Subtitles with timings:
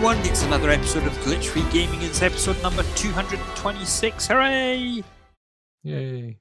[0.00, 2.00] Hey everyone, it's another episode of Glitch Free Gaming.
[2.00, 4.28] It's episode number 226.
[4.28, 5.04] Hooray!
[5.82, 6.38] Yay.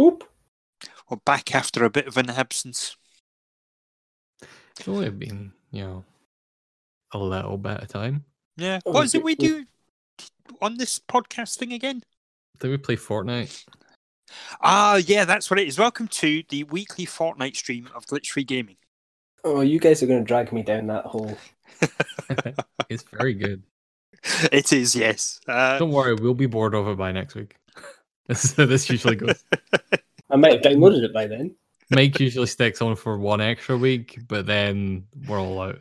[0.00, 0.24] Oop.
[1.10, 2.96] We're back after a bit of an absence.
[4.78, 6.04] It's only been, you know,
[7.12, 8.24] a little bit of time.
[8.56, 8.80] Yeah.
[8.86, 9.66] Oh, What is it we- we do
[10.62, 12.02] on this podcast thing again?
[12.58, 13.66] Did we play Fortnite?
[14.62, 15.78] Ah, yeah, that's what it is.
[15.78, 18.78] Welcome to the weekly Fortnite stream of Glitch Free Gaming.
[19.44, 21.36] Oh, you guys are going to drag me down that hole.
[22.88, 23.62] it's very good.
[24.52, 25.40] It is, yes.
[25.46, 27.56] Uh, Don't worry, we'll be bored of it by next week.
[28.26, 29.42] This, this usually goes.
[30.30, 31.54] I might have downloaded it by then.
[31.88, 35.78] Mike usually sticks on for one extra week, but then we're all out.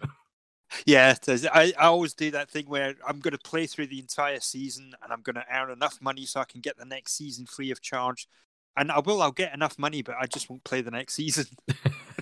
[0.86, 1.16] Yeah.
[1.28, 4.94] I, I always do that thing where I'm going to play through the entire season
[5.04, 7.72] and I'm going to earn enough money so I can get the next season free
[7.72, 8.28] of charge.
[8.76, 11.48] And I will, I'll get enough money, but I just won't play the next season.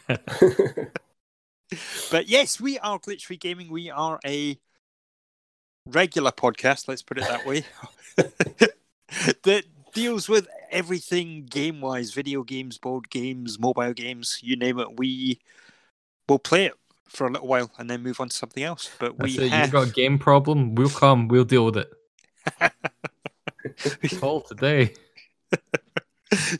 [2.12, 3.70] But yes, we are Glitch Free Gaming.
[3.70, 4.58] We are a
[5.88, 7.64] regular podcast, let's put it that way,
[9.44, 14.98] that deals with everything game wise video games, board games, mobile games, you name it.
[14.98, 15.40] We
[16.28, 16.74] will play it
[17.08, 18.90] for a little while and then move on to something else.
[19.00, 19.52] But we it.
[19.52, 19.66] have.
[19.66, 21.92] You've got a game problem, we'll come, we'll deal with it.
[24.20, 24.94] Call today.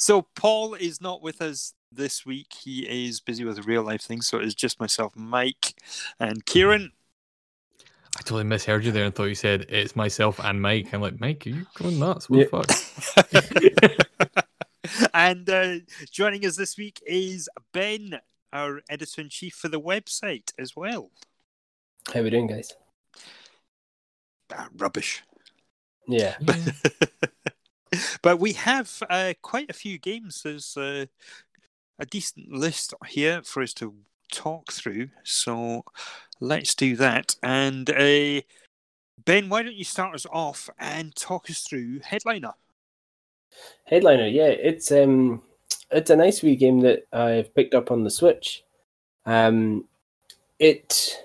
[0.02, 2.54] so Paul is not with us this week.
[2.64, 5.74] He is busy with real life things, so it is just myself, Mike,
[6.20, 6.92] and Kieran.
[8.18, 10.94] I totally misheard you there and thought you said it's myself and Mike.
[10.94, 12.30] I'm like, Mike, are you going nuts?
[12.30, 12.74] What the
[13.84, 14.16] fuck?
[15.14, 15.76] and uh,
[16.12, 18.20] joining us this week is Ben,
[18.54, 21.12] our editor in chief for the website as well.
[22.14, 22.74] How we doing, guys?
[24.54, 25.24] Ah, rubbish.
[26.08, 26.38] Yeah.
[28.22, 30.42] But we have uh, quite a few games.
[30.44, 31.06] There's uh,
[32.00, 33.94] a decent list here for us to
[34.32, 35.10] talk through.
[35.24, 35.84] So
[36.40, 37.36] let's do that.
[37.44, 38.42] And uh,
[39.24, 42.54] Ben, why don't you start us off and talk us through Headliner?
[43.86, 45.42] Headliner, yeah, it's um,
[45.92, 48.64] it's a nice wee game that I've picked up on the Switch.
[49.26, 49.86] Um,
[50.60, 51.18] it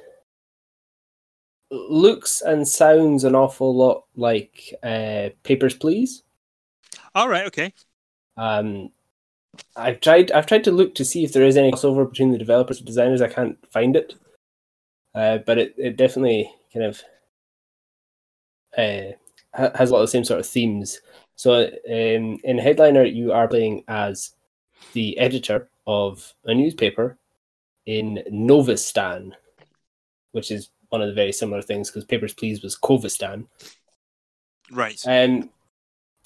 [1.70, 6.22] looks and sounds an awful lot like uh, Papers, Please.
[7.14, 7.72] All right, okay.
[8.36, 8.90] Um,
[9.76, 10.30] I've tried.
[10.32, 12.86] I've tried to look to see if there is any crossover between the developers and
[12.86, 13.20] designers.
[13.20, 14.14] I can't find it,
[15.14, 17.02] uh, but it, it definitely kind of
[18.76, 19.12] uh,
[19.74, 21.00] has a lot of the same sort of themes.
[21.34, 24.32] So um, in Headliner, you are playing as
[24.92, 27.18] the editor of a newspaper
[27.86, 29.32] in Novistan,
[30.32, 33.46] which is one of the very similar things because Papers, Please was Kovistan.
[34.70, 35.00] Right.
[35.06, 35.50] Um,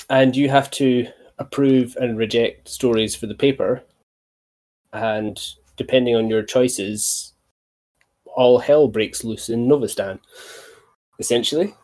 [0.08, 1.06] and you have to
[1.38, 3.82] approve and reject stories for the paper.
[4.92, 5.40] And
[5.76, 7.32] depending on your choices,
[8.36, 10.20] all hell breaks loose in Novistan,
[11.18, 11.74] essentially.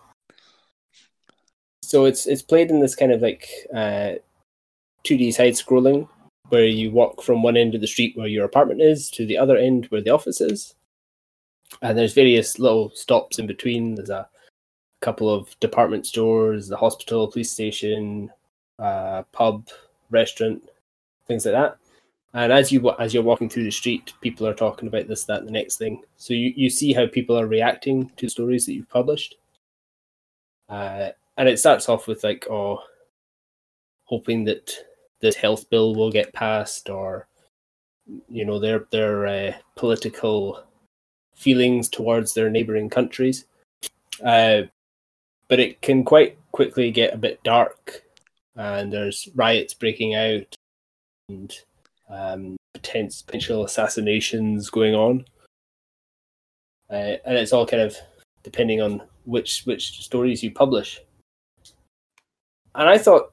[1.82, 4.14] So it's it's played in this kind of like uh,
[5.04, 6.08] 2D side scrolling,
[6.50, 9.38] where you walk from one end of the street where your apartment is to the
[9.38, 10.74] other end where the office is,
[11.82, 13.96] and there's various little stops in between.
[13.96, 14.28] There's a
[15.00, 18.30] couple of department stores, the hospital, police station,
[18.78, 19.68] uh, pub,
[20.10, 20.62] restaurant,
[21.26, 21.76] things like that.
[22.32, 25.44] And as you as you're walking through the street, people are talking about this, that,
[25.44, 26.02] the next thing.
[26.16, 29.34] So you, you see how people are reacting to stories that you've published.
[30.68, 32.82] Uh, and it starts off with like, oh,
[34.04, 34.72] hoping that
[35.20, 37.26] this health bill will get passed, or
[38.28, 40.62] you know their their uh, political
[41.34, 43.46] feelings towards their neighboring countries.
[44.24, 44.62] Uh,
[45.50, 48.04] but it can quite quickly get a bit dark,
[48.54, 50.54] and there's riots breaking out,
[51.28, 51.52] and
[52.08, 55.24] um, potential assassinations going on,
[56.88, 57.96] uh, and it's all kind of
[58.44, 61.00] depending on which which stories you publish.
[62.76, 63.32] And I thought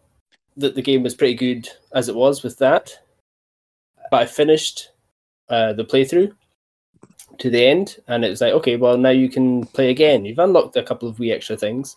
[0.57, 2.97] that the game was pretty good as it was with that,
[4.09, 4.89] but I finished
[5.49, 6.33] uh, the playthrough
[7.37, 10.25] to the end, and it was like, okay, well now you can play again.
[10.25, 11.95] You've unlocked a couple of wee extra things,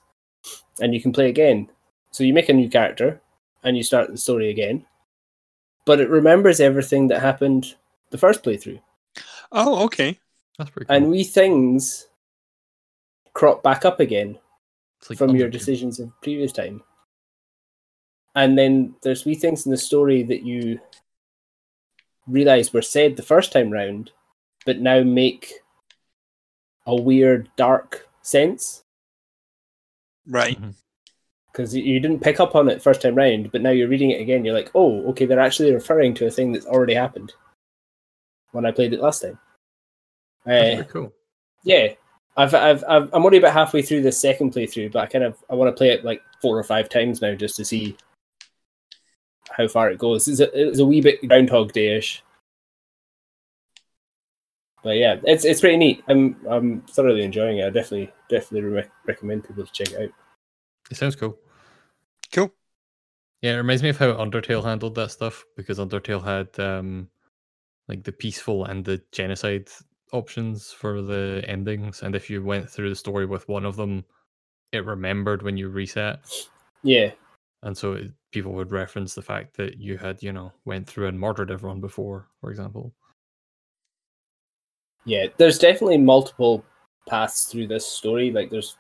[0.81, 1.69] and you can play again.
[2.11, 3.21] So you make a new character,
[3.63, 4.85] and you start the story again.
[5.87, 7.75] But it remembers everything that happened
[8.11, 8.81] the first playthrough,
[9.53, 10.19] Oh, okay.
[10.59, 10.97] That's pretty cool.
[10.97, 12.09] and wee things
[13.33, 14.39] crop back up again
[15.09, 16.83] like from your decisions of previous time.
[18.35, 20.81] And then there's wee things in the story that you
[22.27, 24.11] realize were said the first time round,
[24.67, 25.53] but now make
[26.87, 28.85] a weird dark sense
[30.27, 30.59] Right.
[31.53, 34.21] Because you didn't pick up on it first time round, but now you're reading it
[34.21, 34.45] again.
[34.45, 37.33] You're like, oh, okay, they're actually referring to a thing that's already happened
[38.53, 39.39] when I played it last time.
[40.45, 41.13] That's Uh, pretty cool.
[41.65, 41.89] yeah,
[42.37, 45.37] I've, I've, I've, I'm only about halfway through the second playthrough, but I kind of
[45.51, 47.97] I want to play it like four or five times now just to see
[49.51, 50.29] how far it goes.
[50.29, 52.23] It's a, it's a wee bit Groundhog Day-ish.
[54.83, 56.03] But yeah, it's it's pretty neat.
[56.09, 57.67] I'm I'm thoroughly enjoying it.
[57.67, 60.11] I definitely definitely re- recommend people to check it out.
[60.91, 61.39] It sounds cool.
[62.33, 62.53] Cool.
[63.43, 67.09] Yeah, it reminds me of how Undertale handled that stuff because Undertale had um
[67.89, 69.69] like the peaceful and the genocide
[70.13, 74.05] options for the endings, and if you went through the story with one of them,
[74.73, 76.21] it remembered when you reset.
[76.83, 77.11] Yeah,
[77.63, 81.09] and so it, people would reference the fact that you had you know went through
[81.09, 82.95] and murdered everyone before, for example.
[85.05, 86.65] Yeah, there's definitely multiple
[87.09, 88.31] paths through this story.
[88.31, 88.77] Like there's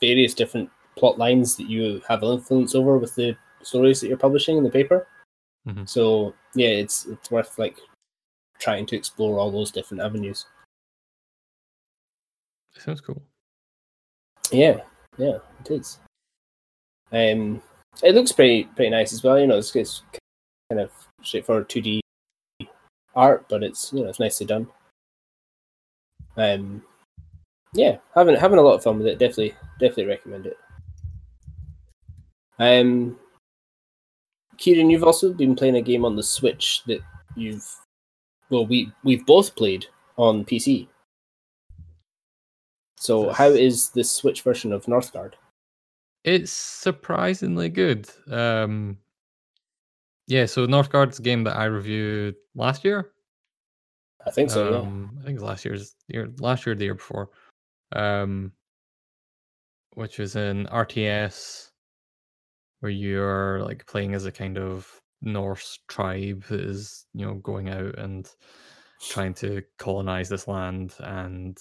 [0.00, 4.56] various different plot lines that you have influence over with the stories that you're publishing
[4.56, 5.06] in the paper.
[5.66, 5.84] Mm-hmm.
[5.84, 7.78] So yeah, it's it's worth like
[8.58, 10.46] trying to explore all those different avenues.
[12.76, 13.22] Sounds cool.
[14.50, 14.80] Yeah,
[15.18, 15.98] yeah, it is.
[17.12, 17.62] Um,
[18.02, 19.38] it looks pretty pretty nice as well.
[19.38, 20.02] You know, it's, it's
[20.70, 20.90] kind of
[21.22, 22.00] straightforward two D
[23.14, 24.68] art, but it's you know it's nicely done.
[26.38, 26.82] Um,
[27.74, 29.18] yeah, having having a lot of fun with it.
[29.18, 30.56] Definitely, definitely recommend it.
[32.58, 33.18] Um,
[34.56, 37.00] Kieran, you've also been playing a game on the Switch that
[37.36, 37.66] you've
[38.50, 39.86] well, we we've both played
[40.16, 40.88] on PC.
[42.96, 45.34] So, how is the Switch version of Northgard?
[46.24, 48.08] It's surprisingly good.
[48.30, 48.98] Um,
[50.26, 53.12] yeah, so Northgard's a game that I reviewed last year.
[54.28, 54.82] I think so.
[54.82, 55.22] Um, yeah.
[55.22, 57.30] I think last year's year, last year, the year before.
[57.92, 58.52] Um,
[59.94, 61.70] which was an RTS
[62.80, 64.88] where you're like playing as a kind of
[65.22, 68.30] Norse tribe that is, you know, going out and
[69.00, 71.58] trying to colonize this land and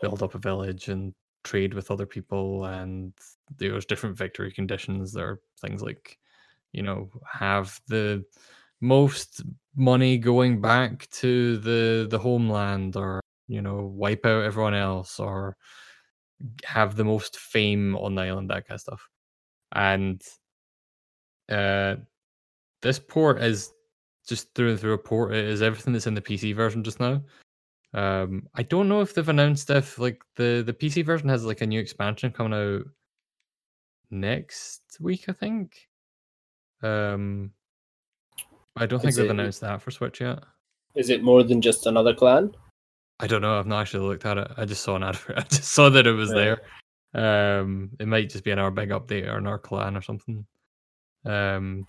[0.00, 1.14] build up a village and
[1.44, 3.12] trade with other people and
[3.58, 6.18] there's different victory conditions there are things like
[6.72, 8.22] you know have the
[8.80, 9.42] most
[9.76, 15.56] money going back to the the homeland or you know wipe out everyone else or
[16.64, 19.08] have the most fame on the island that kind of stuff
[19.72, 20.22] and
[21.50, 21.96] uh
[22.82, 23.72] this port is
[24.26, 25.34] just through and through a port.
[25.34, 27.22] It is everything that's in the PC version just now.
[27.92, 31.60] Um, I don't know if they've announced if like the the PC version has like
[31.60, 32.84] a new expansion coming out
[34.10, 35.28] next week.
[35.28, 35.88] I think.
[36.82, 37.50] Um,
[38.80, 40.40] I don't think is they've it, announced that for Switch yet.
[40.94, 42.52] Is it more than just another clan?
[43.20, 43.58] I don't know.
[43.58, 44.50] I've not actually looked at it.
[44.56, 45.38] I just saw an advert.
[45.38, 46.56] I just saw that it was yeah.
[47.14, 47.60] there.
[47.60, 50.46] Um, it might just be another big update or another clan or something.
[51.26, 51.86] Um,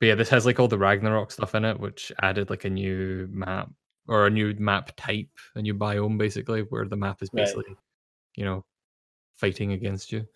[0.00, 2.70] but yeah, this has like all the Ragnarok stuff in it, which added like a
[2.70, 3.70] new map
[4.08, 7.76] or a new map type, a new biome basically, where the map is basically, right.
[8.36, 8.64] you know,
[9.34, 10.26] fighting against you.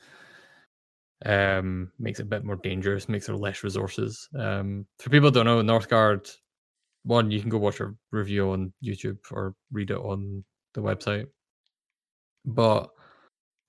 [1.25, 4.29] Um, makes it a bit more dangerous, makes there less resources.
[4.38, 6.31] Um, for people don't know, Northgard,
[7.02, 11.26] one, you can go watch a review on YouTube or read it on the website.
[12.45, 12.90] But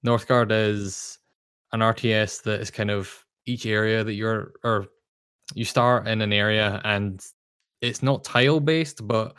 [0.05, 1.17] Northgard is
[1.74, 4.88] an RTS that is kind of each area that you're or
[5.55, 7.19] you start in an area and
[7.81, 9.33] it's not tile based, but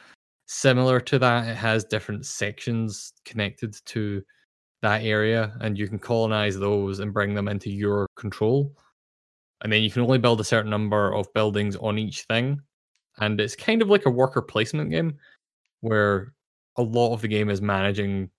[0.47, 4.23] similar to that, it has different sections connected to
[4.83, 8.75] that area, and you can colonize those and bring them into your control.
[9.63, 12.61] And then you can only build a certain number of buildings on each thing.
[13.19, 15.19] And it's kind of like a worker placement game
[15.81, 16.33] where
[16.77, 18.31] a lot of the game is managing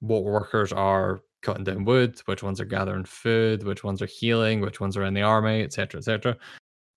[0.00, 4.60] what workers are cutting down wood, which ones are gathering food, which ones are healing,
[4.60, 6.36] which ones are in the army, etc., etc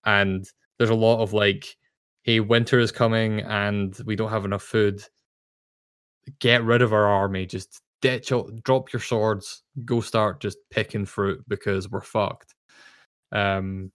[0.06, 1.78] and there's a lot of like
[2.24, 5.04] hey winter is coming and we don't have enough food
[6.40, 8.32] get rid of our army just ditch
[8.64, 12.56] drop your swords go start just picking fruit because we're fucked.
[13.32, 13.92] Um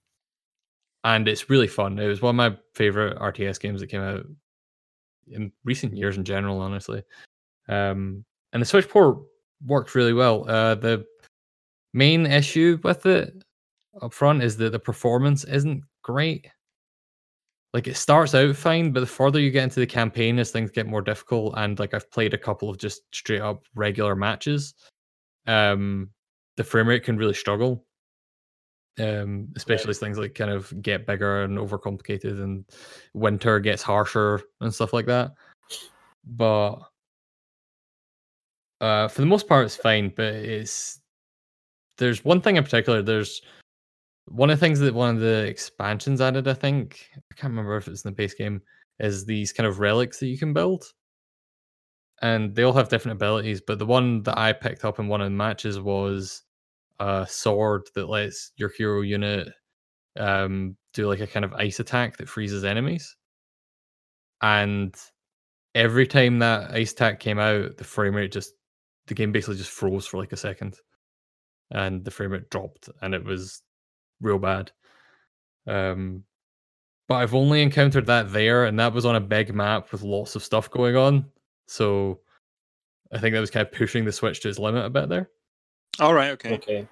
[1.03, 1.99] and it's really fun.
[1.99, 4.25] It was one of my favorite rts games that came out
[5.27, 7.03] in recent years in general honestly.
[7.69, 9.19] Um and the switch port
[9.65, 10.49] worked really well.
[10.49, 11.05] Uh the
[11.93, 13.33] main issue with it
[14.01, 16.47] up front is that the performance isn't great.
[17.77, 20.71] Like it starts out fine, but the further you get into the campaign, as things
[20.71, 24.73] get more difficult, and like I've played a couple of just straight up regular matches,
[25.45, 26.09] um,
[26.55, 27.85] the frame rate can really struggle.
[28.99, 32.65] Um, especially as things like kind of get bigger and overcomplicated, and
[33.13, 35.33] winter gets harsher and stuff like that.
[36.25, 36.77] But
[38.81, 40.11] uh, for the most part, it's fine.
[40.15, 40.99] But it's
[41.99, 43.03] there's one thing in particular.
[43.03, 43.43] There's
[44.27, 47.77] one of the things that one of the expansions added, I think, I can't remember
[47.77, 48.61] if it's in the base game,
[48.99, 50.85] is these kind of relics that you can build.
[52.21, 53.61] and they all have different abilities.
[53.61, 56.43] But the one that I picked up in one of the matches was
[56.99, 59.49] a sword that lets your hero unit
[60.17, 63.15] um, do like a kind of ice attack that freezes enemies.
[64.41, 64.95] And
[65.75, 68.53] every time that ice attack came out, the frame rate just
[69.07, 70.77] the game basically just froze for like a second,
[71.71, 73.61] and the frame rate dropped, and it was
[74.21, 74.71] real bad.
[75.65, 76.23] Um,
[77.07, 80.35] but I've only encountered that there, and that was on a big map with lots
[80.35, 81.25] of stuff going on.
[81.67, 82.19] So
[83.11, 85.29] I think that was kind of pushing the Switch to its limit a bit there.
[85.99, 86.31] All right.
[86.31, 86.55] Okay.
[86.55, 86.87] Okay.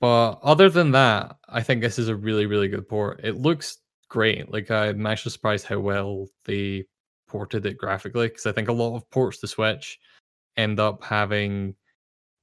[0.00, 3.20] But other than that, I think this is a really, really good port.
[3.24, 4.50] It looks great.
[4.52, 6.84] Like I'm actually surprised how well they
[7.26, 9.98] ported it graphically because I think a lot of ports to Switch
[10.56, 11.74] end up having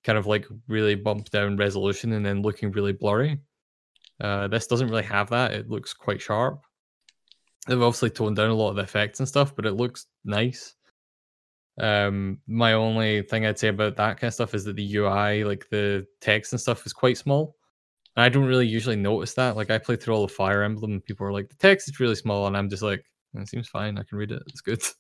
[0.04, 3.40] kind of like really bumped down resolution and then looking really blurry.
[4.22, 5.52] Uh, this doesn't really have that.
[5.52, 6.62] It looks quite sharp.
[7.68, 10.76] They've obviously toned down a lot of the effects and stuff, but it looks nice.
[11.80, 15.44] Um, my only thing I'd say about that kind of stuff is that the UI,
[15.44, 17.56] like the text and stuff, is quite small.
[18.16, 19.58] And I don't really usually notice that.
[19.58, 22.00] Like I played through all the Fire Emblem, and people are like, the text is
[22.00, 23.04] really small, and I'm just like,
[23.34, 23.98] it seems fine.
[23.98, 24.44] I can read it.
[24.48, 24.82] It's good.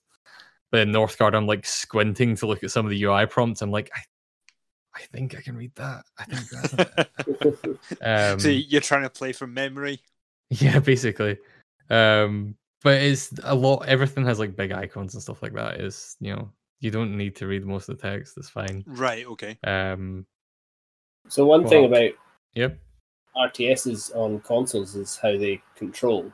[0.72, 3.62] But in Northgard, I'm like squinting to look at some of the UI prompts.
[3.62, 4.00] I'm like, I,
[4.96, 6.06] I think I can read that.
[6.18, 6.50] I think
[7.98, 8.02] that's.
[8.34, 10.00] um, so you're trying to play from memory.
[10.50, 11.38] yeah, basically.
[11.90, 13.86] Um, but it's a lot.
[13.88, 15.82] Everything has like big icons and stuff like that.
[15.82, 16.50] Is you know
[16.80, 18.38] you don't need to read most of the text.
[18.38, 18.84] It's fine.
[18.88, 19.26] Right.
[19.26, 19.58] Okay.
[19.64, 20.26] Um,
[21.28, 22.12] So one thing about
[22.54, 22.80] yep.
[23.36, 26.32] RTSs on consoles is how they control.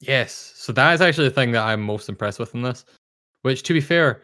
[0.00, 0.52] Yes.
[0.56, 2.84] So that is actually the thing that I'm most impressed with in this.
[3.42, 4.22] Which, to be fair,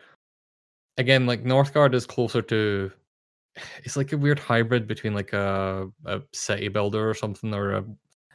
[0.98, 2.90] again, like Northgard is closer to.
[3.84, 7.84] It's like a weird hybrid between like a a city builder or something, or a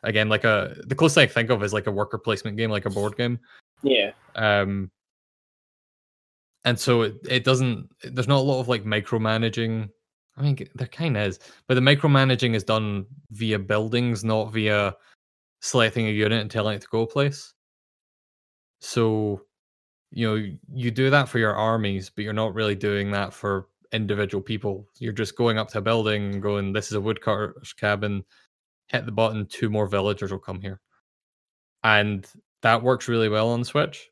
[0.04, 2.70] again like a the closest thing I think of is like a worker placement game,
[2.70, 3.40] like a board game.
[3.84, 4.12] Yeah.
[4.36, 4.92] Um,
[6.66, 7.90] and so it, it doesn't.
[8.04, 9.90] There's not a lot of like micromanaging.
[10.36, 14.96] I mean, there kind of is, but the micromanaging is done via buildings, not via
[15.62, 17.54] selecting a unit and telling it to go place.
[18.80, 19.42] So,
[20.12, 23.68] you know, you do that for your armies, but you're not really doing that for
[23.91, 24.88] individual people.
[25.00, 28.24] You're just going up to a building going, "This is a woodcutter's cabin."
[28.88, 30.79] Hit the button, two more villagers will come here,
[31.84, 32.25] and
[32.62, 34.10] that works really well on Switch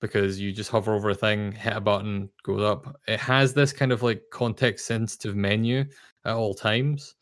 [0.00, 3.00] because you just hover over a thing, hit a button, goes up.
[3.06, 5.84] It has this kind of like context sensitive menu
[6.24, 7.14] at all times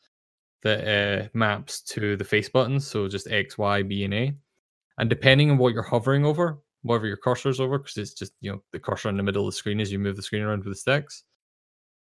[0.62, 4.33] that uh, maps to the face buttons, so just X, Y, B, and A.
[4.99, 8.52] And depending on what you're hovering over, whatever your cursor's over, because it's just you
[8.52, 10.64] know the cursor in the middle of the screen as you move the screen around
[10.64, 11.25] with the sticks,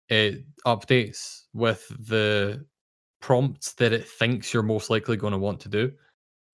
[0.09, 2.65] it updates with the
[3.21, 5.91] prompts that it thinks you're most likely going to want to do.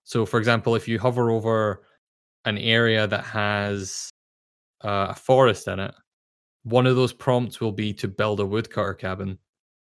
[0.04, 1.84] So, for example, if you hover over
[2.46, 4.10] an area that has
[4.84, 5.94] uh, a forest in it,
[6.64, 9.38] one of those prompts will be to build a woodcutter cabin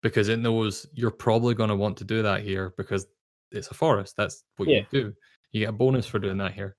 [0.02, 3.06] because it knows you're probably going to want to do that here because
[3.52, 4.16] it's a forest.
[4.18, 4.80] That's what Yeah.
[4.80, 5.14] you do.
[5.52, 6.76] You get a bonus for doing that here.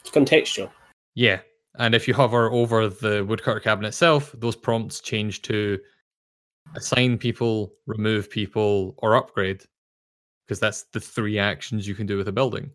[0.00, 0.70] It's contextual.
[1.14, 1.40] Yeah.
[1.78, 5.78] And if you hover over the woodcutter cabin itself, those prompts change to
[6.74, 9.62] assign people, remove people, or upgrade,
[10.46, 12.70] because that's the three actions you can do with a building.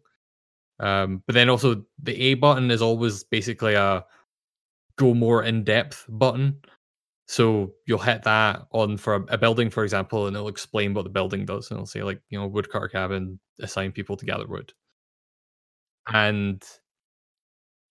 [0.80, 4.06] Um, but then also the A button is always basically a
[4.98, 6.60] go more in depth button.
[7.28, 11.10] So you'll hit that on for a, building, for example, and it'll explain what the
[11.10, 11.70] building does.
[11.70, 14.72] And it'll say like, you know, woodcutter cabin, assign people to gather wood.
[16.08, 16.64] And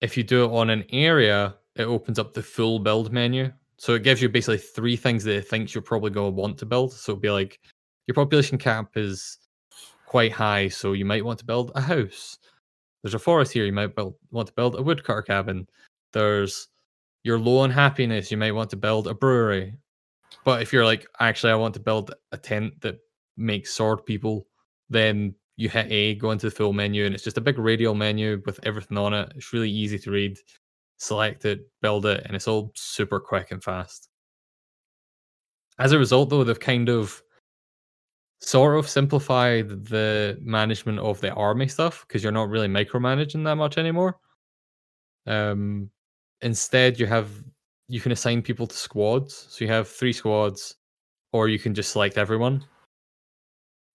[0.01, 3.53] if you do it on an area, it opens up the full build menu.
[3.78, 6.59] So it gives you basically three things that it thinks you're probably going to want
[6.59, 6.92] to build.
[6.92, 7.61] So it'll be like
[8.06, 9.38] your population cap is
[10.06, 12.38] quite high, so you might want to build a house.
[13.02, 15.68] There's a forest here, you might build, want to build a woodcutter cabin.
[16.12, 16.68] There's
[17.25, 19.75] you're low on happiness, you might want to build a brewery.
[20.45, 22.99] But if you're like, actually, I want to build a tent that
[23.37, 24.47] makes sword people,
[24.88, 27.95] then you hit A, go into the full menu, and it's just a big radial
[27.95, 29.33] menu with everything on it.
[29.35, 30.38] It's really easy to read.
[30.99, 34.09] Select it, build it, and it's all super quick and fast.
[35.79, 37.23] As a result, though, they've kind of
[38.41, 43.57] sort of simplified the management of the army stuff because you're not really micromanaging that
[43.57, 44.19] much anymore.
[45.26, 45.91] Um,
[46.43, 47.31] instead, you have
[47.88, 49.47] you can assign people to squads.
[49.50, 50.76] So you have three squads,
[51.33, 52.65] or you can just select everyone,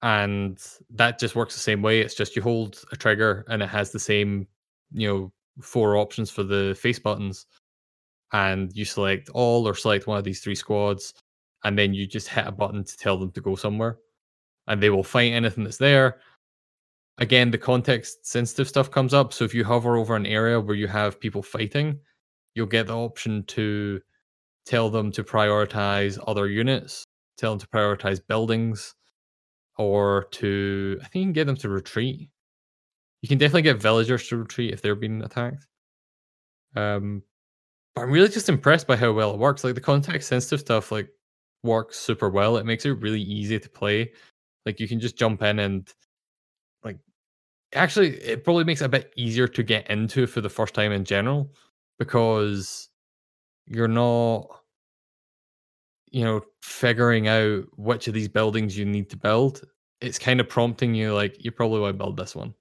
[0.02, 0.60] and
[0.92, 2.02] that just works the same way.
[2.02, 4.48] It's just you hold a trigger, and it has the same,
[4.92, 5.32] you know,
[5.62, 7.46] four options for the face buttons,
[8.34, 11.14] and you select all or select one of these three squads,
[11.64, 13.98] and then you just hit a button to tell them to go somewhere
[14.68, 16.22] and they will fight anything that's there.
[17.18, 19.34] Again, the context sensitive stuff comes up.
[19.34, 22.00] So if you hover over an area where you have people fighting,
[22.56, 24.02] you'll get the option to
[24.66, 27.04] tell them to prioritize other units,
[27.38, 28.96] tell them to prioritize buildings,
[29.78, 32.30] or to I think you can get them to retreat.
[33.22, 35.68] You can definitely get villagers to retreat if they're being attacked.
[36.76, 37.24] Um,
[37.96, 39.64] but I'm really just impressed by how well it works.
[39.64, 41.10] Like the context sensitive stuff, like
[41.64, 42.58] works super well.
[42.58, 44.12] It makes it really easy to play.
[44.66, 45.92] Like you can just jump in and
[46.84, 46.98] like
[47.74, 50.92] actually it probably makes it a bit easier to get into for the first time
[50.92, 51.54] in general
[52.00, 52.90] because
[53.68, 54.48] you're not
[56.12, 59.62] you know figuring out which of these buildings you need to build
[60.02, 62.54] it's kind of prompting you like you probably want to build this one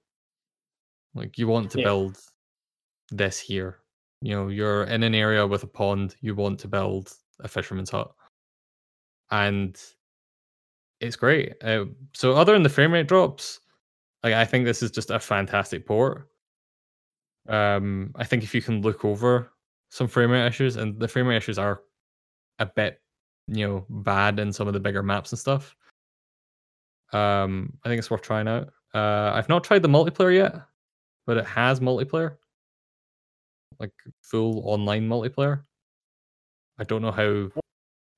[1.15, 1.85] like you want to Yeah.
[1.85, 2.17] build
[3.11, 3.79] this here.
[4.21, 7.89] You know you're in an area with a pond you want to build a fisherman's
[7.89, 8.11] hut.
[9.31, 9.79] And
[10.99, 11.53] it's great.
[11.63, 13.59] Uh, so other than the frame rate drops
[14.23, 16.27] like i think this is just a fantastic port.
[17.49, 19.51] Um i think if you can look over
[19.89, 21.81] some frame rate issues and the frame rate issues are
[22.59, 23.01] a bit
[23.47, 25.75] you know bad in some of the bigger maps and stuff
[27.13, 28.69] um i think it's worth trying out.
[28.93, 30.55] Uh i've not tried the multiplayer yet
[31.31, 32.35] but it has multiplayer
[33.79, 35.63] like full online multiplayer
[36.77, 37.49] i don't know how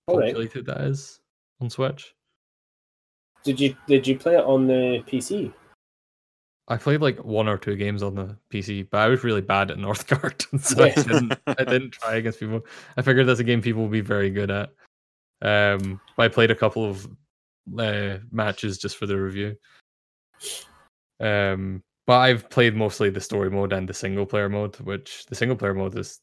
[0.07, 0.33] All right.
[0.33, 1.19] populated that is
[1.61, 2.15] on switch
[3.43, 5.53] Did you did you play it on the PC?
[6.69, 9.69] I played like one or two games on the PC, but I was really bad
[9.69, 11.33] at Northgard, so I didn't.
[11.45, 12.61] I didn't try against people.
[12.97, 14.69] I figured that's a game people will be very good at.
[15.43, 17.05] Um, but I played a couple of
[17.77, 19.57] uh, matches just for the review.
[21.19, 25.35] Um, but I've played mostly the story mode and the single player mode, which the
[25.35, 26.19] single player mode is,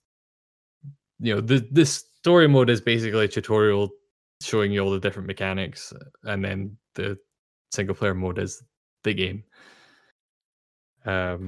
[1.18, 3.90] you know, the the story mode is basically a tutorial
[4.42, 5.92] showing you all the different mechanics,
[6.24, 7.18] and then the
[7.72, 8.62] single player mode is
[9.04, 9.44] the game.
[11.06, 11.46] Um,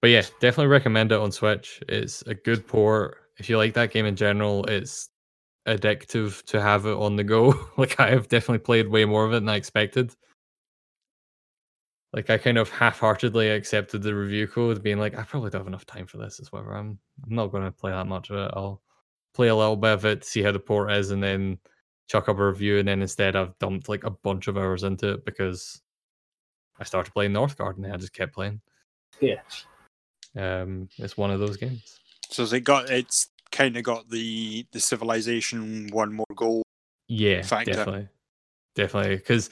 [0.00, 1.80] but yeah, definitely recommend it on Switch.
[1.88, 3.18] It's a good port.
[3.38, 5.10] If you like that game in general, it's
[5.68, 7.54] addictive to have it on the go.
[7.76, 10.14] like I have definitely played way more of it than I expected.
[12.12, 15.66] Like I kind of half-heartedly accepted the review code, being like, I probably don't have
[15.66, 16.40] enough time for this.
[16.40, 16.74] Is whatever.
[16.74, 18.52] I'm I'm not going to play that much of it.
[18.54, 18.82] I'll
[19.34, 21.58] play a little bit of it, see how the port is, and then
[22.08, 22.78] chuck up a review.
[22.78, 25.80] And then instead, I've dumped like a bunch of hours into it because
[26.78, 28.60] I started playing Northgard and I just kept playing.
[29.20, 29.40] Yeah.
[30.36, 32.00] Um, it's one of those games.
[32.28, 36.62] So has it got it's kind of got the the civilization one more goal.
[37.08, 37.72] Yeah, factor.
[37.72, 38.08] definitely,
[38.74, 39.16] definitely.
[39.16, 39.50] Because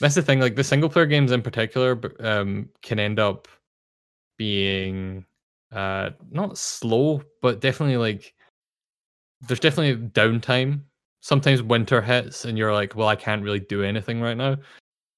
[0.00, 0.40] that's the thing.
[0.40, 3.48] Like the single player games in particular, um, can end up
[4.38, 5.24] being
[5.72, 8.34] uh not slow, but definitely like
[9.46, 10.82] there's definitely downtime.
[11.20, 14.56] Sometimes winter hits and you're like, well, I can't really do anything right now.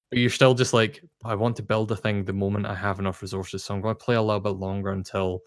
[0.09, 2.99] But you're still just like, I want to build a thing the moment I have
[2.99, 3.63] enough resources.
[3.63, 5.41] So I'm going to play a little bit longer until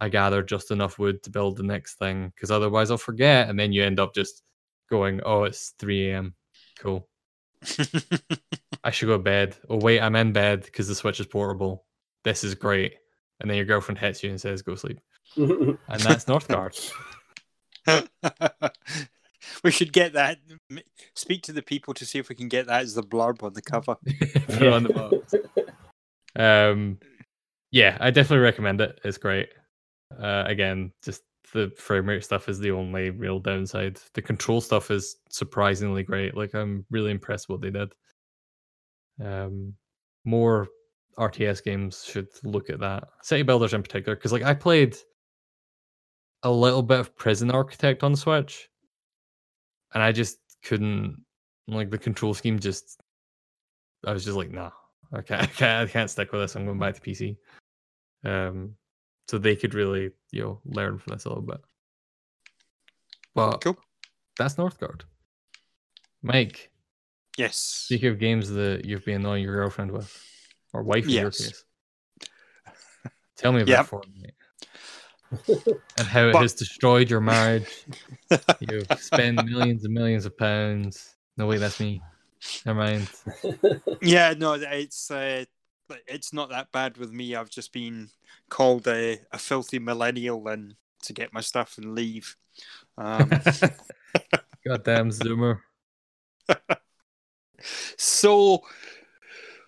[0.00, 2.32] I gather just enough wood to build the next thing.
[2.34, 3.48] Because otherwise I'll forget.
[3.48, 4.42] And then you end up just
[4.90, 6.34] going, oh, it's 3 a.m.
[6.78, 7.08] Cool.
[8.84, 9.56] I should go to bed.
[9.68, 11.84] Oh, wait, I'm in bed because the Switch is portable.
[12.24, 12.94] This is great.
[13.40, 15.00] And then your girlfriend hits you and says, go sleep.
[15.36, 16.92] And that's Northgard.
[19.64, 20.38] we should get that.
[21.14, 23.52] Speak to the people to see if we can get that as the blurb on
[23.52, 23.96] the cover.
[23.96, 25.34] Put it on the box.
[26.36, 26.98] Um,
[27.70, 29.00] yeah, I definitely recommend it.
[29.04, 29.48] It's great.
[30.16, 34.00] Uh, again, just the frame rate stuff is the only real downside.
[34.14, 36.36] The control stuff is surprisingly great.
[36.36, 37.92] Like I'm really impressed what they did.
[39.22, 39.74] Um,
[40.24, 40.68] more
[41.18, 43.04] RTS games should look at that.
[43.22, 44.96] City Builders in particular, because like I played
[46.42, 48.68] a little bit of Prison Architect on Switch,
[49.94, 51.24] and I just couldn't
[51.68, 52.58] like the control scheme.
[52.58, 53.00] Just
[54.04, 54.70] I was just like, nah,
[55.24, 56.54] can't, I can't, I can't stick with this.
[56.54, 57.36] I'm going back to PC.
[58.24, 58.74] Um,
[59.28, 61.60] so they could really, you know, learn from this a little bit.
[63.34, 63.76] But Cool.
[64.38, 65.02] that's Northgard.
[66.22, 66.70] Mike,
[67.36, 67.56] Yes.
[67.56, 70.10] speak of games that you've been annoying your girlfriend with,
[70.72, 71.38] or wife in your Yes.
[71.38, 71.64] case.
[73.36, 73.86] Tell me about Yep.
[73.86, 74.32] Fortnite
[75.98, 77.68] and how it But- has destroyed your marriage.
[78.60, 81.14] You've spent millions and millions of pounds.
[81.36, 82.00] No, wait, that's me.
[82.64, 83.10] Never mind.
[84.02, 85.44] Yeah, no, it's uh,
[86.06, 87.34] it's not that bad with me.
[87.34, 88.10] I've just been
[88.48, 92.36] called a, a filthy millennial and to get my stuff and leave.
[92.98, 93.28] Um,
[94.66, 95.60] Goddamn Zoomer.
[97.96, 98.62] so,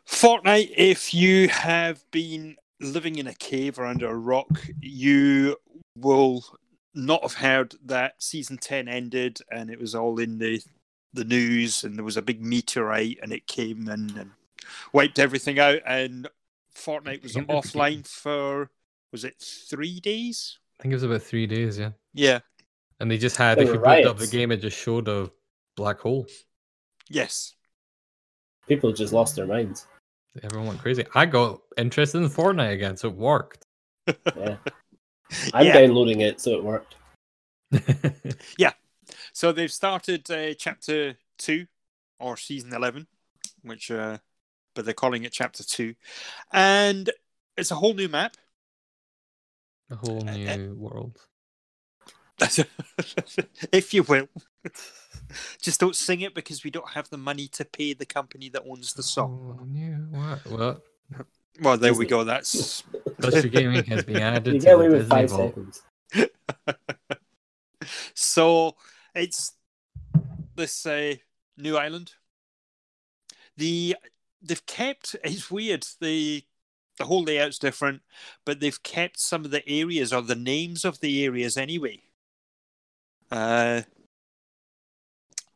[0.08, 5.56] Fortnite, if you have been living in a cave or under a rock, you
[5.96, 6.44] will
[6.94, 10.60] not have heard that season 10 ended and it was all in the
[11.14, 14.30] the news and there was a big meteorite and it came in and
[14.92, 16.28] wiped everything out and
[16.74, 18.70] Fortnite was In the offline for
[19.12, 20.58] was it 3 days?
[20.78, 21.90] I think it was about three days, yeah.
[22.14, 22.40] Yeah.
[23.00, 25.08] And they just had, There if were you booted up the game, it just showed
[25.08, 25.30] a
[25.76, 26.26] black hole.
[27.08, 27.54] Yes.
[28.68, 29.86] People just lost their minds.
[30.42, 31.04] Everyone went crazy.
[31.14, 33.64] I got interested in Fortnite again, so it worked.
[34.36, 34.56] Yeah.
[35.52, 35.72] I'm Yeah.
[35.80, 36.96] downloading it, so it worked.
[38.56, 38.72] Yeah.
[39.32, 41.66] So they've started uh, chapter two
[42.18, 43.06] or season eleven,
[43.62, 44.18] which uh,
[44.78, 45.96] but they're calling it chapter two,
[46.52, 47.10] and
[47.56, 48.36] it's a whole new map.
[49.90, 51.18] a whole Uh, uh, new world.
[53.72, 54.28] if you will.
[55.60, 58.62] Just don't sing it because we don't have the money to pay the company that
[58.64, 59.56] owns the song.
[59.58, 60.46] Whole new what?
[60.46, 60.82] What?
[61.60, 62.22] Well, there we go.
[62.22, 62.82] That's
[63.20, 65.82] Glitchy Gaming has been added You to get the with Disney Vault.
[68.14, 68.76] so
[69.12, 69.54] it's
[70.54, 71.16] this uh,
[71.56, 72.12] new island.
[73.56, 73.96] The
[74.42, 75.86] they've kept it's weird.
[76.00, 76.44] The
[76.98, 78.02] the whole layout's different,
[78.44, 82.02] but they've kept some of the areas or the names of the areas anyway.
[83.30, 83.82] Uh,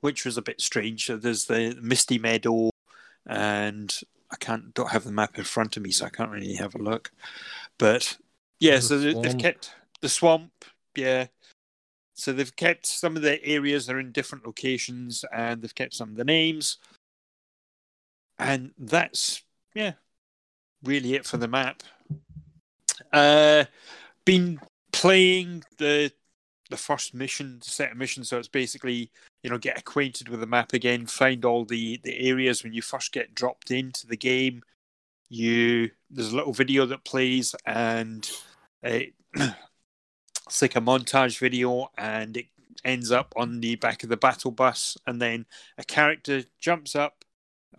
[0.01, 1.07] which was a bit strange.
[1.07, 2.71] So there's the Misty Meadow,
[3.27, 3.95] and
[4.31, 6.75] I can't don't have the map in front of me, so I can't really have
[6.75, 7.11] a look.
[7.79, 8.18] But
[8.61, 10.64] yeah, so the they- they've kept the swamp.
[10.95, 11.29] Yeah,
[12.14, 16.11] so they've kept some of the areas are in different locations, and they've kept some
[16.11, 16.79] of the names.
[18.42, 19.92] And that's yeah,
[20.83, 21.85] really it for the map.
[23.12, 23.64] Uh,
[24.24, 24.61] been
[24.92, 26.12] playing the
[26.70, 29.12] the first mission set of missions, so it's basically
[29.44, 32.83] you know get acquainted with the map again, find all the the areas when you
[32.83, 34.62] first get dropped into the game.
[35.28, 38.28] You there's a little video that plays, and
[38.83, 42.46] it, it's like a montage video, and it
[42.85, 45.46] ends up on the back of the battle bus, and then
[45.78, 47.24] a character jumps up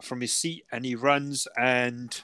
[0.02, 2.22] from his seat and he runs and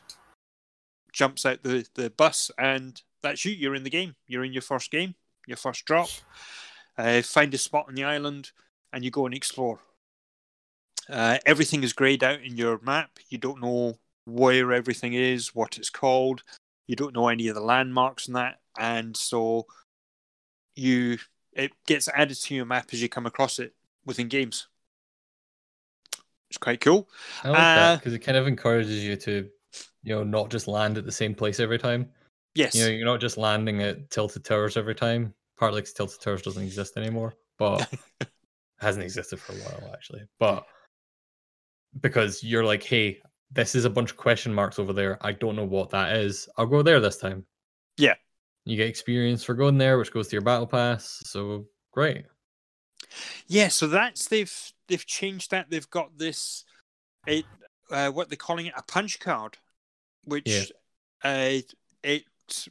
[1.11, 3.51] jumps out the, the bus and that's you.
[3.51, 4.15] You're in the game.
[4.27, 5.15] You're in your first game
[5.49, 6.09] your first drop.
[6.97, 8.51] Uh, find a spot on the island
[8.93, 9.79] and you go and explore.
[11.09, 13.11] Uh, everything is grayed out in your map.
[13.29, 16.43] You don't know where everything is what it's called.
[16.87, 18.59] You don't know any of the landmarks and that.
[18.77, 19.65] And so
[20.75, 21.17] you
[21.51, 23.73] it gets added to your map as you come across it
[24.05, 24.67] within games
[26.49, 27.09] it's quite cool
[27.43, 29.49] I like that Uh, because it kind of encourages you to,
[30.03, 32.09] you know, not just land at the same place every time.
[32.55, 35.33] yes You know, you're not just landing at Tilted Towers every time.
[35.57, 37.87] Partly because Tilted Towers doesn't exist anymore, but
[38.79, 40.23] hasn't existed for a while actually.
[40.39, 40.65] But
[42.01, 43.19] because you're like, hey,
[43.51, 45.17] this is a bunch of question marks over there.
[45.21, 46.47] I don't know what that is.
[46.57, 47.45] I'll go there this time.
[47.97, 48.15] Yeah.
[48.65, 51.21] You get experience for going there, which goes to your battle pass.
[51.25, 52.25] So great.
[53.47, 55.69] Yeah, so that's they've they've changed that.
[55.69, 56.65] They've got this,
[57.25, 57.45] it
[57.91, 59.57] uh, what they're calling it a punch card,
[60.25, 60.71] which
[61.23, 61.57] uh,
[62.03, 62.23] it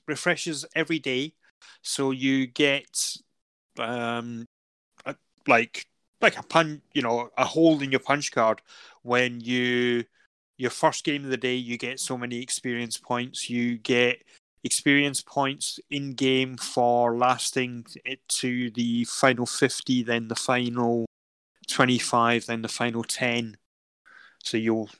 [0.06, 1.34] refreshes every day.
[1.82, 3.16] So you get
[3.78, 4.46] um
[5.06, 5.14] a,
[5.46, 5.86] like
[6.20, 8.62] like a pun, you know, a hole in your punch card
[9.02, 10.04] when you
[10.56, 11.54] your first game of the day.
[11.54, 13.48] You get so many experience points.
[13.48, 14.22] You get
[14.64, 21.06] experience points in game for lasting it to the final 50 then the final
[21.68, 23.56] 25 then the final 10
[24.42, 24.90] so you'll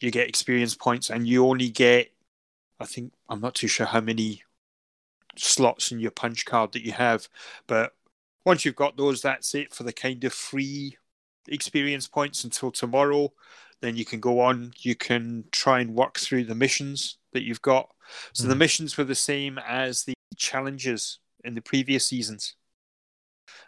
[0.00, 2.12] you get experience points and you only get
[2.80, 4.42] i think i'm not too sure how many
[5.36, 7.28] slots in your punch card that you have
[7.66, 7.94] but
[8.44, 10.96] once you've got those that's it for the kind of free
[11.48, 13.32] experience points until tomorrow.
[13.80, 17.62] Then you can go on you can try and work through the missions that you've
[17.62, 17.90] got
[18.32, 18.58] so the Mhm.
[18.58, 22.54] missions were the same as the challenges in the previous seasons.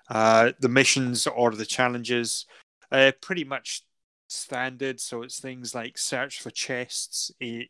[0.09, 2.47] Uh, the missions or the challenges
[2.91, 3.83] uh, pretty much
[4.29, 5.01] standard.
[5.01, 7.67] So it's things like search for chests in,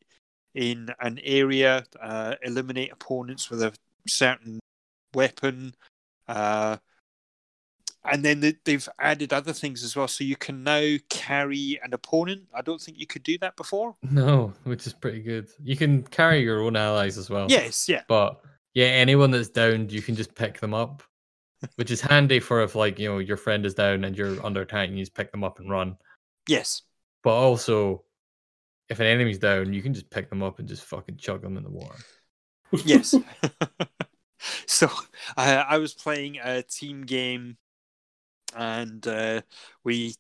[0.55, 3.73] in an area, uh, eliminate opponents with a
[4.09, 4.61] certain
[5.15, 5.75] weapon,
[6.29, 6.79] uh,
[8.05, 10.09] and then they, they've added other things as well.
[10.09, 12.49] So you can now carry an opponent.
[12.55, 13.97] I don't think you could do that before.
[14.11, 15.49] No, which is pretty good.
[15.63, 17.47] You can carry your own allies as well.
[17.49, 18.03] Yes, yeah.
[18.09, 18.41] But
[18.75, 21.03] yeah, anyone that's downed, you can just pick them up,
[21.77, 24.63] which is handy for if like you know your friend is down and you're under
[24.63, 25.97] attack, and you just pick them up and run.
[26.49, 26.83] Yes.
[27.23, 28.05] But also,
[28.89, 31.57] if an enemy's down, you can just pick them up and just fucking chug them
[31.57, 31.99] in the water.
[32.85, 33.15] yes.
[34.67, 34.91] so
[35.37, 37.57] I, I was playing a team game,
[38.55, 39.43] and uh,
[39.85, 40.15] we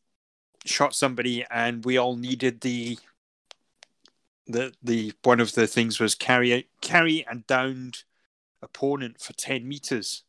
[0.64, 2.98] shot somebody, and we all needed the
[4.46, 8.04] the the one of the things was carry carry and downed
[8.62, 10.24] opponent for ten meters,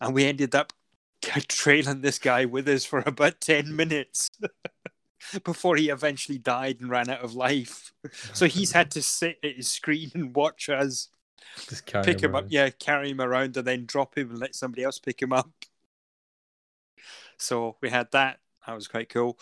[0.00, 0.72] and we ended up
[1.48, 4.30] trailing this guy with us for about ten minutes.
[5.44, 7.92] Before he eventually died and ran out of life,
[8.32, 11.08] so he's had to sit at his screen and watch us
[12.02, 14.98] pick him up, yeah, carry him around, and then drop him and let somebody else
[14.98, 15.50] pick him up.
[17.40, 18.38] So we had that.
[18.66, 19.38] That was quite cool.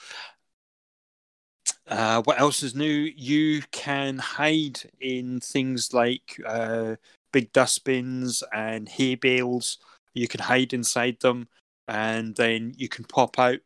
[1.86, 3.12] Uh, what else is new?
[3.16, 6.96] You can hide in things like uh,
[7.32, 9.78] big dustbins and hay bales.
[10.14, 11.48] You can hide inside them,
[11.86, 13.60] and then you can pop out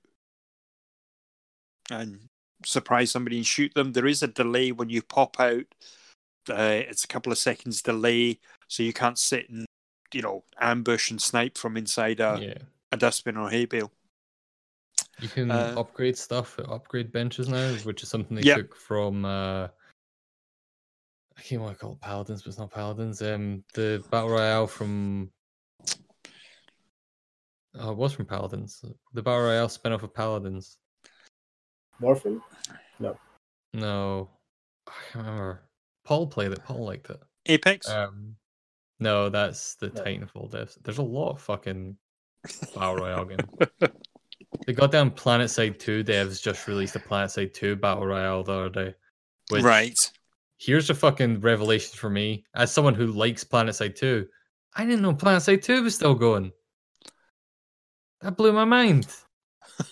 [1.91, 2.29] and
[2.65, 3.93] surprise somebody and shoot them.
[3.93, 5.65] There is a delay when you pop out.
[6.49, 9.67] Uh, it's a couple of seconds delay, so you can't sit and
[10.13, 12.63] you know ambush and snipe from inside a, yeah.
[12.93, 13.91] a dustbin or hay bale.
[15.23, 18.57] You can Uh, upgrade stuff, upgrade benches now, which is something they Yep.
[18.57, 19.25] took from.
[19.25, 19.69] Uh,
[21.37, 23.23] I can't want to call it paladins, but it's not paladins.
[23.23, 25.33] Um, the battle royale from.
[27.75, 28.85] Oh, it was from paladins.
[29.15, 30.79] The battle royale spin off of paladins.
[32.01, 32.43] Morphin?
[32.99, 33.17] No,
[33.73, 34.31] No,
[34.89, 35.69] I can't remember.
[36.05, 36.65] Paul played it.
[36.65, 37.23] Paul liked it.
[37.47, 37.89] Apex.
[37.89, 38.37] Um,
[38.99, 40.03] no, that's the No.
[40.03, 40.83] Titanfall devs.
[40.83, 41.97] There's a lot of fucking
[42.75, 43.49] battle royale games.
[44.67, 48.53] The goddamn Planet Side 2 devs just released a Planet Side 2 battle royale the
[48.53, 48.95] other day.
[49.49, 49.99] Which, right.
[50.59, 52.45] Here's a fucking revelation for me.
[52.55, 54.27] As someone who likes Planet Side 2,
[54.77, 56.53] I didn't know Planet Side 2 was still going.
[58.21, 59.09] That blew my mind.
[59.81, 59.85] uh,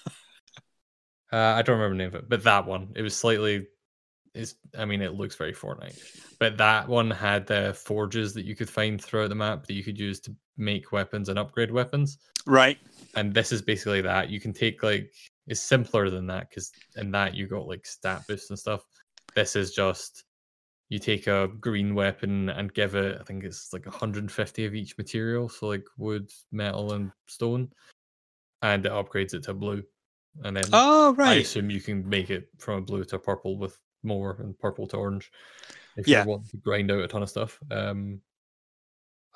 [1.33, 2.93] I don't remember the name of it, but that one.
[2.95, 3.67] It was slightly.
[4.33, 5.99] Is I mean, it looks very Fortnite,
[6.39, 9.83] but that one had the forges that you could find throughout the map that you
[9.83, 12.79] could use to make weapons and upgrade weapons Right.
[13.17, 14.31] And this is basically that.
[14.31, 15.13] You can take like
[15.47, 18.85] it's simpler than that because in that you got like stat boosts and stuff.
[19.35, 20.25] This is just
[20.89, 24.99] you take a green weapon and give it i think it's like 150 of each
[24.99, 27.71] material so like wood metal and stone
[28.63, 29.85] and it upgrades it to blue.
[30.43, 31.29] And then Oh, right.
[31.29, 34.89] i assume you can make it from a blue to purple with more and purple
[34.89, 35.31] to orange
[35.97, 36.25] if Yeah.
[36.25, 37.61] you want to grind out a ton of stuff.
[37.71, 38.21] Um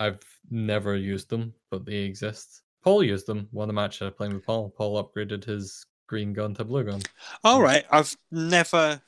[0.00, 0.18] i've
[0.50, 4.44] never used them but they exist paul used them Won the match i playing with
[4.46, 7.00] paul paul upgraded his green gun to blue gun
[7.42, 7.84] All right.
[7.90, 9.00] I've never.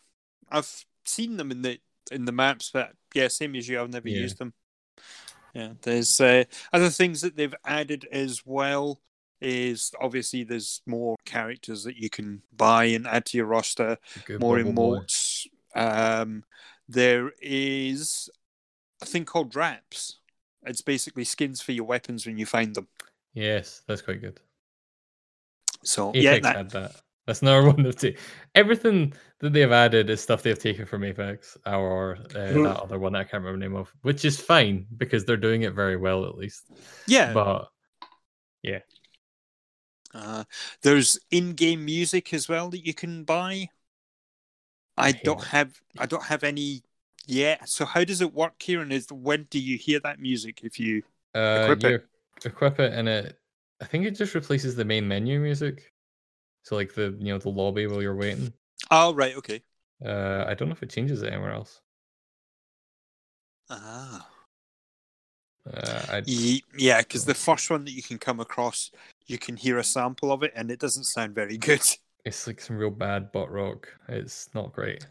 [0.50, 1.78] I've seen them in the
[2.10, 3.80] in the maps, but yeah, same as you.
[3.80, 4.20] I've never Yeah.
[4.20, 4.54] used them.
[5.54, 5.74] Yeah.
[5.82, 9.00] There's uh, other things that they've added as well.
[9.42, 13.98] Is obviously there's more characters that you can buy and add to your roster.
[14.24, 15.46] Good more emotes.
[15.74, 16.44] Um,
[16.88, 18.30] there is
[19.02, 20.18] a thing called wraps.
[20.64, 22.88] It's basically skins for your weapons when you find them.
[23.36, 24.40] Yes that's quite good
[25.84, 26.92] So apex yeah, that, had that
[27.26, 28.14] that's another one of two
[28.54, 32.64] everything that they've added is stuff they've taken from apex or uh, Mhm.
[32.64, 35.62] that other one i can't remember the name of which is fine because they're doing
[35.62, 36.64] it very well at least
[37.06, 37.32] yeah.
[37.32, 37.68] but
[38.62, 38.80] yeah.
[40.14, 40.44] Uh,
[40.82, 43.68] there's in-game music as well that you can buy.
[44.96, 45.48] I don't it.
[45.48, 46.82] have I don't have any
[47.26, 47.68] yet.
[47.68, 48.92] So how does it work, Kieran?
[48.92, 51.02] Is when do you hear that music if you
[51.34, 52.06] Uh, Equip it.
[52.44, 53.38] Equip it, and it.
[53.80, 55.92] I think it just replaces the main menu music.
[56.62, 58.52] So like the you know the lobby while you're waiting.
[58.90, 59.62] Oh right, okay.
[60.04, 61.80] Uh, I don't know if it changes it anywhere else.
[63.68, 64.28] Ah.
[65.72, 68.90] Uh, Yeah, because the first one that you can come across,
[69.26, 71.82] you can hear a sample of it, and it doesn't sound very good.
[72.24, 73.88] it's like some real bad butt rock.
[74.08, 75.06] It's not great.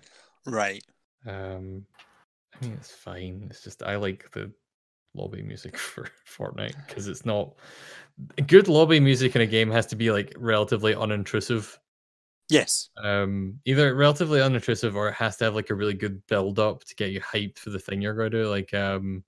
[0.46, 0.84] Right.
[1.26, 1.86] Um,
[2.56, 3.48] I mean it's fine.
[3.50, 4.52] It's just I like the
[5.16, 7.54] lobby music for Fortnite because it's not
[8.48, 11.78] good lobby music in a game has to be like relatively unintrusive.
[12.48, 12.90] Yes.
[13.04, 16.84] um either relatively unintrusive or it has to have like a really good build up
[16.84, 19.24] to get you hyped for the thing you're going to do like um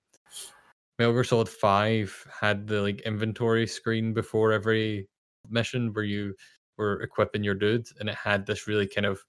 [1.00, 5.08] Metal Gear Solid 5 had the like inventory screen before every
[5.50, 6.36] mission where you
[6.78, 9.24] were equipping your dude and it had this really kind of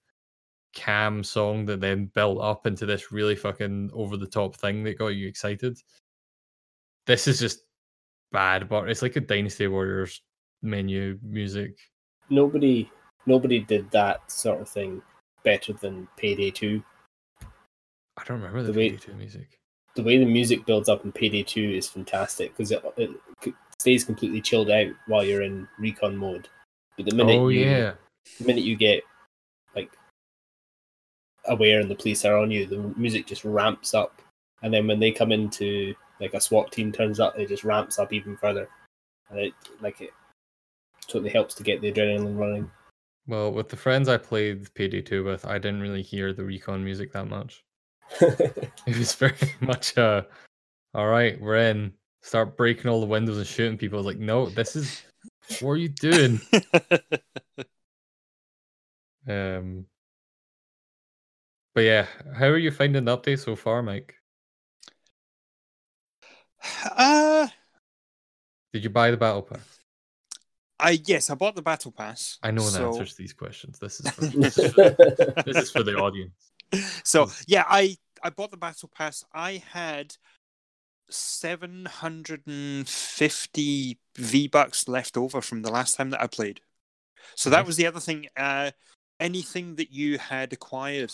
[0.73, 4.99] cam song that then built up into this really fucking over the top thing that
[4.99, 5.79] got you excited
[7.09, 7.63] this is just
[8.31, 10.21] bad but it's like a Dynasty Warriors
[10.61, 11.75] menu music
[12.29, 12.91] Nobody,
[13.25, 15.01] nobody did that sort of thing
[15.43, 16.83] better than Payday Two.
[17.41, 19.57] I don't remember the The way- PS2 music
[19.95, 23.09] The way the music builds up in Payday Two is fantastic because it, it
[23.79, 26.47] stays completely chilled out while you're in recon mode.
[26.97, 27.93] But the minute oh you, yeah
[28.37, 29.01] the minute you get
[29.75, 29.89] like
[31.45, 34.21] aware and the police are on you, the music just ramps up,
[34.61, 37.99] and then when they come into like a SWAT team turns up, it just ramps
[37.99, 38.69] up even further,
[39.29, 40.11] and it like it
[41.07, 42.71] totally helps to get the adrenaline running.
[43.27, 47.11] Well, with the friends I played PD2 with, I didn't really hear the recon music
[47.13, 47.63] that much.
[48.21, 50.23] It was very much uh
[50.95, 51.93] all right, we're in.
[52.23, 54.01] Start breaking all the windows and shooting people.
[54.01, 55.03] Like, no, this is
[55.61, 56.39] what are you doing?
[59.27, 59.85] Um
[61.75, 64.18] But yeah, how are you finding the update so far, Mike?
[66.95, 67.47] uh,
[68.73, 69.79] Did you buy the battle pass?
[70.79, 72.37] I yes, I bought the battle pass.
[72.41, 73.79] I know the so, answers to these questions.
[73.79, 74.95] This is for, this, is for,
[75.45, 76.51] this is for the audience.
[77.03, 79.25] So yeah, I I bought the battle pass.
[79.33, 80.15] I had
[81.09, 86.61] seven hundred and fifty V bucks left over from the last time that I played.
[87.33, 88.27] So that was the other thing.
[88.37, 88.69] Uh,
[89.19, 91.11] anything that you had acquired,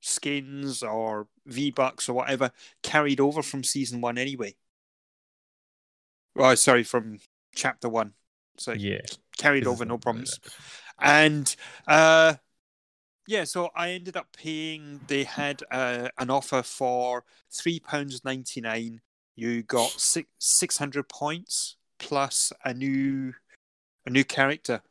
[0.00, 2.50] skins or V bucks or whatever,
[2.82, 4.54] carried over from season one anyway.
[6.36, 7.18] Oh, sorry, from
[7.54, 8.14] chapter one.
[8.56, 9.00] So Yeah.
[9.38, 10.38] carried over, no problems
[11.00, 11.56] and
[11.88, 12.34] uh
[13.26, 19.00] yeah so i ended up paying they had uh, an offer for three pounds 99
[19.36, 23.32] you got six 600 points plus a new
[24.06, 24.82] a new character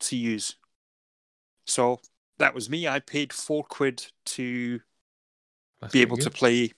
[0.00, 0.56] to use
[1.66, 2.00] so
[2.38, 4.80] that was me i paid four quid to
[5.80, 6.30] That's be pretty able to good.
[6.30, 6.72] play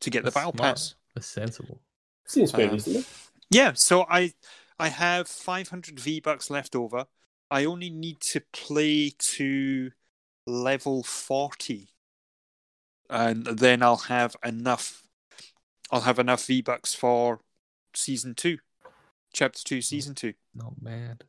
[0.00, 0.54] to get That's the battle smart.
[0.54, 1.80] pass That's sensible.
[2.26, 3.04] Seems fair Um, reasonable.
[3.52, 4.32] Yeah, so I
[4.78, 7.06] I have 500 V bucks left over.
[7.50, 9.90] I only need to play to
[10.46, 11.88] level 40,
[13.10, 15.04] and then I'll have enough.
[15.90, 17.40] I'll have enough V bucks for
[17.94, 18.58] season two,
[19.34, 20.32] chapter two, season two.
[20.54, 21.24] Not bad.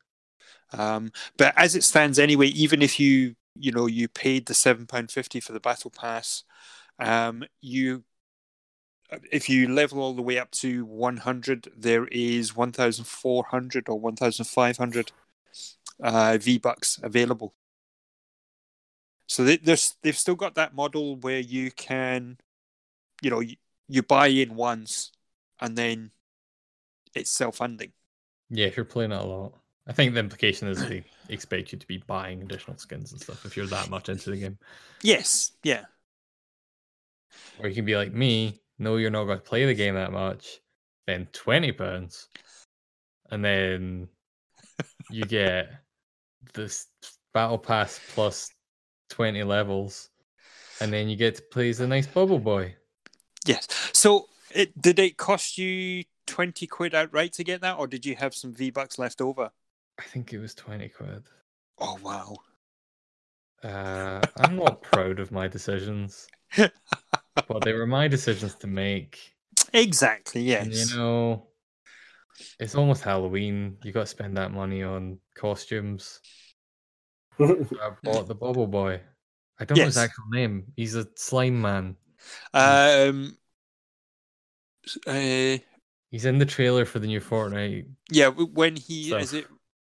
[0.72, 4.88] Um, but as it stands anyway, even if you you know you paid the seven
[4.88, 6.44] pound fifty for the battle pass,
[7.00, 8.06] um, you
[9.32, 13.46] if you level all the way up to one hundred, there is one thousand four
[13.46, 15.12] hundred or one thousand five hundred
[16.02, 17.54] uh, V bucks available.
[19.28, 22.38] So they, there's they've still got that model where you can,
[23.22, 23.56] you know, you,
[23.88, 25.12] you buy in once,
[25.60, 26.12] and then
[27.16, 27.94] it's self funding.
[28.50, 29.54] Yeah, if you're playing it a lot.
[29.86, 33.46] I think the implication is they expect you to be buying additional skins and stuff
[33.46, 34.58] if you're that much into the game.
[35.02, 35.86] Yes, yeah.
[37.60, 40.12] Or you can be like me, know you're not going to play the game that
[40.12, 40.60] much,
[41.32, 42.28] twenty pounds,
[43.32, 44.08] and then
[45.10, 45.70] you get
[46.54, 46.88] this
[47.34, 48.52] battle pass plus
[49.10, 50.10] twenty levels,
[50.80, 52.76] and then you get to play as a nice bubble boy.
[53.46, 53.68] Yes.
[53.94, 58.16] So, it, did it cost you twenty quid outright to get that, or did you
[58.16, 59.50] have some V bucks left over?
[60.00, 61.24] I think it was twenty quid.
[61.80, 62.36] Oh wow!
[63.64, 66.28] Uh, I'm not proud of my decisions,
[67.36, 69.20] but they were my decisions to make.
[69.74, 70.54] Exactly.
[70.56, 70.92] And Yes.
[70.92, 71.48] you know,
[72.60, 73.78] it's almost Halloween.
[73.84, 76.20] You got to spend that money on costumes.
[77.38, 79.02] So I bought the Bubble Boy.
[79.60, 80.66] I don't know his actual name.
[80.76, 81.96] He's a slime man.
[82.54, 83.38] Um.
[85.08, 85.58] Uh,
[86.12, 87.88] He's in the trailer for the new Fortnite.
[88.12, 88.28] yeah.
[88.30, 89.48] When he So- is it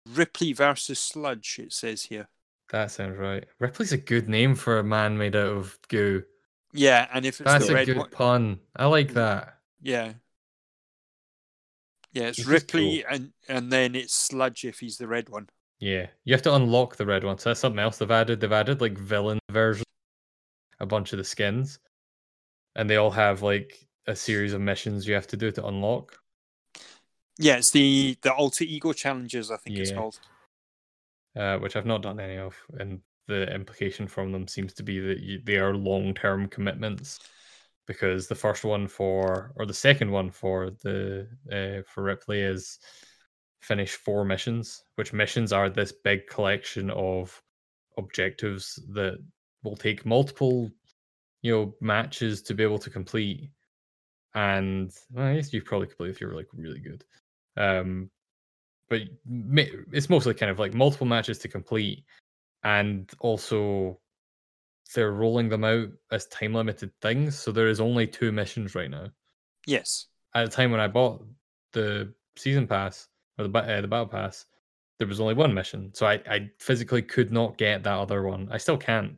[0.09, 1.57] Rippley versus Sludge?
[1.59, 2.27] It says here.
[2.69, 3.45] That sounds right.
[3.61, 6.23] Rippley's a good name for a man made out of goo.
[6.73, 8.59] Yeah, and if it's That's a good one, pun.
[8.75, 9.57] I like that.
[9.81, 10.13] yeah.
[12.13, 15.47] Yeah, it's This is Rippley, and and then it's Sludge if he's the red one.
[15.79, 17.37] Yeah, you have to unlock the red one.
[17.37, 18.39] So that's something else they've added.
[18.41, 19.85] They've added like villain version,
[20.79, 21.79] a bunch of the skins,
[22.75, 26.19] and they all have like a series of missions you have to do to unlock.
[27.39, 29.49] Yeah, it's the the alter ego challenges.
[29.49, 30.19] I think it's called.
[31.35, 34.99] uh, which I've not done any of, and the implication from them seems to be
[34.99, 37.19] that you, they are long-term commitments,
[37.87, 42.79] because the first one for or the second one for the uh, for Rippley is
[43.61, 47.41] finish four missions, which missions are this big collection of
[47.97, 49.17] objectives that
[49.63, 50.71] will take multiple,
[51.41, 53.51] you know, matches to be able to complete.
[54.33, 57.03] And well, I guess you probably complete if you're like really good.
[57.57, 58.09] Um,
[58.89, 62.05] but it's mostly kind of like multiple matches to complete,
[62.63, 63.99] and also
[64.93, 67.37] they're rolling them out as time limited things.
[67.37, 69.07] So there is only two missions right now.
[69.65, 70.07] Yes.
[70.35, 71.25] At the time when I bought
[71.73, 73.07] the season pass
[73.37, 74.45] or the uh, the battle pass,
[74.99, 78.49] there was only one mission, so I I physically could not get that other one.
[78.51, 79.17] I still can't.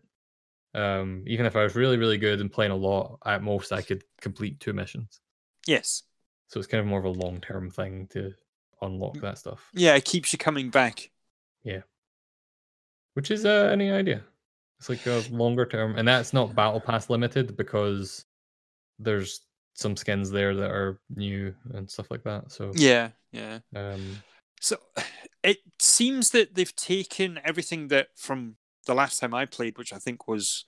[0.75, 3.81] Um, even if I was really really good and playing a lot, at most I
[3.81, 5.19] could complete two missions.
[5.67, 6.03] Yes.
[6.47, 8.33] So it's kind of more of a long term thing to
[8.81, 9.69] unlock that stuff.
[9.73, 11.11] Yeah, it keeps you coming back.
[13.13, 14.23] Which is uh, any idea.
[14.79, 18.25] It's like a longer term, and that's not battle pass limited because
[18.99, 19.41] there's
[19.75, 22.51] some skins there that are new and stuff like that.
[22.51, 23.59] So Yeah, yeah.
[23.75, 24.23] um,
[24.59, 24.77] So
[25.43, 28.55] it seems that they've taken everything that from
[28.85, 30.65] the last time I played, which I think was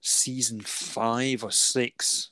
[0.00, 2.30] season five or six.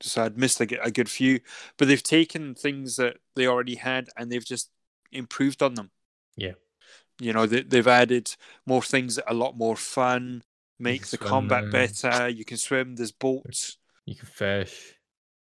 [0.00, 1.40] So I'd missed a good few,
[1.76, 4.68] but they've taken things that they already had and they've just
[5.12, 5.90] improved on them.
[6.36, 6.52] Yeah.
[7.20, 8.34] You know, they, they've added
[8.66, 10.42] more things that are a lot more fun,
[10.78, 11.70] make the swim combat now.
[11.70, 12.28] better.
[12.28, 13.78] You can swim, there's boats.
[14.06, 14.94] you can fish.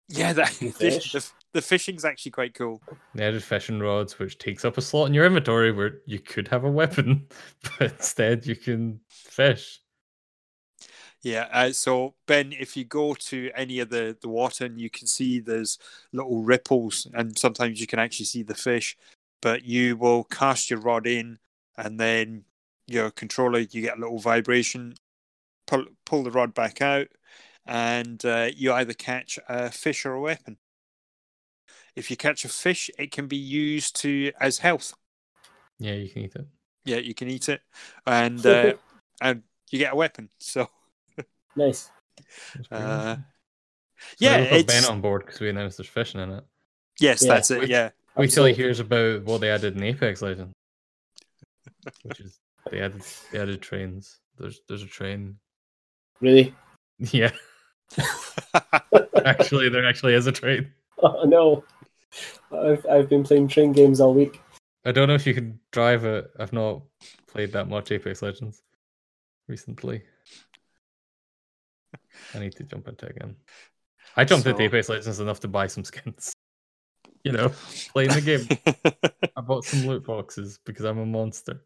[0.07, 1.12] Yeah, that, You the, fish?
[1.12, 2.82] the, the fishing's actually quite cool.
[3.14, 6.47] They added fishing rods, which takes up a slot in your inventory where you could
[6.47, 7.28] have a weapon,
[7.80, 9.80] but instead you can fish.
[11.22, 14.89] Yeah, uh, so Ben, if you go to any of the, the water and you
[14.89, 15.78] can see there's
[16.14, 18.97] little ripples, and sometimes you can actually see the fish,
[19.41, 21.39] but you will cast your rod in,
[21.80, 22.43] and then
[22.88, 24.95] your controller, you get a little vibration,
[25.65, 27.07] pull, pull the rod back out,
[27.65, 30.57] and uh, you either catch a fish or a weapon.
[31.95, 34.93] If you catch a fish, it can be used to as health.
[35.80, 36.47] Yeah, you can eat it.
[36.86, 37.61] Yeah, you can eat it,
[38.05, 38.73] and uh,
[39.21, 40.30] and you get a weapon.
[40.39, 40.69] So
[41.55, 41.89] Nice.
[42.55, 43.25] That's pretty uh, awesome.
[43.99, 46.43] So yeah, we Ben on board because we announced there's fishing in it.
[46.99, 47.34] yes, Yeah.
[47.34, 47.69] that's it.
[47.69, 47.89] Yeah.
[48.15, 50.53] Wait till he hears about what they added in Apex Legends,
[52.03, 52.39] which is
[52.71, 54.19] they added they added trains.
[54.38, 55.38] There's there's a train.
[56.19, 56.53] Really?
[57.11, 57.32] Yeah,
[59.25, 60.71] actually, there actually is a train.
[61.01, 61.63] Oh no.
[62.51, 64.41] I've I've been playing train games all week.
[64.84, 66.30] I don't know if you can drive it.
[66.38, 66.82] I've not
[67.27, 68.61] played that much Apex Legends
[69.47, 70.03] recently.
[72.36, 73.38] I need to jump into again.
[74.17, 76.34] I jumped into Apex Legends enough to buy some skins.
[77.25, 77.51] You know,
[77.91, 78.47] playing the game.
[79.36, 81.61] I bought some loot boxes because I'm a monster.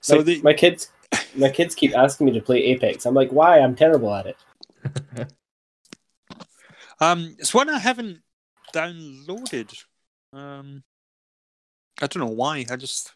[0.00, 0.90] So my, the my kids
[1.36, 3.06] my kids keep asking me to play Apex.
[3.06, 3.60] I'm like, why?
[3.60, 4.36] I'm terrible at it.
[7.00, 8.20] um, it's one I haven't
[8.74, 9.74] downloaded.
[10.32, 10.82] Um,
[12.02, 12.64] I don't know why.
[12.70, 13.12] I just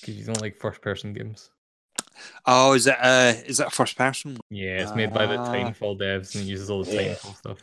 [0.00, 1.50] Because you don't like first person games.
[2.46, 4.38] oh, is that uh, is that first person?
[4.50, 5.52] Yeah, it's made by the Ah.
[5.52, 7.14] Titanfall devs and it uses all the Yeah.
[7.14, 7.58] Titanfall stuff.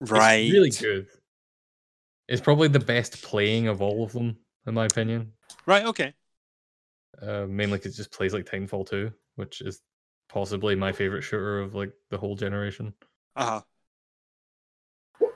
[0.00, 0.44] Right.
[0.46, 1.06] It's really good.
[2.28, 4.36] It's probably the best playing of all of them,
[4.66, 5.32] in my opinion.
[5.66, 5.84] Right.
[5.84, 6.14] Okay.
[7.22, 9.80] Uh, mainly because it just plays like Titanfall 2, which is
[10.28, 12.92] possibly my favorite shooter of like the whole generation.
[13.36, 13.60] Uh
[15.20, 15.28] huh.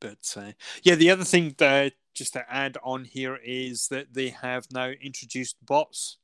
[0.00, 4.30] But uh, yeah, the other thing that just to add on here is that they
[4.30, 6.16] have now introduced bots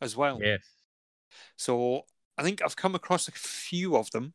[0.00, 0.40] as well.
[0.42, 0.62] Yes.
[1.56, 2.02] So
[2.36, 4.34] I think I've come across a few of them.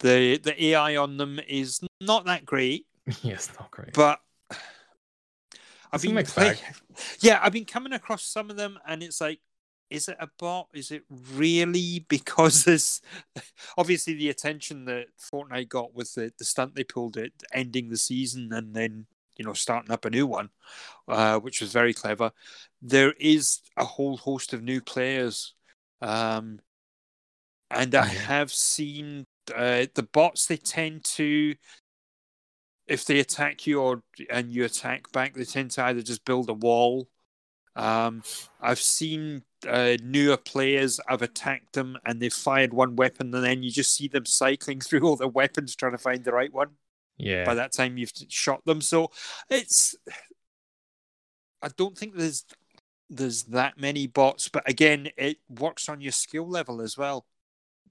[0.00, 2.86] The the AI on them is not that great,
[3.22, 3.92] yes, not great.
[3.92, 4.20] but
[5.92, 6.50] I've been play-
[7.20, 9.40] Yeah, I've been coming across some of them, and it's like,
[9.90, 10.68] is it a bot?
[10.74, 12.04] Is it really?
[12.08, 13.00] Because there's
[13.76, 17.96] obviously the attention that Fortnite got with the, the stunt they pulled it, ending the
[17.96, 19.06] season, and then
[19.38, 20.50] you know starting up a new one,
[21.08, 22.32] uh, which was very clever.
[22.82, 25.54] There is a whole host of new players,
[26.02, 26.60] um,
[27.70, 30.46] and I have seen uh, the bots.
[30.46, 31.54] They tend to
[32.88, 36.48] if they attack you or and you attack back, they tend to either just build
[36.48, 37.08] a wall.
[37.76, 38.22] Um,
[38.60, 40.98] I've seen uh, newer players.
[41.08, 44.80] I've attacked them and they've fired one weapon, and then you just see them cycling
[44.84, 46.70] through all the weapons trying to find the right one.
[47.18, 47.44] Yeah.
[47.44, 48.80] By that time, you've shot them.
[48.80, 49.10] So
[49.50, 49.94] it's.
[51.60, 52.44] I don't think there's
[53.10, 57.26] there's that many bots, but again, it works on your skill level as well.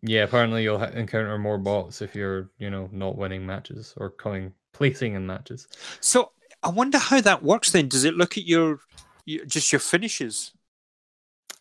[0.04, 4.54] Yeah, apparently you'll encounter more bots if you're, you know, not winning matches or coming
[4.78, 5.68] placing in matches.
[6.00, 7.72] So I wonder how that works.
[7.72, 8.80] Then does it look at your,
[9.26, 10.54] your just your finishes?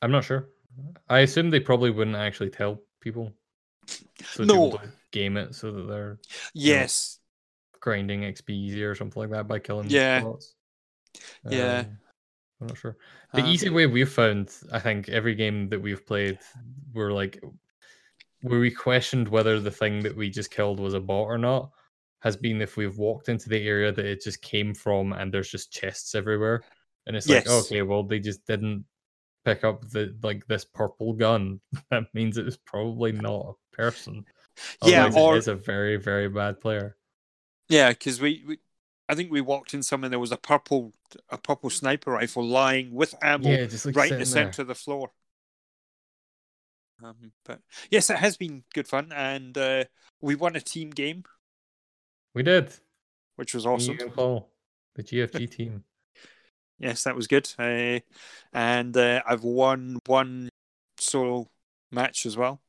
[0.03, 0.49] I'm not sure.
[1.09, 3.33] I assume they probably wouldn't actually tell people.
[4.25, 4.71] So No.
[4.71, 6.19] people game it so that they're
[6.53, 7.19] Yes.
[7.81, 10.21] grinding XP easier or something like that by killing Yeah.
[10.21, 10.55] bots.
[11.49, 11.79] Yeah.
[11.81, 11.99] Um,
[12.61, 12.97] I'm not sure.
[13.33, 16.39] The Um, easy way we've found, I think, every game that we've played,
[16.93, 17.43] we're like,
[18.43, 21.71] where we questioned whether the thing that we just killed was a bot or not,
[22.27, 25.49] has been if we've walked into the area that it just came from and there's
[25.49, 26.65] just chests everywhere,
[27.07, 28.85] and it's like, okay, well, they just didn't
[29.45, 31.61] pick up the like this purple gun.
[31.93, 34.25] that means it was probably not a person.
[34.83, 36.97] Yeah, or- it is a very very bad player.
[37.69, 38.59] Yeah, because we, we,
[39.09, 40.09] I think we walked in somewhere.
[40.09, 40.95] There was a purple,
[41.31, 44.69] a purple sniper rifle lying with ammo Yeah, just like right in the center of
[44.69, 45.13] the floor.
[47.05, 49.85] Um, but yes, it has been good fun, and uh,
[50.21, 51.23] we won a team game,
[52.37, 52.71] We did.
[53.37, 53.97] which was awesome.
[53.97, 54.51] Paul,
[54.95, 55.85] the GFG team.
[56.79, 57.51] Yes, that was good.
[57.59, 58.01] Uh,
[58.53, 60.51] and uh, I've won one
[60.99, 61.49] solo
[61.91, 62.61] match as well.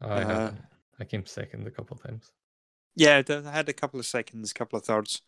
[0.00, 0.52] I Uh.
[0.98, 2.32] I came second a couple of times.
[2.96, 5.20] Yeah, I had a couple of seconds, a couple of thirds.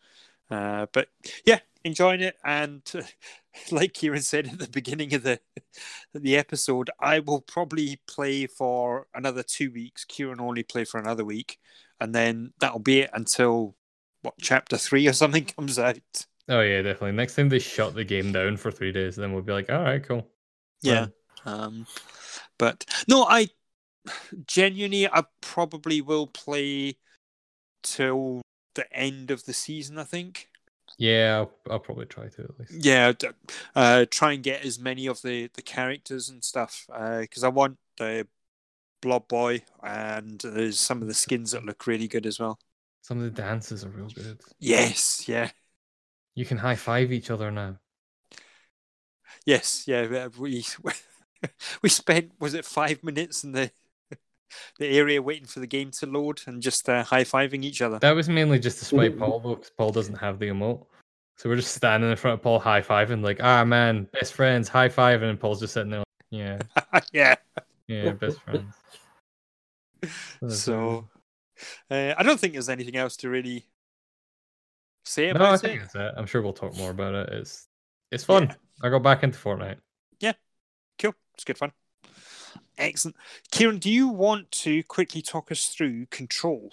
[0.51, 1.07] Uh, but
[1.45, 2.35] yeah, enjoying it.
[2.43, 2.83] And
[3.71, 5.39] like Kieran said at the beginning of the
[6.13, 10.05] the episode, I will probably play for another two weeks.
[10.05, 11.57] Kieran only play for another week,
[11.99, 13.75] and then that'll be it until
[14.21, 15.97] what chapter three or something comes out.
[16.49, 17.13] Oh yeah, definitely.
[17.13, 19.81] Next time they shut the game down for three days, then we'll be like, all
[19.81, 20.27] right, cool.
[20.81, 21.07] Yeah.
[21.45, 21.87] Um,
[22.57, 23.47] but no, I
[24.47, 26.97] genuinely, I probably will play
[27.83, 28.41] till
[28.75, 30.49] the end of the season, I think.
[30.97, 32.73] Yeah, I'll, I'll probably try to at least.
[32.73, 33.11] Yeah,
[33.75, 37.77] uh, try and get as many of the, the characters and stuff because I want
[37.97, 38.27] the
[39.01, 42.59] Blob Boy and there's some of the skins that look really good as well.
[43.03, 44.39] Some of the dances are real good.
[44.59, 45.51] Yes, yeah,
[46.35, 47.79] You can high five each other now.
[49.45, 50.27] yes, yeah.
[50.37, 50.65] We
[51.81, 53.71] we spent was it five minutes in the
[54.79, 57.99] the area waiting for the game to load and just uh, high fiving each other.
[57.99, 60.85] That was mainly just to spite Paul though, because Paul doesn't have the emote.
[61.37, 64.67] So we're just standing in front of Paul high fiving, like, ah man, best friends,
[64.67, 66.59] high fiving, and Paul's just sitting there, like, yeah,
[67.11, 67.35] yeah.
[67.87, 68.75] yeah, best friends.
[70.47, 71.09] So
[71.89, 73.65] uh, I don't think there's anything else to really
[75.05, 75.59] say about no, about I it.
[75.69, 76.13] think that's it.
[76.17, 77.29] I'm sure we'll talk more about it.
[77.29, 77.67] It's
[78.11, 78.43] it's fun.
[78.43, 78.55] Yeah.
[78.83, 79.77] I go back into Fortnite.
[80.19, 80.33] Yeah.
[80.99, 81.13] Cool.
[81.35, 81.71] It's good fun.
[82.77, 83.15] Excellent.
[83.51, 86.71] Kieran, do you want to quickly talk us through Control?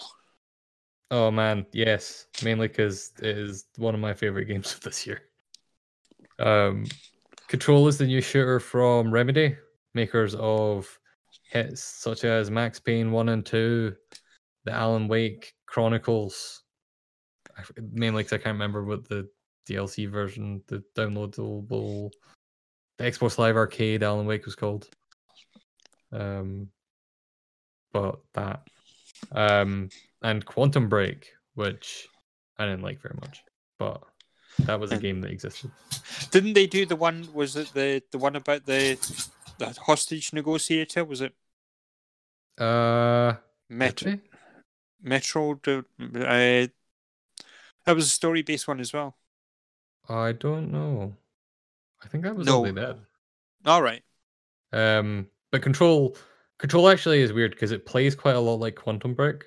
[1.10, 5.22] Oh man, yes, mainly because it is one of my favorite games of this year.
[6.38, 6.86] Um,
[7.48, 9.56] Control is the new shooter from Remedy,
[9.94, 10.98] makers of
[11.50, 13.94] hits such as Max Payne one and two,
[14.64, 16.62] the Alan Wake Chronicles.
[17.76, 19.28] Mainly because I can't remember what the
[19.68, 22.12] DLC version, the downloadable,
[22.98, 24.88] the Xbox Live Arcade Alan Wake was called.
[26.12, 26.68] Um,
[27.92, 28.62] but that,
[29.32, 29.88] um,
[30.22, 32.08] and Quantum Break, which
[32.58, 33.42] I didn't like very much,
[33.78, 34.02] but
[34.66, 35.70] that was a game that existed.
[36.30, 37.28] Didn't they do the one?
[37.32, 38.98] Was it the the one about the
[39.58, 41.04] the hostage negotiator?
[41.04, 41.34] Was it
[42.58, 43.34] Uh,
[43.68, 44.18] Metro?
[45.02, 45.52] Metro?
[45.52, 46.66] Uh,
[47.84, 49.16] that was a story based one as well.
[50.08, 51.14] I don't know.
[52.02, 52.58] I think that was No.
[52.58, 52.98] only that.
[53.64, 54.02] All right.
[54.72, 56.16] Um, but Control,
[56.58, 59.44] Control actually is weird because it plays quite a lot like Quantum Break.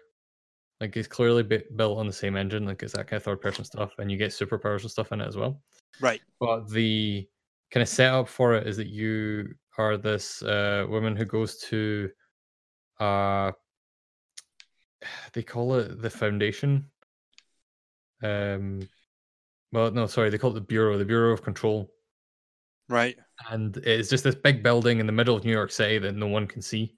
[0.79, 3.63] Like it's clearly built on the same engine, like it's that kind of third person
[3.63, 5.61] stuff, and you get superpowers and stuff in it as well.
[5.99, 6.21] Right.
[6.39, 7.27] But the
[7.69, 12.09] kind of setup for it is that you are this uh, woman who goes to,
[12.99, 13.51] uh,
[15.33, 16.85] they call it the Foundation.
[18.23, 18.87] Um,
[19.71, 21.91] well, no, sorry, they call it the Bureau, the Bureau of Control,
[22.91, 23.17] Right.
[23.49, 26.27] and it's just this big building in the middle of New York City that no
[26.27, 26.93] one can see.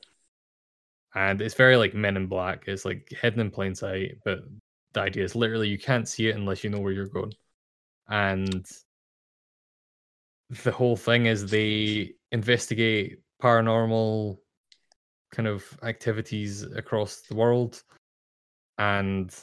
[1.15, 2.63] And it's very like Men in Black.
[2.67, 4.39] It's like hidden in plain sight, but
[4.93, 7.33] the idea is literally you can't see it unless you know where you're going.
[8.09, 8.65] And
[10.63, 14.37] the whole thing is they investigate paranormal
[15.31, 17.83] kind of activities across the world
[18.79, 19.35] and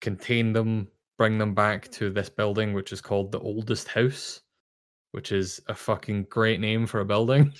[0.00, 0.88] contain them,
[1.18, 4.40] bring them back to this building, which is called the oldest house,
[5.14, 7.52] which is a fucking great name for a building.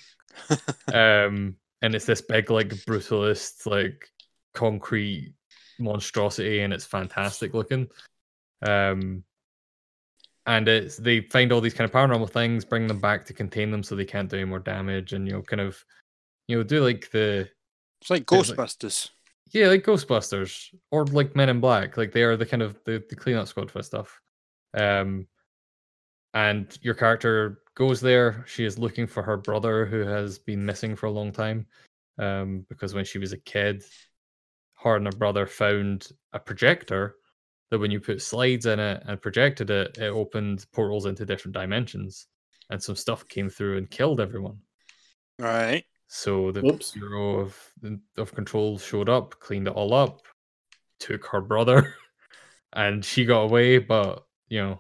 [0.93, 4.09] um, and it's this big, like brutalist, like
[4.55, 5.35] concrete
[5.79, 7.89] monstrosity, and it's fantastic looking.
[8.67, 9.23] Um,
[10.47, 13.71] and it's they find all these kind of paranormal things, bring them back to contain
[13.71, 15.83] them so they can't do any more damage, and you know, kind of,
[16.49, 17.49] you know, do like the
[18.01, 19.11] It's like It's like- Ghostbusters.
[19.53, 21.97] yeah, like Ghostbusters or like Men in Black.
[21.97, 24.21] Like they are the kind of the, the cleanup squad for stuff.
[24.77, 25.29] Um,
[26.35, 28.45] and your character goes there.
[28.47, 31.67] She is looking for her brother who has been missing for a long time.
[32.19, 33.83] Um, because when she was a kid,
[34.83, 37.17] her and her brother found a projector
[37.71, 41.55] that when you put slides in it and projected it, it opened portals into different
[41.55, 42.27] dimensions.
[42.71, 44.59] And some stuff came through and killed everyone.
[45.39, 45.85] Right.
[46.09, 46.93] So the Whoops.
[46.93, 47.73] Bureau of
[48.17, 50.23] of Control showed up, cleaned it all up,
[51.01, 51.95] took her brother,
[52.73, 53.79] and she got away.
[53.79, 54.79] But you know,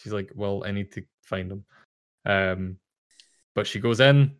[0.00, 1.64] she's like, "Well, I need to find him."
[2.24, 2.76] Um,
[3.54, 4.36] but she goes in.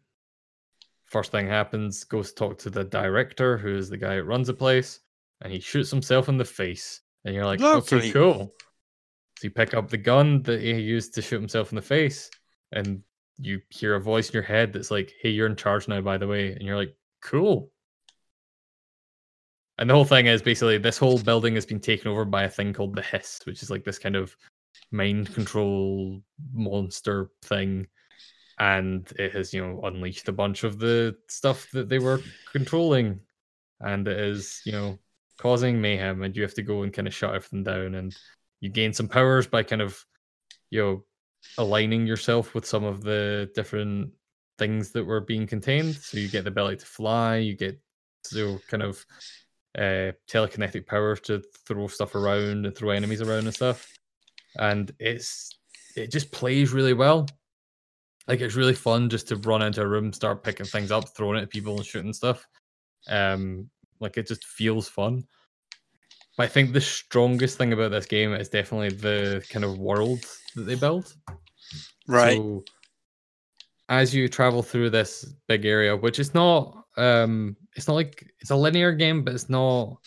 [1.04, 4.46] First thing happens, goes to talk to the director, who is the guy that runs
[4.46, 5.00] the place,
[5.40, 7.00] and he shoots himself in the face.
[7.24, 7.98] And you're like, Lovely.
[7.98, 8.52] "Okay, cool."
[9.38, 12.30] So you pick up the gun that he used to shoot himself in the face,
[12.72, 13.02] and
[13.38, 16.18] you hear a voice in your head that's like, "Hey, you're in charge now, by
[16.18, 17.72] the way," and you're like, "Cool."
[19.78, 22.50] And the whole thing is basically this whole building has been taken over by a
[22.50, 24.36] thing called the Hiss, which is like this kind of
[24.90, 26.20] mind control
[26.52, 27.86] monster thing,
[28.58, 32.20] and it has you know unleashed a bunch of the stuff that they were
[32.52, 33.20] controlling,
[33.80, 34.98] and it is you know
[35.38, 38.16] causing mayhem, and you have to go and kind of shut everything down, and
[38.60, 40.04] you gain some powers by kind of
[40.70, 41.04] you know
[41.58, 44.12] aligning yourself with some of the different
[44.58, 45.94] things that were being contained.
[45.96, 47.80] So you get the ability to fly, you get
[48.24, 49.04] so kind of
[49.76, 53.90] uh, telekinetic power to throw stuff around and throw enemies around and stuff.
[54.58, 55.50] And it's
[55.96, 57.26] it just plays really well.
[58.28, 61.38] Like it's really fun just to run into a room, start picking things up, throwing
[61.38, 62.46] it at people and shooting stuff.
[63.08, 63.70] Um,
[64.00, 65.24] like it just feels fun.
[66.36, 70.20] but I think the strongest thing about this game is definitely the kind of world
[70.54, 71.14] that they build.
[72.06, 72.36] Right.
[72.36, 72.64] So
[73.88, 78.50] as you travel through this big area, which is not um it's not like it's
[78.50, 79.98] a linear game, but it's not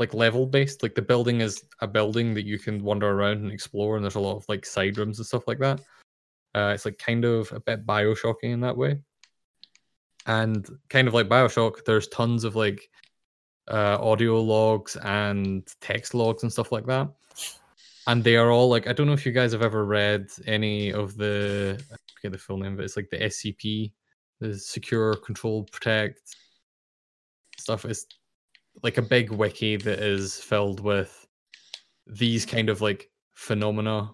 [0.00, 0.82] like level based.
[0.82, 4.16] Like the building is a building that you can wander around and explore, and there's
[4.16, 5.80] a lot of like side rooms and stuff like that.
[6.54, 8.98] Uh, it's like kind of a bit Bioshocking in that way.
[10.26, 12.88] And kind of like Bioshock, there's tons of like
[13.70, 17.08] uh, audio logs and text logs and stuff like that.
[18.06, 20.92] And they are all like I don't know if you guys have ever read any
[20.92, 23.92] of the I forget the full name, but it's like the SCP,
[24.40, 26.20] the Secure Control Protect
[27.58, 27.84] stuff.
[27.84, 28.06] Is
[28.82, 31.26] like a big wiki that is filled with
[32.06, 34.10] these kind of like phenomena.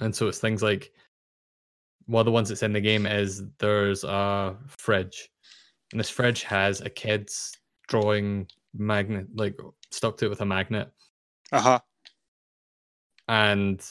[0.00, 0.92] And so it's things like
[2.06, 5.28] one of the ones that's in the game is there's a fridge.
[5.92, 7.52] And this fridge has a kid's
[7.88, 9.58] drawing magnet like
[9.90, 10.90] stuck to it with a magnet.
[11.52, 11.80] Uh huh.
[13.28, 13.82] And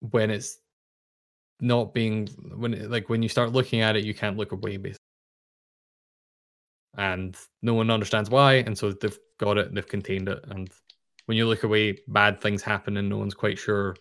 [0.00, 0.58] when it's
[1.60, 4.76] not being when it, like when you start looking at it, you can't look away
[4.76, 4.97] basically.
[6.98, 10.68] And no one understands why, and so they've got it, and they've contained it, and
[11.26, 13.96] when you look away, bad things happen, and no one's quite sure.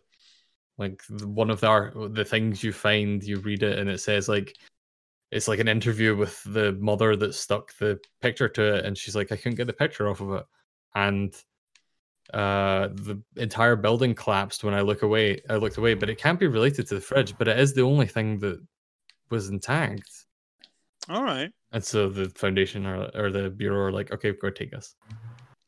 [0.78, 4.56] Like one of the the things you find, you read it, and it says like
[5.32, 9.16] it's like an interview with the mother that stuck the picture to it, and she's
[9.16, 10.46] like, I couldn't get the picture off of it,
[10.96, 11.34] and
[12.34, 15.42] uh the entire building collapsed when I look away.
[15.50, 17.84] I looked away, but it can't be related to the fridge, but it is the
[17.84, 18.60] only thing that
[19.30, 20.27] was intact.
[21.10, 21.52] All right.
[21.72, 24.96] And so the foundation or, or the bureau are like, okay, go take us.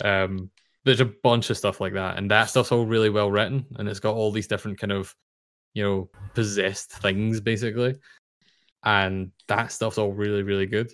[0.03, 0.49] Um,
[0.85, 3.87] there's a bunch of stuff like that, and that stuff's all really well written, and
[3.87, 5.13] it's got all these different kind of,
[5.73, 7.95] you know, possessed things basically,
[8.83, 10.91] and that stuff's all really really good.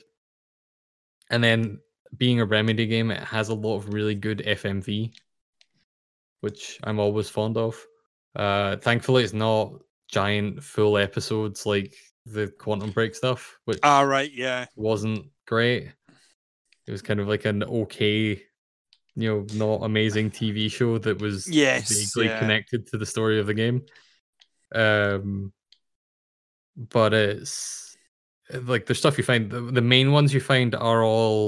[1.30, 1.80] And then
[2.18, 5.14] being a remedy game, it has a lot of really good FMV,
[6.42, 7.84] which I'm always fond of.
[8.36, 9.74] Uh, thankfully, it's not
[10.12, 11.96] giant full episodes like
[12.26, 14.32] the Quantum Break stuff, which All right.
[14.32, 14.66] Yeah.
[14.76, 15.92] wasn't great.
[16.88, 18.42] It was kind of like an okay,
[19.16, 22.40] you know, not amazing TV show that was Yes, vaguely yeah.
[22.40, 23.86] connected to the story of the game.
[24.74, 25.54] Um,
[26.76, 27.96] but it's
[28.64, 29.50] like the stuff you find.
[29.50, 31.48] The, the main ones you find are all,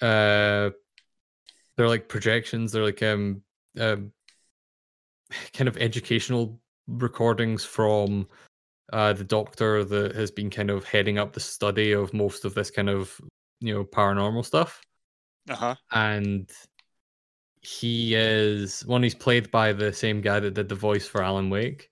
[0.00, 0.70] uh,
[1.76, 2.72] they're like projections.
[2.72, 3.42] They're like um,
[3.78, 4.12] um,
[5.52, 8.26] kind of educational recordings from
[8.92, 12.54] uh, the doctor that has been kind of heading up the study of most of
[12.54, 13.20] this kind of
[13.60, 14.80] you know paranormal stuff.
[15.50, 15.74] Uh huh.
[15.90, 16.48] and
[17.62, 21.50] he is one he's played by the same guy that did the voice for alan
[21.50, 21.90] wake.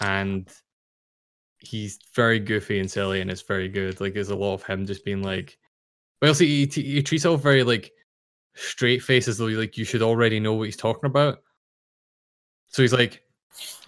[0.00, 0.48] And
[1.58, 4.00] he's very goofy and silly and it's very good.
[4.00, 5.58] Like there's a lot of him just being like
[6.20, 7.92] well see he, he treats all very like
[8.54, 11.38] straight face as though like you should already know what he's talking about.
[12.68, 13.22] So he's like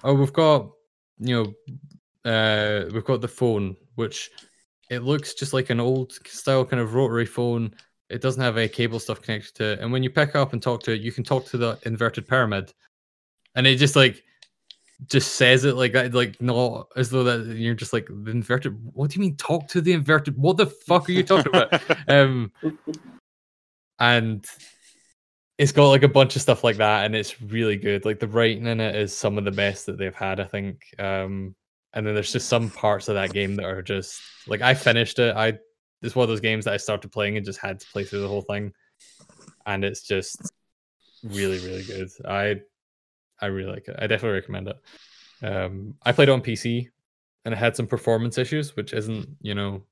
[0.05, 0.70] oh we've got
[1.18, 1.76] you know
[2.25, 4.31] uh we've got the phone which
[4.91, 7.73] it looks just like an old style kind of rotary phone.
[8.11, 9.79] It doesn't have any cable stuff connected to it.
[9.79, 12.27] And when you pick up and talk to it you can talk to the inverted
[12.27, 12.73] pyramid.
[13.55, 14.23] And it just like
[15.07, 18.77] just says it like that like not as though that you're just like the inverted
[18.93, 21.81] what do you mean talk to the inverted what the fuck are you talking about?
[22.09, 22.53] Um
[23.99, 24.45] and
[25.59, 28.05] it's got like a bunch of stuff like that and it's really good.
[28.05, 30.83] Like the writing in it is some of the best that they've had i think.
[30.99, 31.55] Um
[31.95, 35.18] and then there's just some parts of that game that are just like i finished
[35.18, 35.34] it.
[35.36, 35.59] I
[36.03, 38.20] it's one of those games that i started playing and just had to play through
[38.20, 38.72] the whole thing.
[39.66, 40.53] And it's just
[41.22, 42.09] really really good.
[42.26, 42.61] I
[43.41, 43.97] i really like it.
[43.99, 44.76] I definitely recommend it.
[45.47, 46.88] Um i played it on pc
[47.45, 49.82] and it had some performance issues which isn't you know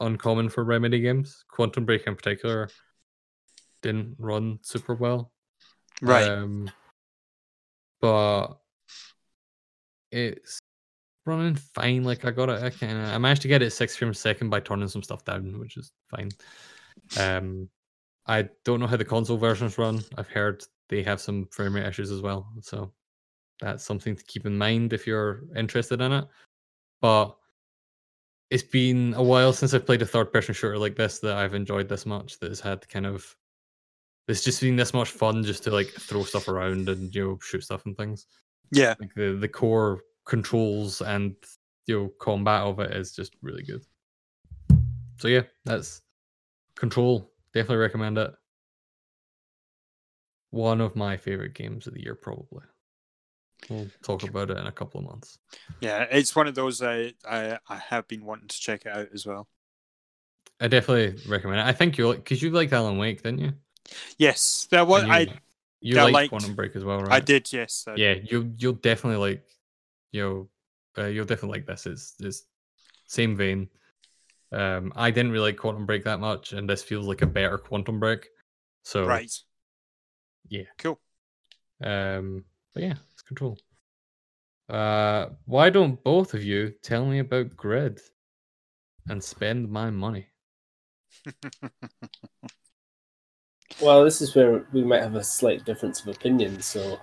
[0.00, 1.44] uncommon for remedy games.
[1.48, 2.68] Quantum break in particular
[3.82, 5.30] didn't run super well.
[6.02, 6.28] Right.
[6.28, 6.70] um,
[8.00, 8.58] but
[10.10, 10.58] it's
[11.26, 12.04] running fine.
[12.04, 12.62] Like I got it.
[12.62, 15.02] I kind of I managed to get it six frames a second by turning some
[15.02, 16.30] stuff down, which is fine.
[17.18, 17.68] Um,
[18.26, 20.02] I don't know how the console versions run.
[20.16, 22.92] I've heard they have some frame rate issues as well, so
[23.60, 26.24] that's something to keep in mind if you're interested in it.
[27.00, 27.36] But
[28.50, 31.54] it's been a while since I've played a third person shooter like this that I've
[31.54, 32.38] enjoyed this much.
[32.38, 33.34] That has had kind of
[34.28, 37.38] it's just been this much fun just to like throw stuff around and you know
[37.42, 38.26] shoot stuff and things.
[38.70, 38.94] yeah.
[39.00, 41.34] Like the the core controls and
[41.86, 43.82] you know combat of it is just really good.
[45.18, 46.02] So yeah, that's
[46.76, 47.30] Control.
[47.52, 48.34] Definitely recommend it.
[50.50, 52.62] One of my favorite games of the year, probably.
[53.70, 55.38] We'll talk about it in a couple of months.
[55.80, 56.02] Yeah.
[56.10, 59.24] It's one of those I I, I have been wanting to check it out as
[59.26, 59.48] well.
[60.60, 61.66] I definitely recommend it.
[61.66, 63.52] I think you because you liked Alan Wake, didn't you?
[64.18, 64.66] Yes.
[64.70, 65.40] that was you- I
[65.80, 67.12] You liked liked- Quantum Break as well, right?
[67.12, 67.84] I did, yes.
[67.86, 69.44] I- Yeah, you'll you'll definitely like,
[70.14, 71.86] you know, uh, you'll definitely like this.
[71.86, 72.44] It's it's
[73.08, 73.68] same vein.
[74.52, 77.58] Um, I didn't really like Quantum Break that much, and this feels like a better
[77.58, 78.28] Quantum Break.
[78.84, 79.32] So Right.
[80.48, 80.70] Yeah.
[80.78, 81.00] Cool.
[81.82, 83.58] Um, but yeah, it's control.
[84.68, 88.00] Uh, why don't both of you tell me about Grid
[89.08, 90.28] and spend my money?
[93.80, 96.62] Well, this is where we might have a slight difference of opinion.
[96.62, 96.96] So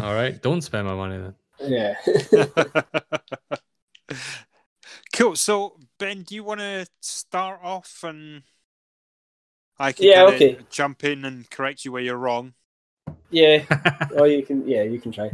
[0.00, 1.34] All right, don't spend my money then.
[1.60, 1.94] Yeah,
[5.12, 5.36] cool.
[5.36, 8.42] So, Ben, do you want to start off and
[9.78, 10.58] I can Yeah, okay.
[10.70, 12.54] jump in and correct you where you're wrong?
[13.30, 13.64] yeah.
[14.16, 14.66] or you can.
[14.66, 15.30] Yeah, you can try.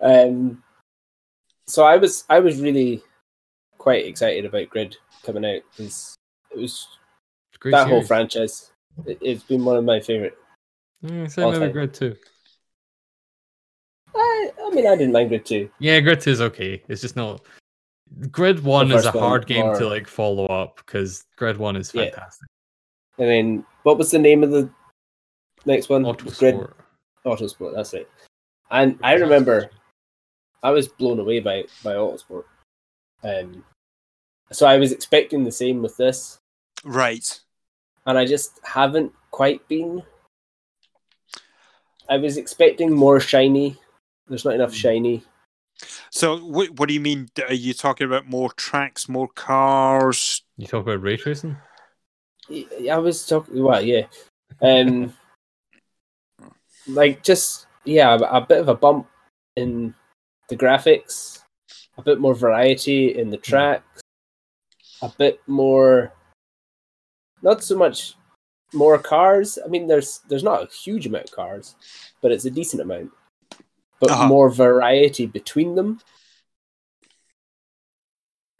[0.00, 0.62] Um,
[1.66, 3.02] so I was I was really
[3.78, 6.16] quite excited about Grid coming out because
[6.50, 6.86] it was
[7.60, 8.70] Great that whole franchise.
[9.06, 10.36] It, it's been one of my favorite.
[11.04, 11.72] Mm, same all with.
[11.72, 12.16] Grid 2.
[14.42, 15.70] I, I mean, I didn't mind Grid two.
[15.78, 16.82] Yeah, Grid 2 is okay.
[16.88, 17.42] It's just not.
[18.30, 21.76] Grid 1 is a first one, hard game to like follow up because Grid 1
[21.76, 22.04] is Yeah.
[22.10, 22.48] fantastic.
[23.18, 24.68] And then what was the name of the
[25.64, 26.02] next one?
[26.02, 26.72] Grid Autosport.
[27.24, 27.74] Autosport.
[27.74, 28.10] That's it.
[28.70, 29.70] And I remember
[30.62, 32.44] I was blown away by by Autosport.
[33.22, 33.64] Um,
[34.50, 36.38] so I was expecting the same with this,
[36.84, 37.40] Right.
[38.06, 40.02] and I just haven't quite been.
[42.08, 43.78] I was expecting more shiny.
[44.28, 45.22] There's not enough shiny.
[46.10, 47.28] So, what, what do you mean?
[47.48, 50.42] Are you talking about more tracks, more cars?
[50.56, 51.56] You talk about ray tracing?
[52.90, 53.62] I was talking.
[53.62, 54.06] Well, yeah.
[54.60, 55.12] Um,
[56.86, 59.08] like just yeah, a, a bit of a bump
[59.56, 59.94] in
[60.48, 61.40] the graphics,
[61.96, 64.02] a bit more variety in the tracks,
[65.00, 66.12] a bit more.
[67.42, 68.14] Not so much
[68.72, 69.58] more cars.
[69.64, 71.74] I mean, there's there's not a huge amount of cars,
[72.20, 73.10] but it's a decent amount.
[74.02, 74.26] But Uh-huh.
[74.26, 76.00] more variety between them.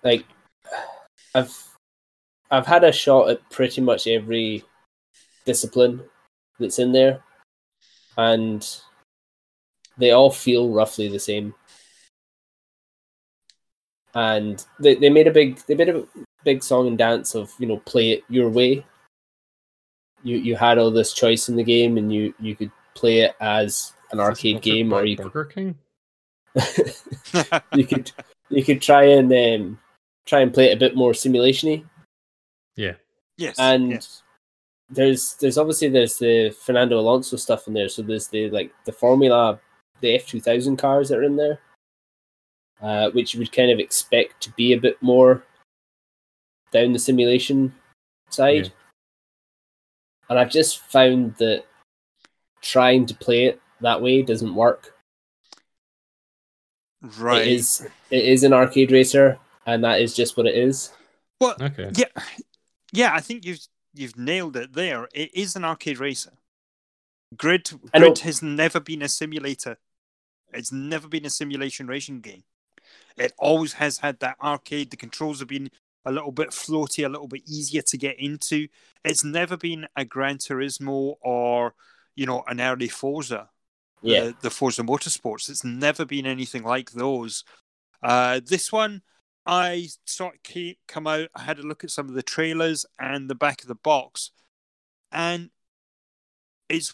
[0.04, 0.24] Like,
[1.34, 1.52] I've
[2.48, 4.62] I've had a shot at pretty much every
[5.44, 6.04] discipline
[6.60, 7.24] that's in there,
[8.16, 8.64] and
[9.98, 11.54] they all feel roughly the same.
[14.14, 16.06] And they, they made a big they made a
[16.44, 18.86] big song and dance of you know play it your way.
[20.22, 23.34] You you had all this choice in the game, and you you could play it
[23.40, 25.78] as an arcade game, or you could Burger King.
[27.74, 28.12] you could
[28.50, 29.78] you could try and um,
[30.26, 31.84] try and play it a bit more simulationy.
[32.76, 32.94] Yeah.
[33.36, 33.58] yes.
[33.58, 34.22] and yes.
[34.88, 37.88] there's there's obviously there's the Fernando Alonso stuff in there.
[37.88, 39.60] So there's the like the Formula,
[40.00, 41.60] the F two thousand cars that are in there,
[42.80, 45.44] uh, which you would kind of expect to be a bit more
[46.70, 47.74] down the simulation
[48.28, 48.66] side.
[48.66, 48.72] Yeah.
[50.28, 51.64] And I've just found that
[52.62, 54.94] trying to play it that way doesn't work.
[57.18, 57.46] right.
[57.46, 60.92] It is it is an arcade racer, and that is just what it is.
[61.40, 61.90] Well, Okay.
[61.96, 62.22] yeah,
[62.92, 63.12] yeah.
[63.14, 63.60] I think you've
[63.94, 65.08] you've nailed it there.
[65.12, 66.32] It is an arcade racer.
[67.36, 69.78] Grid Grid has never been a simulator.
[70.52, 72.44] It's never been a simulation racing game.
[73.16, 74.90] It always has had that arcade.
[74.90, 75.70] The controls have been
[76.04, 78.68] a little bit floaty, a little bit easier to get into.
[79.04, 81.74] It's never been a Gran Turismo or
[82.14, 83.48] you know an early Forza.
[84.02, 85.48] Yeah, the, the Forza Motorsports.
[85.48, 87.44] It's never been anything like those.
[88.02, 89.02] Uh, this one,
[89.46, 91.28] I saw it ca- come out.
[91.34, 94.30] I had a look at some of the trailers and the back of the box,
[95.10, 95.50] and
[96.68, 96.92] it's,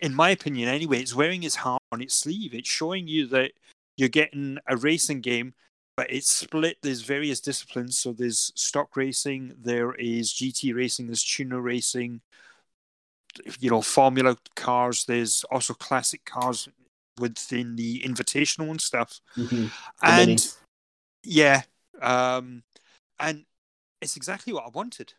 [0.00, 2.54] in my opinion, anyway, it's wearing its heart on its sleeve.
[2.54, 3.52] It's showing you that
[3.96, 5.54] you're getting a racing game,
[5.96, 6.78] but it's split.
[6.80, 7.98] There's various disciplines.
[7.98, 12.20] So there's stock racing, there is GT racing, there's tuner racing,
[13.58, 15.04] you know, formula cars.
[15.04, 16.68] There's also classic cars
[17.18, 19.20] within the invitational and stuff.
[19.36, 19.70] Mhm.
[20.02, 20.56] And minis.
[21.22, 21.62] yeah,
[22.00, 22.62] um,
[23.18, 23.44] and
[24.00, 25.14] it's exactly what I wanted.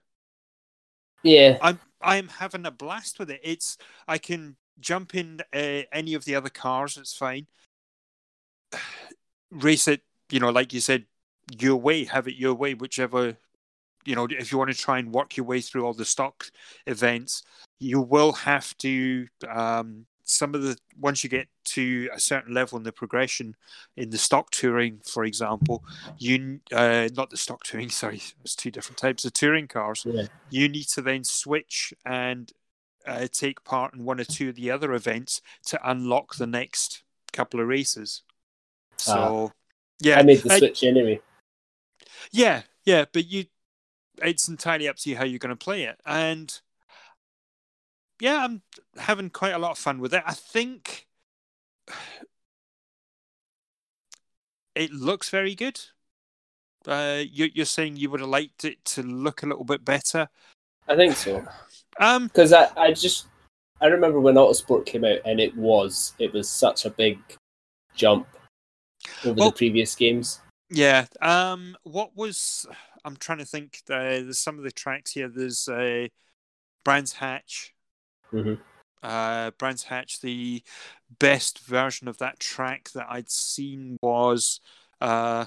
[1.23, 3.41] yeah, I'm I'm having a blast with it.
[3.43, 6.97] It's I can jump in uh, any of the other cars.
[6.97, 7.47] It's fine.
[9.51, 11.05] Race it, you know, like you said,
[11.59, 12.05] your way.
[12.05, 13.37] Have it your way, whichever.
[14.05, 16.45] You know, if you want to try and work your way through all the stock
[16.87, 17.43] events,
[17.79, 19.27] you will have to.
[19.47, 23.55] Um, some of the once you get to a certain level in the progression
[23.97, 25.83] in the stock touring, for example,
[26.17, 27.89] you uh, not the stock touring.
[28.01, 30.23] Sorry, it's two different types of touring cars yeah.
[30.49, 32.51] you need to then switch and
[33.05, 37.03] uh, take part in one or two of the other events to unlock the next
[37.33, 38.23] couple of races.
[38.97, 39.51] So,
[39.99, 41.19] yeah, I made the uh, switch anyway.
[42.31, 43.45] yeah, yeah, but you,
[44.23, 45.99] it's entirely up to you how you're going to play it.
[46.05, 46.59] And
[48.19, 48.61] yeah, I'm
[48.97, 50.23] having quite a lot of fun with it.
[50.25, 51.07] I think
[54.75, 55.79] it looks very good.
[56.87, 60.27] Uh, you, you're saying you would have liked it to look a little bit better.
[60.87, 61.45] I think so.
[61.99, 63.27] Um, Because I, I just
[63.81, 67.19] I remember when Autosport came out and it was it was such a big
[67.95, 68.25] jump
[69.25, 70.39] over Well- the previous games.
[70.69, 71.05] yeah.
[71.21, 72.65] Um, what was
[73.03, 73.79] I'm trying to think.
[73.89, 75.27] Uh, there's some of the tracks here.
[75.27, 76.07] There's uh,
[76.83, 77.73] Brands Hatch.
[78.31, 78.59] Mhm.
[79.03, 80.21] Uh, Brands Hatch.
[80.21, 80.63] The
[81.19, 84.59] best version of that track that I'd seen was
[84.99, 85.45] uh,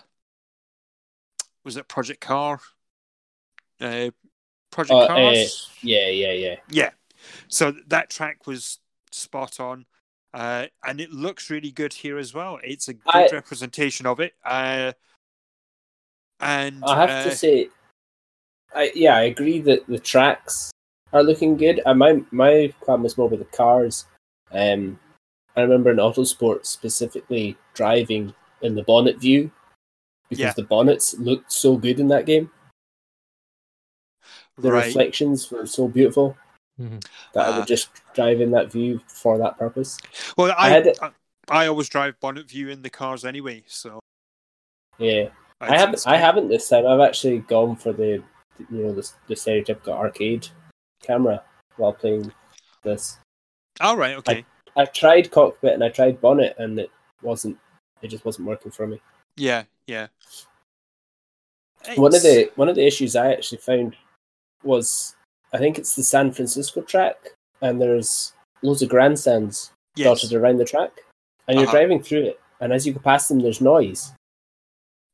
[1.64, 2.60] was it Project Car?
[3.80, 4.10] Uh,
[4.70, 5.70] Project Uh, Cars.
[5.82, 6.56] Yeah, yeah, yeah.
[6.68, 6.90] Yeah.
[7.48, 8.80] So that track was
[9.12, 9.86] spot on.
[10.34, 12.58] Uh, and it looks really good here as well.
[12.64, 14.34] It's a good I- representation of it.
[14.44, 14.92] Uh,
[16.44, 17.68] and I have uh, to say,
[18.74, 20.70] I yeah, I agree that the tracks
[21.12, 21.80] are looking good.
[21.86, 24.06] And my my qualm was more with the cars.
[24.52, 24.98] Um,
[25.56, 29.50] I remember in Autosport specifically driving in the bonnet view
[30.28, 30.52] because Yeah.
[30.54, 32.50] the bonnets looked so good in that game.
[34.56, 34.86] The right.
[34.86, 36.36] reflections were so beautiful
[36.80, 37.04] Mhm.
[37.32, 37.58] that I Ah.
[37.58, 39.98] would just drive in that view for that purpose.
[40.36, 41.10] well, I I, had it- I,
[41.48, 43.64] I always drive bonnet view in the cars anyway.
[43.66, 44.00] So
[44.98, 45.30] Yeah,
[45.60, 46.06] I haven't.
[46.06, 46.86] I haven't this time.
[46.86, 48.22] I've actually gone for the,
[48.58, 50.48] you know, the, the stereotypical arcade
[51.02, 51.42] camera
[51.76, 52.32] while playing
[52.82, 53.18] this.
[53.80, 54.16] All right.
[54.16, 54.44] Okay.
[54.76, 56.90] I tried cockpit and I tried bonnet, and it
[57.22, 57.56] wasn't.
[58.02, 59.00] It just wasn't working for me.
[59.36, 59.64] yeah.
[59.86, 60.08] Yeah.
[61.96, 63.96] One of the one of the issues I actually found
[64.62, 65.14] was
[65.52, 67.16] I think it's the San Francisco track,
[67.60, 68.32] and there's
[68.62, 70.06] loads of grandstands yes.
[70.06, 70.92] dotted around the track,
[71.46, 71.76] and you're Uh-huh.
[71.76, 74.12] driving through it, and as you go past them, there's noise.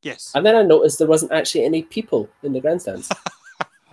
[0.02, 0.32] Yes.
[0.34, 3.10] And then I noticed there wasn't actually any people in the grandstands.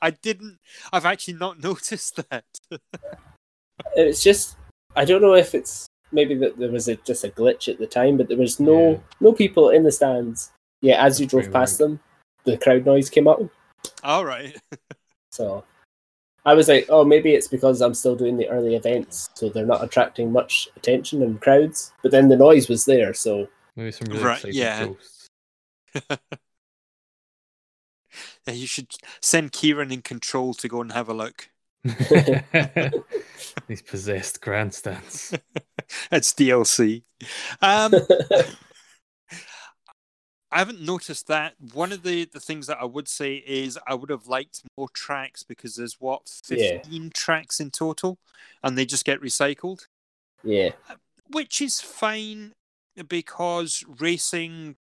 [0.00, 0.58] I didn't.
[0.92, 2.44] I've actually not noticed that.
[3.96, 4.56] it's just
[4.94, 7.86] I don't know if it's maybe that there was a, just a glitch at the
[7.86, 8.98] time, but there was no Yeah.
[9.20, 10.52] no people in the stands.
[10.82, 12.00] Yeah, as you drove pretty past them,
[12.44, 13.40] the crowd noise came up.
[14.04, 14.56] All right.
[15.32, 15.64] So
[16.44, 19.66] I was like, oh, maybe it's because I'm still doing the early events, so they're
[19.66, 21.92] not attracting much attention and crowds.
[22.02, 24.86] But then the noise was there, so Maybe some really Right, excited yeah.
[24.86, 25.28] ghosts.
[28.46, 28.88] Yeah, you should
[29.20, 31.50] send Kieran in control to go and have a look.
[33.66, 35.34] These possessed grandstands.
[36.10, 37.02] It's DLC.
[37.62, 37.92] Um,
[40.50, 41.54] I haven't noticed that.
[41.74, 44.88] One of the, the things that I would say is I would have liked more
[44.94, 46.78] tracks because there's what, Yeah.
[46.78, 48.18] 15 tracks in total,
[48.62, 49.86] and they just get recycled,
[50.42, 50.70] yeah,
[51.30, 52.52] which is fine
[53.08, 54.76] because racing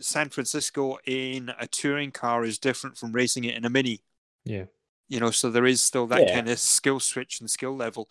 [0.00, 4.02] San Francisco in a touring car is different from racing it in a mini.
[4.44, 4.64] Yeah.
[5.08, 6.34] You know, so there is still that Yeah.
[6.34, 8.08] kind of skill switch and skill level,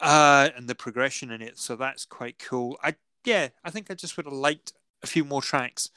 [0.00, 1.58] uh, and the progression in it.
[1.58, 2.78] So that's quite cool.
[2.82, 5.90] I yeah, I think I just would have liked a few more tracks.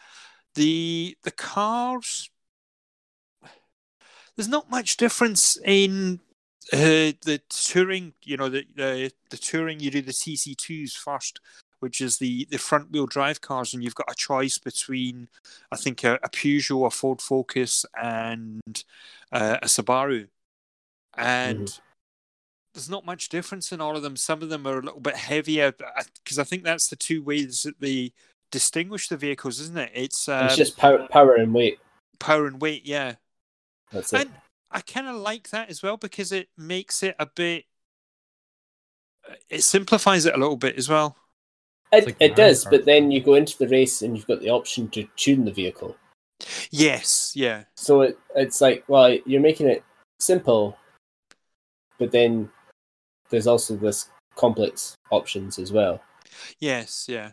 [0.54, 2.30] The the cars,
[4.36, 6.22] there's not much difference in
[6.72, 8.14] uh, the touring.
[8.24, 11.42] You know, the, the the touring you do the TC2s first,
[11.80, 15.28] which is the the front wheel drive cars, and you've got a choice between,
[15.72, 18.84] I think, a, a Peugeot, a Ford Focus, and
[19.32, 20.28] uh, a Subaru,
[21.18, 21.80] and.
[22.74, 24.18] There's not much difference in all of them.
[24.18, 27.62] Some of them are a little bit heavier because I think that's the two ways
[27.64, 28.12] that they
[28.52, 29.92] distinguish the vehicles, isn't it?
[29.94, 31.80] It's, um, it's just power, power and weight.
[32.20, 33.16] power and weight, yeah.
[33.94, 34.20] That's it.
[34.20, 34.32] And
[34.72, 37.64] I kind of like that as well because it makes it a bit.
[39.50, 41.16] It simplifies it a little bit as well.
[41.98, 44.50] It, like it does, but then you go into the race and you've got the
[44.50, 45.96] option to tune the vehicle.
[46.70, 49.84] Yes, yeah, So it, it's like, well, you're making it
[50.20, 50.78] simple,
[51.98, 52.50] but then
[53.30, 56.02] there's also this complex options as well.
[56.60, 57.32] yes, yeah,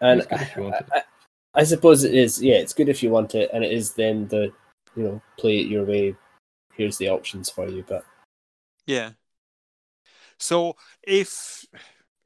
[0.00, 0.86] And It's good if you want it.
[0.94, 1.02] I, I,
[1.56, 4.28] I suppose it is, yeah, it's good if you want it, and it is then
[4.28, 4.52] the,
[4.96, 6.14] you know, play it your way.
[6.72, 8.04] Here's the options for you, but
[8.86, 9.10] yeah.
[10.38, 11.64] So if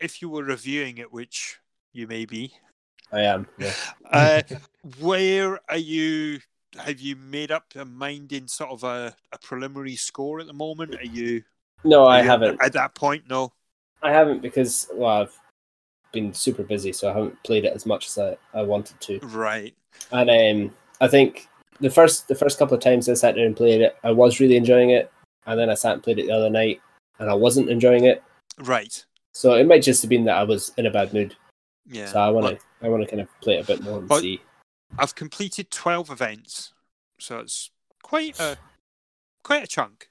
[0.00, 1.58] if you were reviewing it, which
[1.92, 2.52] you may be,
[3.12, 3.46] I am.
[3.58, 3.72] Yeah.
[4.10, 4.42] uh,
[5.00, 6.40] where are you?
[6.78, 10.52] Have you made up a mind in sort of a, a preliminary score at the
[10.52, 10.94] moment?
[10.94, 11.42] Are you?
[11.84, 12.62] No, are I you haven't.
[12.62, 13.52] At that point, no.
[14.02, 15.38] I haven't because well, I've
[16.12, 19.18] been super busy, so I haven't played it as much as I, I wanted to.
[19.20, 19.74] Right.
[20.12, 21.48] And um, I think
[21.80, 24.40] the first the first couple of times I sat down and played it, I was
[24.40, 25.10] really enjoying it,
[25.46, 26.80] and then I sat and played it the other night,
[27.18, 28.22] and I wasn't enjoying it.
[28.58, 29.04] Right.
[29.34, 31.36] So it might just have been that I was in a bad mood.
[31.86, 32.06] Yeah.
[32.06, 34.08] So I want to I want to kind of play it a bit more and
[34.08, 34.40] Well, see.
[34.98, 36.72] I've completed twelve events,
[37.18, 37.70] so it's
[38.02, 38.56] quite a
[39.42, 40.08] quite a chunk.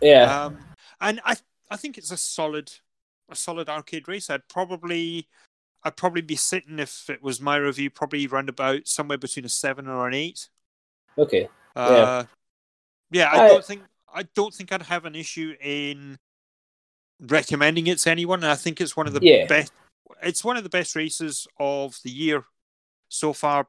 [0.00, 0.58] Yeah, Um,
[1.00, 1.36] and I
[1.70, 2.70] I think it's a solid
[3.28, 4.30] a solid arcade race.
[4.30, 5.28] I'd probably
[5.84, 9.48] I'd probably be sitting if it was my review, probably round about somewhere between a
[9.50, 10.48] seven or an eight.
[11.18, 11.48] Okay.
[11.74, 12.24] Uh,
[13.10, 13.82] yeah, I I- don't think
[14.12, 16.18] I don't think I'd have an issue in
[17.20, 18.42] recommending it to anyone.
[18.42, 19.46] And I think it's one of the Yeah.
[19.46, 19.72] best.
[20.22, 22.44] It's one of the best races of the year
[23.08, 23.68] so far.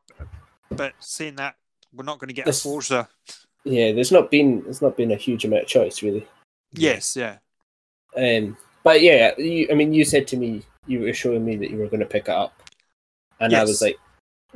[0.69, 1.55] But saying that,
[1.93, 3.09] we're not going to get This- a Forza.
[3.63, 6.25] Yeah, there's not been there's not been a huge amount of choice really.
[6.73, 7.39] Yes, yeah,
[8.15, 11.69] Um, but yeah, you, I mean, you said to me you were showing me that
[11.69, 12.63] you were going to pick it up,
[13.41, 13.97] and I was like,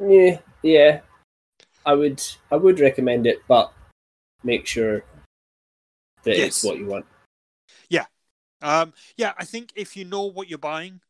[0.01, 1.01] yeah, yeah,
[1.85, 3.73] I would I would recommend it, but
[4.43, 5.03] make sure
[6.23, 6.47] that Yes.
[6.47, 7.05] it's what you want.
[8.61, 9.33] Um, yeah.
[9.37, 11.01] I think if you know what you're buying,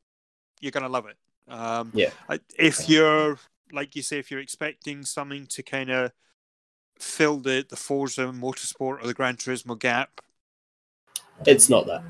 [0.60, 1.18] you're going to love it.
[1.48, 2.12] Um, Yeah.
[2.58, 3.38] If you're
[3.72, 6.12] like you say, if you're expecting something to kind of
[7.00, 10.22] fill the the Forza Motorsport or the Gran Turismo gap,
[11.46, 12.04] It's not that.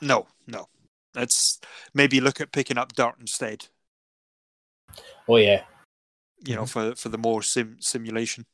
[0.00, 0.68] No, no.
[1.14, 1.60] That's
[1.94, 3.66] maybe look at picking up Dirt instead.
[5.28, 5.62] Oh yeah,
[6.46, 8.46] You know, for for the more sim simulation.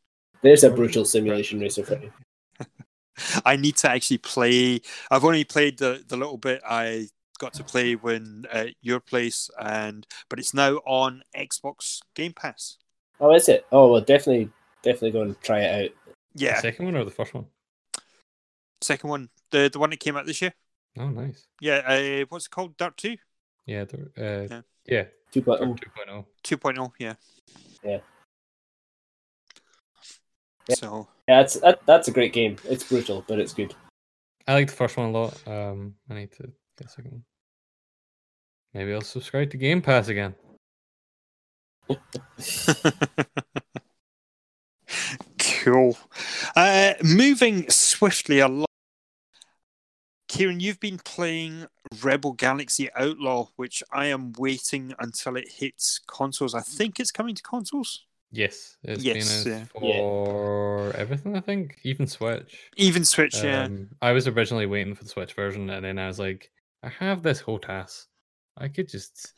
[0.42, 2.12] there's a brutal simulation racer for you.
[3.44, 4.80] I need to actually play.
[5.10, 7.08] I've only played the the little bit I
[7.38, 12.78] got to play when at your place, and but it's now on Xbox Game Pass.
[13.20, 13.66] Oh, is it?
[13.72, 14.50] Oh well, definitely,
[14.82, 15.90] definitely go and try it out.
[16.34, 17.46] The Yeah, second one or the first one?
[18.80, 20.54] second one, the the one that came out this year.
[20.98, 21.46] Oh, nice.
[21.60, 22.76] Yeah, uh, what's it called?
[22.76, 23.16] Dirt Two,
[23.66, 24.62] Yeah, there- uh, Yeah.
[24.86, 25.04] yeah.
[25.30, 26.26] Two Dirt point 2.0.
[26.44, 27.14] 2.0, Yeah.
[27.82, 27.98] Yeah.
[30.68, 30.74] Yeah.
[30.76, 32.56] So Yeah, that's that, that's a great game.
[32.64, 33.74] It's brutal, but it's good.
[34.46, 35.46] I like the first one a lot.
[35.46, 36.44] Um, I need to
[36.78, 37.24] get a second one.
[38.74, 40.34] Maybe I'll subscribe to Game Pass again.
[45.38, 45.98] cool.
[46.56, 48.66] Uh, moving swiftly along.
[50.28, 51.66] Kieran, you've been playing
[52.02, 56.54] Rebel Galaxy Outlaw, which I am waiting until it hits consoles.
[56.54, 58.06] I think it's coming to consoles.
[58.32, 59.60] Yes, it's Yes, been yeah.
[59.60, 61.36] out for everything.
[61.36, 62.70] I think even Switch.
[62.76, 63.64] Even Switch, yeah.
[63.64, 66.50] Um, I was originally waiting for the Switch version, and then I was like,
[66.82, 68.06] I have this HOTAS.
[68.56, 69.34] I could just,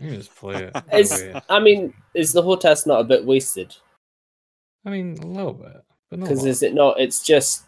[0.00, 0.76] I can just play it.
[0.92, 1.24] Is.
[1.48, 3.76] I mean, is the HOTAS not a bit wasted?
[4.84, 6.98] I mean, a little bit, but Because is it not?
[6.98, 7.64] It's just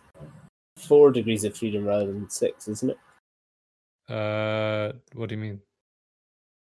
[0.77, 4.13] four degrees of freedom rather than six, isn't it?
[4.13, 5.61] Uh, what do you mean?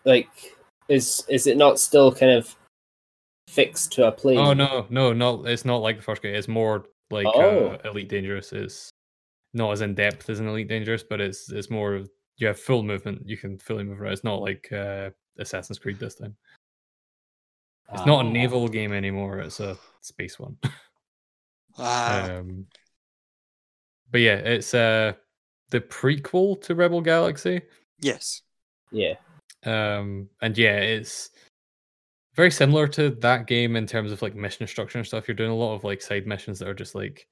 [0.04, 0.56] Like,
[0.90, 2.56] is is it not still kind of
[3.48, 4.38] fixed to a plane?
[4.38, 5.46] Oh no, no, no!
[5.46, 6.36] It's not like the first game.
[6.36, 7.78] It's more like Oh.
[7.84, 8.52] uh, Elite Dangerous.
[8.54, 8.90] It's
[9.54, 12.04] not as in depth as an Elite Dangerous, but it's it's more.
[12.38, 13.22] You have full movement.
[13.26, 14.12] You can fully move around.
[14.14, 16.36] It's not like uh, Assassin's Creed this time.
[17.94, 18.32] It's not a Ah.
[18.32, 19.40] naval game anymore.
[19.40, 20.58] It's a space one.
[21.78, 22.68] Ah, um,
[24.10, 25.12] but yeah, it's uh
[25.72, 27.62] the prequel to Rebel Galaxy.
[28.00, 28.42] yes.
[28.92, 29.16] Yeah.
[29.66, 31.32] Um, and yeah, it's
[32.36, 35.28] very similar to that game in terms of like mission structure and stuff.
[35.28, 37.28] You're doing a lot of like side missions that are just like,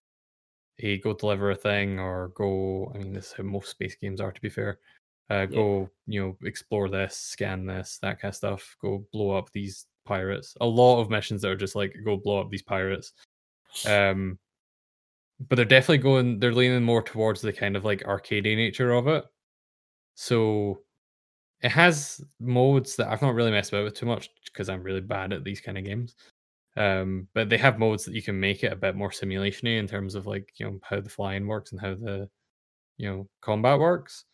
[0.78, 2.91] hey, go deliver a thing or go.
[2.95, 4.80] I mean, this is how most space games are, to be fair.
[5.30, 5.56] Uh, Yeah.
[5.56, 8.76] go, you know, explore this, scan this, that kind of stuff.
[8.82, 10.56] Go blow up these pirates.
[10.62, 13.14] A lot of missions that are just like go blow up these pirates.
[13.88, 14.38] Um,
[15.49, 16.39] but they're definitely going.
[16.39, 19.26] They're leaning more towards the kind of like arcadey nature of it.
[20.16, 20.80] So
[21.64, 25.01] it has modes that I've not really messed about with too much because I'm really
[25.01, 26.16] bad at these kind of games.
[26.76, 29.88] Um, but they have modes that you can make it a bit more simulationy in
[29.88, 32.30] terms of like you know how the flying works and how the
[32.97, 34.26] you know combat works.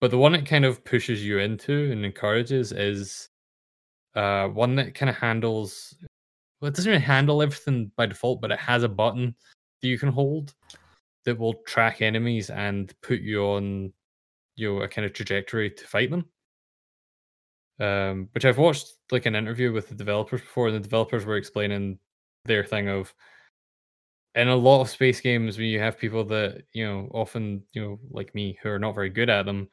[0.00, 3.30] But the one it kind of pushes you into and encourages is
[4.14, 5.94] uh one that kind of handles
[6.60, 9.34] well, it doesn't really handle everything by default, but it has a button
[9.80, 10.54] that you can hold
[11.24, 13.92] that will track enemies and put you on
[14.56, 16.26] you know a kind of trajectory to fight them
[17.80, 21.36] um, which I've watched like an interview with the developers before, and the developers were
[21.36, 21.98] explaining
[22.44, 23.14] their thing of
[24.34, 27.82] in a lot of space games when you have people that you know often you
[27.82, 29.68] know like me who are not very good at them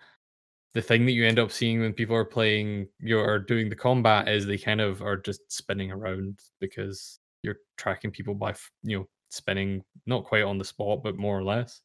[0.73, 3.75] the thing that you end up seeing when people are playing you are doing the
[3.75, 8.53] combat is they kind of are just spinning around because you're tracking people by
[8.83, 11.81] you know spinning not quite on the spot but more or less.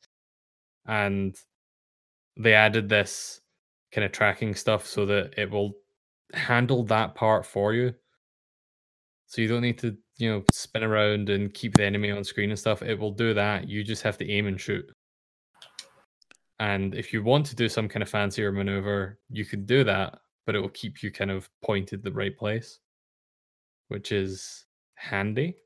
[0.86, 1.36] And
[2.36, 3.40] they added this
[3.92, 5.72] kind of tracking stuff so that it will
[6.32, 7.94] handle that part for you.
[9.26, 12.50] So you don't need to, you know, spin around and keep the enemy on screen
[12.50, 12.82] and stuff.
[12.82, 13.68] It will do that.
[13.68, 14.84] You just have to aim and shoot.
[16.60, 20.18] And if you want to do some kind of fancier maneuver, you can do that,
[20.46, 22.78] but it will keep you kind of pointed the right place,
[23.88, 25.56] which is handy.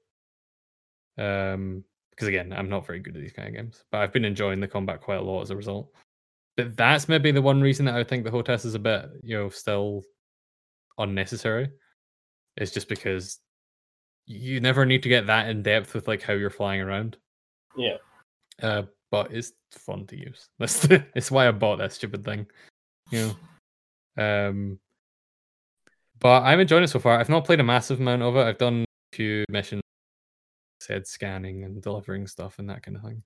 [1.18, 4.24] Um, because again, I'm not very good at these kind of games, but I've been
[4.24, 5.92] enjoying the combat quite a lot as a result.
[6.56, 9.36] But that's maybe the one reason that I think the HOTAS is a bit, you
[9.36, 10.02] know, still
[10.98, 11.70] unnecessary.
[12.56, 13.38] Is just because
[14.26, 17.16] you never need to get that in depth with like how you're flying around.
[17.76, 17.96] Yeah.
[18.62, 20.48] Uh, but it's fun to use.
[20.58, 22.46] That's the, it's why I bought that stupid thing.
[23.10, 23.34] You
[24.16, 24.46] know.
[24.48, 24.78] Um
[26.18, 27.18] but I'm enjoying it so far.
[27.18, 28.42] I've not played a massive amount of it.
[28.42, 29.82] I've done a few missions,
[30.80, 33.22] said scanning and delivering stuff and that kind of thing.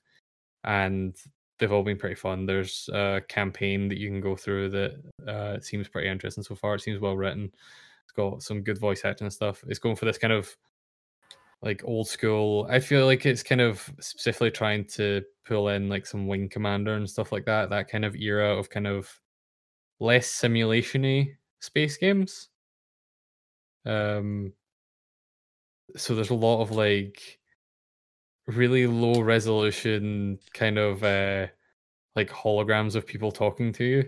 [0.65, 1.17] And
[1.61, 2.47] they've all been pretty fun.
[2.47, 6.75] There's a campaign that you can go through that uh, seems pretty interesting so far.
[6.75, 7.53] It seems well written.
[8.05, 9.63] It's got some good voice acting and stuff.
[9.69, 10.57] It's going for this kind of
[11.63, 12.67] like old school.
[12.71, 16.95] I feel like it's kind of specifically trying to pull in like some Wing Commander
[16.95, 17.71] and stuff like that.
[17.71, 19.09] That kind of era of kind of
[20.01, 22.49] less simulationy space games.
[23.85, 24.55] Um,
[25.97, 27.40] so there's a lot of like
[28.47, 31.47] really low resolution kind of uh
[32.17, 34.05] like holograms of people talking to you.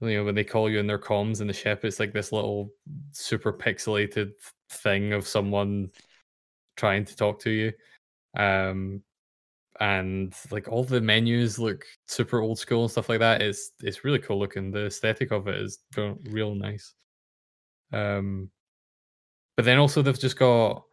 [0.00, 2.30] You know, when they call you in their comms in the ship, it's like this
[2.30, 2.70] little
[3.10, 4.32] super pixelated
[4.70, 5.90] thing of someone
[6.76, 7.72] trying to talk to you.
[8.36, 9.02] Um
[9.80, 13.42] and like all the menus look super old school and stuff like that.
[13.42, 14.70] It's it's really cool looking.
[14.70, 16.94] The aesthetic of it is real, nice.
[17.92, 18.50] Um
[19.56, 20.84] but then also they've just got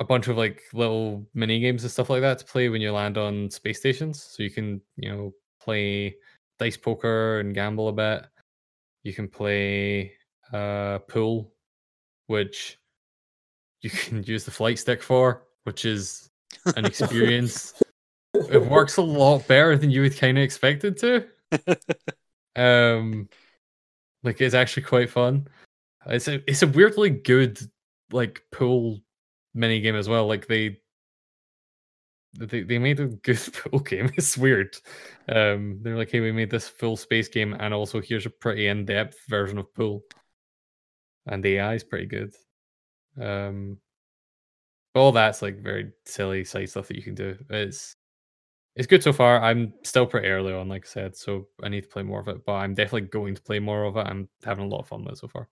[0.00, 2.92] a bunch of like little mini games and stuff like that to play when you
[2.92, 4.22] land on space stations.
[4.22, 6.16] So you can, you know, play
[6.58, 8.26] dice poker and gamble a bit.
[9.02, 10.12] You can play
[10.52, 11.52] uh pool,
[12.26, 12.78] which
[13.82, 16.30] you can use the flight stick for, which is
[16.76, 17.74] an experience.
[18.34, 21.26] it works a lot better than you would kind of expect it to.
[22.56, 23.28] um,
[24.22, 25.48] like it's actually quite fun.
[26.06, 27.58] It's a it's a weirdly good
[28.12, 29.00] like pool
[29.58, 30.26] mini game as well.
[30.26, 30.78] Like they
[32.38, 33.38] they they made a good
[33.70, 34.10] pool game.
[34.16, 34.76] It's weird.
[35.28, 38.68] Um, they're like, hey, we made this full space game, and also here's a pretty
[38.68, 40.02] in depth version of pool,
[41.26, 42.34] and the AI is pretty good.
[43.20, 43.78] Um,
[44.94, 47.36] all that's like very silly side stuff that you can do.
[47.50, 47.96] It's
[48.76, 49.42] it's good so far.
[49.42, 52.28] I'm still pretty early on, like I said, so I need to play more of
[52.28, 52.44] it.
[52.46, 54.06] But I'm definitely going to play more of it.
[54.06, 55.48] I'm having a lot of fun with it so far.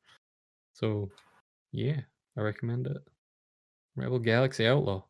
[0.74, 1.10] So
[1.72, 2.00] yeah,
[2.36, 2.98] I recommend it.
[3.96, 5.02] Rebel Galaxy Outlaw.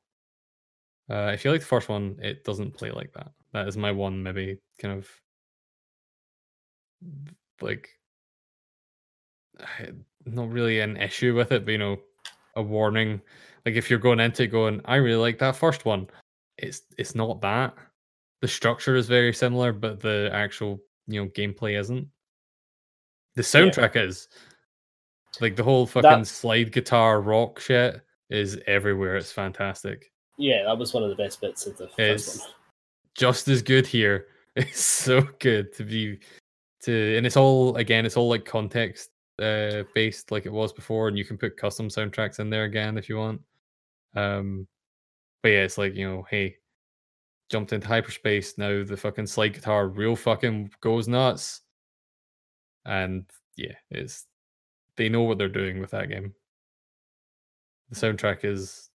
[1.10, 3.32] Uh, if you like the first one, it doesn't play like that.
[3.52, 5.08] That is my one maybe kind of
[7.60, 7.88] like
[10.26, 11.98] not really an issue with it, but you know,
[12.56, 13.20] a warning.
[13.64, 16.08] Like if you're going into it going, I really like that first one,
[16.58, 17.74] it's it's not that.
[18.40, 22.08] The structure is very similar, but the actual you know gameplay isn't.
[23.34, 24.02] The soundtrack yeah.
[24.02, 24.28] is
[25.40, 29.16] like the whole fucking slide guitar rock shit is everywhere.
[29.16, 30.10] It's fantastic.
[30.38, 32.50] Yeah, that was one of the best bits of the it's first one.
[33.14, 34.26] Just as good here.
[34.58, 36.18] It's so good to be
[36.80, 41.08] to, and it's all again, it's all like context uh based like it was before,
[41.08, 43.42] and you can put custom soundtracks in there again if you want.
[44.14, 44.66] Um,
[45.42, 46.56] but yeah, it's like you know, hey,
[47.50, 48.58] jumped into hyperspace.
[48.58, 51.60] Now the fucking slide guitar real fucking goes nuts.
[52.84, 53.24] And
[53.56, 54.26] yeah, it's
[54.96, 56.34] they know what they're doing with that game.
[57.90, 58.90] The soundtrack is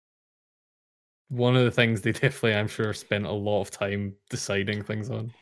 [1.31, 5.11] one of the things they definitely, I'm sure, spent a lot of time deciding things
[5.11, 5.33] on.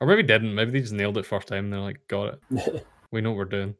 [0.00, 0.54] Or maybe didn't.
[0.54, 2.86] Maybe they just nailed it first time and they're like, got it.
[3.10, 3.74] we know what we're doing.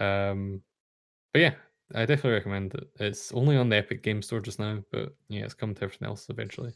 [0.00, 0.62] Um
[1.32, 1.54] but yeah,
[1.94, 2.88] I definitely recommend it.
[2.98, 6.08] It's only on the Epic Game Store just now, but yeah, it's coming to everything
[6.08, 6.72] else eventually.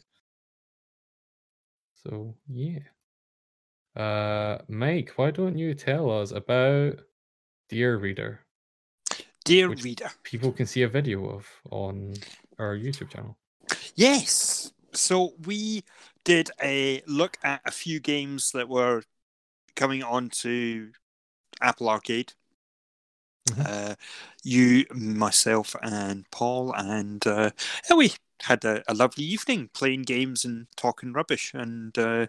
[2.03, 2.79] So yeah.
[3.95, 6.99] Uh Mike, why don't you tell us about
[7.69, 8.44] Dear Reader?
[9.45, 10.09] Dear Reader.
[10.23, 12.15] People can see a video of on
[12.57, 13.37] our YouTube channel.
[13.95, 14.73] Yes.
[14.91, 15.83] So we
[16.23, 19.03] did a look at a few games that were
[19.75, 20.91] coming onto
[21.61, 22.33] Apple Arcade.
[23.49, 23.61] Mm-hmm.
[23.63, 23.95] Uh,
[24.43, 27.51] you, myself, and Paul, and uh,
[27.95, 31.53] we had a, a, lovely evening playing games and talking rubbish.
[31.53, 32.25] And uh,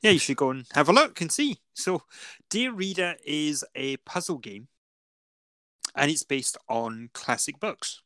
[0.00, 1.58] yeah, you should go and have a look and see.
[1.74, 2.02] So,
[2.50, 4.66] Dear Reader is a puzzle game,
[5.98, 8.02] and it's based on classic books.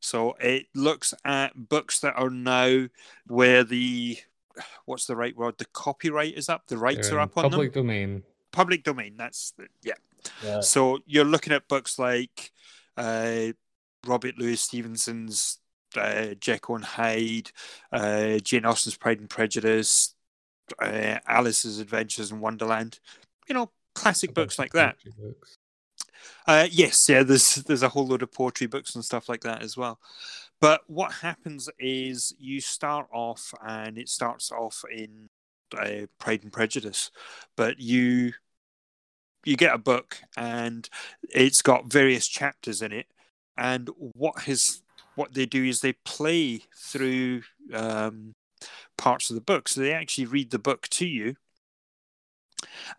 [0.00, 2.86] So it looks at books that are now
[3.26, 4.18] where the
[4.86, 5.58] what's the right word?
[5.58, 6.66] The copyright is up.
[6.66, 7.86] The rights are up on public them.
[7.86, 8.22] domain.
[8.52, 9.14] Public domain.
[9.16, 9.94] That's the, yeah.
[10.42, 10.60] yeah.
[10.60, 12.50] So you're looking at books like
[12.96, 13.52] uh,
[14.06, 15.58] Robert Louis Stevenson's
[15.96, 17.50] uh, Jekyll and Hyde,
[17.92, 20.14] uh, Jane Austen's Pride and Prejudice,
[20.80, 22.98] uh, Alice's Adventures in Wonderland.
[23.48, 24.96] You know, classic books like that.
[25.18, 25.58] Books.
[26.46, 27.22] Uh, yes, yeah.
[27.22, 29.98] There's there's a whole load of poetry books and stuff like that as well.
[30.60, 35.28] But what happens is you start off, and it starts off in
[35.76, 37.10] uh, Pride and Prejudice,
[37.56, 38.32] but you
[39.44, 40.88] you get a book and
[41.30, 43.06] it's got various chapters in it,
[43.56, 44.82] and what his
[45.14, 47.42] what they do is they play through
[47.74, 48.34] um,
[48.98, 51.36] parts of the book, so they actually read the book to you.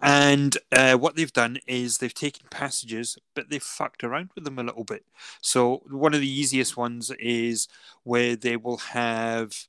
[0.02, 4.60] And uh, what they've done is they've taken passages, but they've fucked around with them
[4.60, 5.06] a little bit.
[5.42, 7.68] So one of the easiest ones is
[8.04, 9.68] where they will have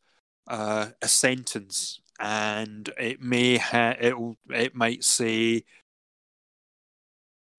[0.49, 4.15] uh, a sentence, and it may ha- it
[4.51, 5.65] it might say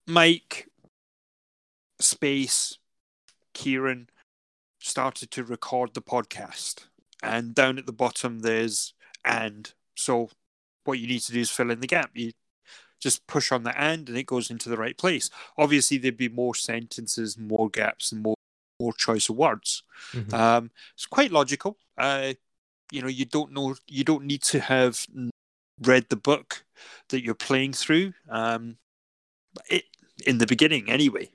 [0.07, 0.67] Mike
[1.99, 2.77] space
[3.53, 4.09] Kieran
[4.79, 6.87] started to record the podcast,
[7.21, 8.93] and down at the bottom there's
[9.25, 9.73] and.
[9.95, 10.31] So
[10.85, 12.11] what you need to do is fill in the gap.
[12.13, 12.31] You
[12.99, 15.29] just push on the and, and it goes into the right place.
[15.57, 18.35] Obviously, there'd be more sentences, more gaps, and more
[18.79, 19.83] more choice of words.
[20.11, 20.33] Mhm.
[20.33, 21.77] Um, it's quite logical.
[21.97, 22.33] Uh,
[22.91, 25.05] you know, you don't know, you don't need to have
[25.81, 26.65] read the book
[27.09, 28.13] that you're playing through.
[28.29, 28.77] Um,
[29.69, 29.85] it
[30.25, 31.31] in the beginning, anyway.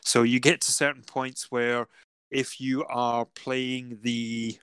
[0.00, 1.88] So you get to certain points where,
[2.30, 4.58] if you are playing the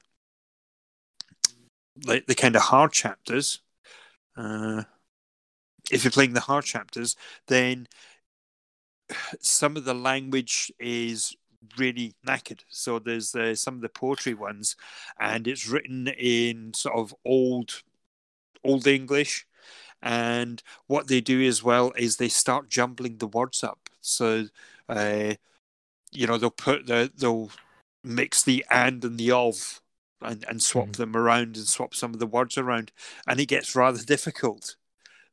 [2.05, 3.61] like the kind of hard chapters,
[4.35, 4.83] uh,
[5.91, 7.15] if you're playing the hard chapters,
[7.47, 7.87] then
[9.39, 11.35] some of the language is
[11.77, 12.61] really knackered.
[12.69, 14.75] So there's uh, some of the poetry ones,
[15.19, 17.83] and it's written in sort of old,
[18.63, 19.45] old English.
[20.01, 23.89] And what they do as well is they start jumbling the words up.
[24.01, 24.47] So,
[24.89, 25.35] uh,
[26.11, 27.51] you know, they'll put the they'll
[28.03, 29.81] mix the and and the of,
[30.23, 30.95] and and swap Mhm.
[30.97, 32.91] them around and swap some of the words around,
[33.27, 34.75] and it gets rather difficult.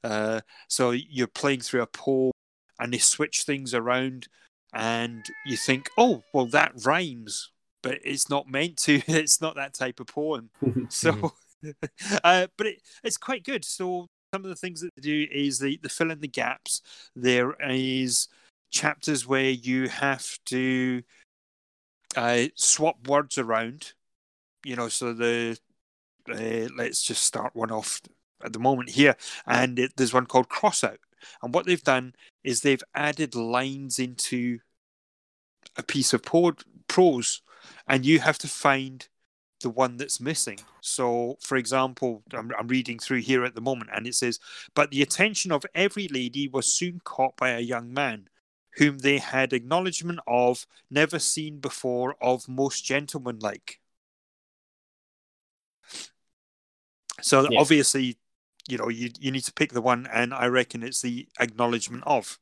[0.03, 2.33] Uh, so you're playing through a poem,
[2.79, 4.29] and they switch things around,
[4.73, 7.51] and you think, oh, well, that rhymes,
[7.83, 9.01] but it's not meant to.
[9.09, 10.51] It's not that type of poem.
[10.91, 11.33] So,
[12.25, 13.65] uh, but it, it's quite good.
[13.65, 16.83] So some of the things that they do is they, they fill in the gaps.
[17.15, 18.29] There is
[18.71, 21.03] chapters where you have to
[22.17, 23.93] uh, swap words around.
[24.65, 25.59] You know, so the
[26.31, 28.01] uh, let's just start one off
[28.45, 29.17] at the moment here,
[29.47, 30.99] and it, there's one called crossout.
[31.43, 32.15] And what they've done
[32.45, 34.61] is they've added lines into
[35.77, 37.43] a piece of prose,
[37.87, 39.09] and you have to find
[39.61, 40.59] the one that's missing.
[40.81, 44.39] So, for example, I'm, I'm reading through here at the moment, and it says,
[44.75, 48.29] But the attention of every lady was soon caught by a young man,
[48.77, 53.80] whom they had acknowledgement of, never seen before, of most gentlemanlike.
[57.23, 58.17] So, obviously,
[58.69, 62.05] you know, you, you need to pick the one, and I reckon it's the acknowledgement
[62.07, 62.39] of.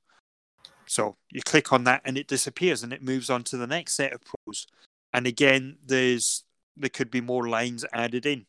[0.89, 3.95] So you click on that and it disappears and it moves on to the next
[3.95, 4.67] set of prose.
[5.13, 6.45] And again, there's
[6.77, 8.47] there could be more lines added in.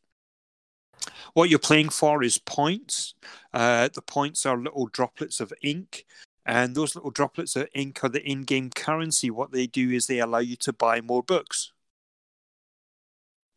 [1.34, 3.14] What you're playing for is points.
[3.54, 6.06] Uh, the points are little droplets of ink,
[6.46, 9.30] and those little droplets of ink are the in-game currency.
[9.30, 11.72] What they do is they allow you to buy more books.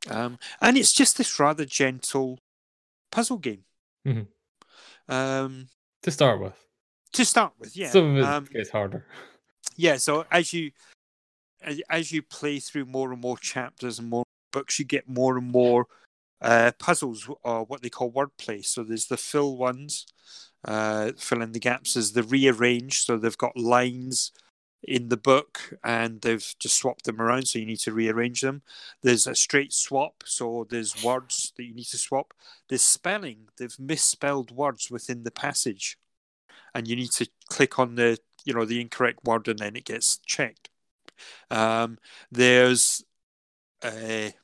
[0.09, 2.39] Um, and it's just this rather gentle
[3.13, 3.63] puzzle game.
[4.05, 4.27] Mhm.
[5.09, 5.69] Um,
[6.03, 6.55] to start with.
[7.13, 7.91] to start with, yeah.
[7.91, 9.07] Some of it Um, gets harder.
[9.77, 10.73] yeah so as you
[11.63, 15.37] as, as you play through more and more chapters and more books you get more
[15.39, 15.87] and more
[16.41, 20.07] uh, puzzles or what they call wordplay so there's the fill ones
[20.65, 24.33] uh, fill in the gaps there's the rearrange so they've got lines
[24.85, 28.63] in the book and they've just swapped them around so you need to rearrange them.
[29.03, 32.35] There's a straight swap so there's words that you need to swap.
[32.69, 33.49] There's spelling.
[33.57, 35.99] They've misspelled words within the passage
[36.75, 39.85] and you need to click on the you know the incorrect word and then it
[39.85, 40.71] gets checked.
[41.51, 41.99] Um,
[42.31, 43.05] there's
[43.85, 44.35] a,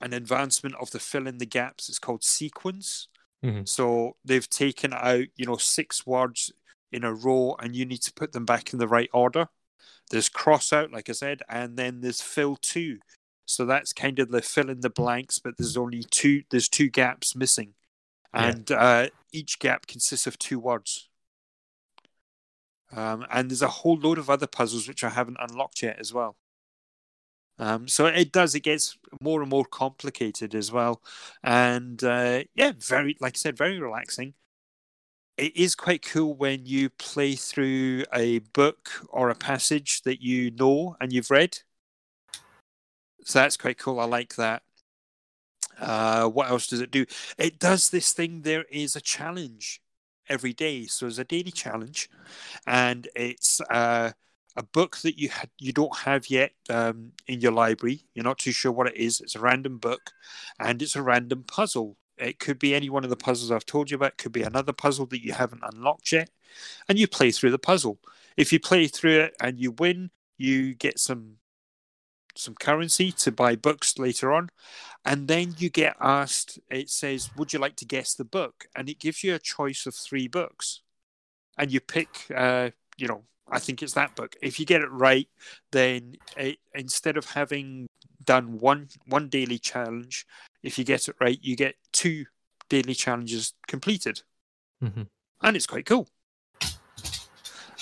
[0.00, 1.88] an advancement of the fill in the gaps.
[1.88, 3.08] It's called sequence.
[3.44, 3.66] Mhm.
[3.66, 6.52] so they've taken out you know six words
[6.92, 9.48] in a row and you need to put them back in the right order
[10.10, 12.98] there's cross out like i said and then there's fill two
[13.46, 16.88] so that's kind of the fill in the blanks but there's only two there's two
[16.88, 17.74] gaps missing
[18.34, 18.48] Yeah.
[18.48, 21.08] and uh, each gap consists of two words
[22.94, 26.12] um, and there's a whole load of other puzzles which I haven't unlocked yet as
[26.12, 26.36] well.
[27.58, 31.00] Um, so it does, it gets more and more complicated as well.
[31.42, 34.34] And uh, yeah, very, like I said, very relaxing.
[35.36, 40.50] It is quite cool when you play through a book or a passage that you
[40.50, 41.58] know and you've read.
[43.24, 44.00] So that's quite cool.
[44.00, 44.62] I like that.
[45.78, 47.06] Uh, what else does it do?
[47.38, 48.42] It does this thing.
[48.42, 49.80] There is a challenge
[50.28, 50.86] every day.
[50.86, 52.10] So there's a daily challenge,
[52.66, 54.12] and it's uh,
[54.56, 58.02] a book that you had you don't have yet um, in your library.
[58.14, 59.20] You're not too sure what it is.
[59.20, 60.12] It's a random book,
[60.58, 61.96] and it's a random puzzle.
[62.20, 64.12] It could be any one of the puzzles I've told you about.
[64.12, 66.30] It could be another puzzle that you haven't unlocked yet,
[66.88, 67.98] and you play through the puzzle.
[68.36, 71.36] If you play through it and you win, you get some
[72.36, 74.50] some currency to buy books later on,
[75.04, 76.58] and then you get asked.
[76.70, 79.86] It says, "Would you like to guess the book?" And it gives you a choice
[79.86, 80.82] of three books,
[81.58, 82.26] and you pick.
[82.34, 84.36] Uh, you know, I think it's that book.
[84.42, 85.28] If you get it right,
[85.72, 87.88] then it, instead of having
[88.24, 90.26] done one one daily challenge,
[90.62, 92.26] if you get it right, you get two
[92.68, 94.22] daily challenges completed,
[94.82, 95.08] Mhm.
[95.42, 96.08] and it's quite cool.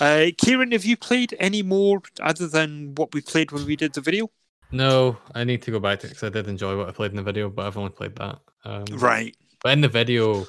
[0.01, 3.95] Uh, Kieran, have you played any more other than what we played when we did
[3.95, 4.31] the video?
[4.71, 7.11] No, I need to go back to it because I did enjoy what I played
[7.11, 8.39] in the video, but I've only played that.
[8.65, 9.37] Um, Right.
[9.63, 10.47] But in the video,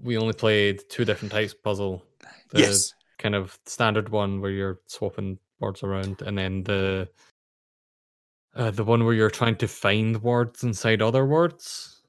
[0.00, 2.04] we only played two different types of puzzle.
[2.50, 2.94] The yes.
[3.18, 7.08] kind of standard one where you're swapping words around, and then the
[8.54, 12.02] uh, the one where you're trying to find words inside other words.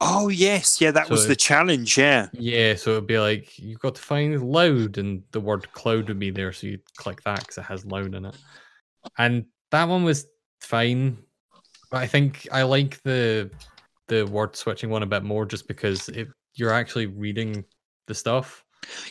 [0.00, 1.96] Oh yes, yeah, that was So- the challenge.
[1.96, 2.28] Yeah.
[2.32, 6.18] Yeah, so it'd be like you've got to find loud, and the word cloud would
[6.18, 8.36] be there, so you click that because it has loud in it.
[9.18, 10.26] And that one was
[10.60, 11.18] fine,
[11.90, 13.50] but I think I like the
[14.08, 17.64] the word switching one a bit more, just because it you're actually reading
[18.06, 18.64] the stuff.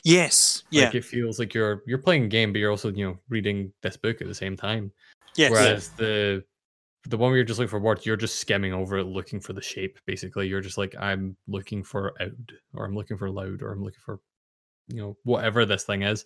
[0.03, 0.63] Yes.
[0.71, 0.85] Yeah.
[0.85, 3.71] Like it feels like you're you're playing a game, but you're also you know reading
[3.81, 4.91] this book at the same time.
[5.37, 5.51] yes.
[5.51, 6.43] Whereas the
[7.09, 9.53] the one where you're just looking for words, you're just skimming over it, looking for
[9.53, 9.99] the shape.
[10.05, 12.31] Basically, you're just like, I'm looking for out,
[12.73, 14.19] or I'm looking for loud, or I'm looking for,
[14.89, 16.25] you know, whatever this thing is.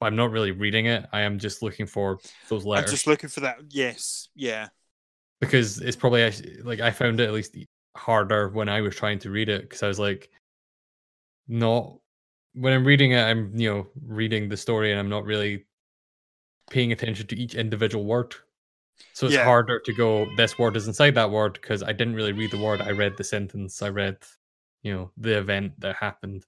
[0.00, 1.06] But I'm not really reading it.
[1.12, 2.90] I am just looking for those letters.
[2.90, 3.58] I'm just looking for that.
[3.68, 4.28] Yes.
[4.34, 4.68] Yeah.
[5.40, 7.56] because it's probably actually, like I found it at least
[7.96, 10.30] harder when I was trying to read it because I was like,
[11.48, 11.96] not
[12.54, 15.66] when I'm reading it, I'm you know reading the story and I'm not really
[16.70, 18.34] paying attention to each individual word.
[19.12, 19.44] So it's Yeah.
[19.44, 20.26] harder to go.
[20.36, 22.80] This word is inside that word because I didn't really read the word.
[22.80, 23.82] I read the sentence.
[23.82, 24.16] I read,
[24.82, 26.46] you know, the event that happened,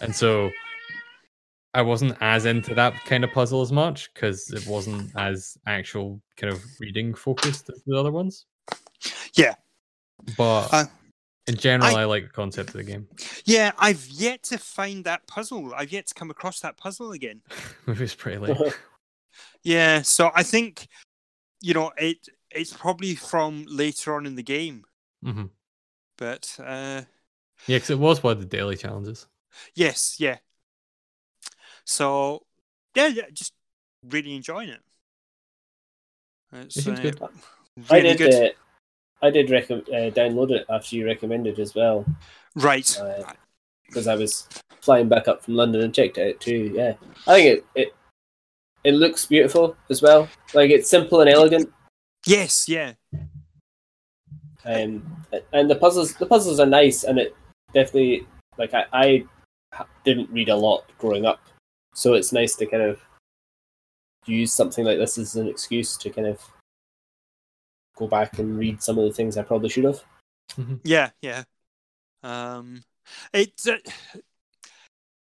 [0.00, 0.50] and so
[1.74, 6.22] I wasn't as into that kind of puzzle as much because it wasn't as actual
[6.36, 8.46] kind of reading focused as the other ones.
[9.34, 9.56] Yeah.
[10.38, 10.84] But Uh,
[11.46, 13.06] in general, I- I, like the concept of the game.
[13.44, 13.72] Yeah.
[13.78, 15.74] I've yet to find that puzzle.
[15.74, 17.42] I've yet to come across that puzzle again.
[17.86, 18.56] Maybe it's pretty late.
[19.62, 20.00] Yeah.
[20.02, 20.88] So I think,
[21.60, 24.84] you know, it it's probably from later on in the game,
[25.22, 25.46] hmm
[26.16, 27.02] but uh,
[27.66, 29.26] Yeah, because it was one of the daily challenges.
[29.74, 30.38] yes, yeah.
[31.84, 32.46] So
[32.94, 33.52] yeah, yeah, just
[34.02, 34.80] really enjoying it.
[36.52, 37.20] It's It seems uh, good.
[37.90, 38.18] I really did.
[38.18, 38.34] good.
[38.34, 38.50] Uh,
[39.22, 42.06] I did rec- uh, download it after you recommended as well
[42.54, 43.00] right.
[43.00, 43.24] uh,
[43.86, 44.48] because I was
[44.82, 46.72] flying back up from London and checked it out too.
[46.74, 46.94] Yeah,
[47.26, 47.94] I think it it
[48.86, 50.28] it looks beautiful as well.
[50.54, 51.72] Like it's simple and elegant.
[52.26, 52.68] yes.
[52.68, 52.92] Yeah.
[54.64, 57.36] um, and the puzzles the puzzles are nice and it
[57.72, 58.26] definitely
[58.58, 59.24] like I, I
[60.04, 61.40] didn't read a lot growing up
[61.94, 63.00] so it's nice to kind of
[64.24, 66.40] use something like this as an excuse to kind of
[67.96, 70.02] go back and read some of the things I probably should have
[70.84, 71.44] Yeah, yeah.
[72.22, 72.82] Um,
[73.32, 73.78] it's uh,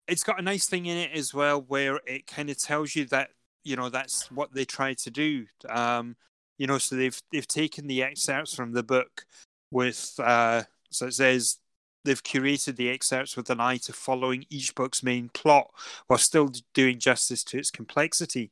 [0.07, 3.06] it's got a nice thing in it as well, where it kind of tells you
[3.06, 3.31] that
[3.64, 5.45] you know that's what they try to do.
[5.69, 6.15] Um,
[6.57, 9.26] you know, so they've they've taken the excerpts from the book
[9.72, 11.57] with uh, so it says
[12.06, 15.72] they've curated the excerpts with an eye to following each book's main plot
[16.07, 18.52] while still doing justice to its complexity.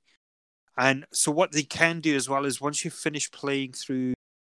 [0.77, 4.13] And so what they can do as well is once you finish playing through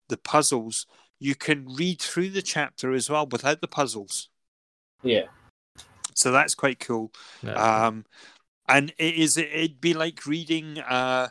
[0.08, 0.88] the puzzles,
[1.20, 4.30] you can read through the chapter as well without the puzzles.
[5.04, 5.26] yeah
[6.14, 7.12] So that's quite cool.
[7.44, 7.54] Yeah.
[7.54, 8.06] Um,
[8.68, 11.30] and it is it'd be like reading uh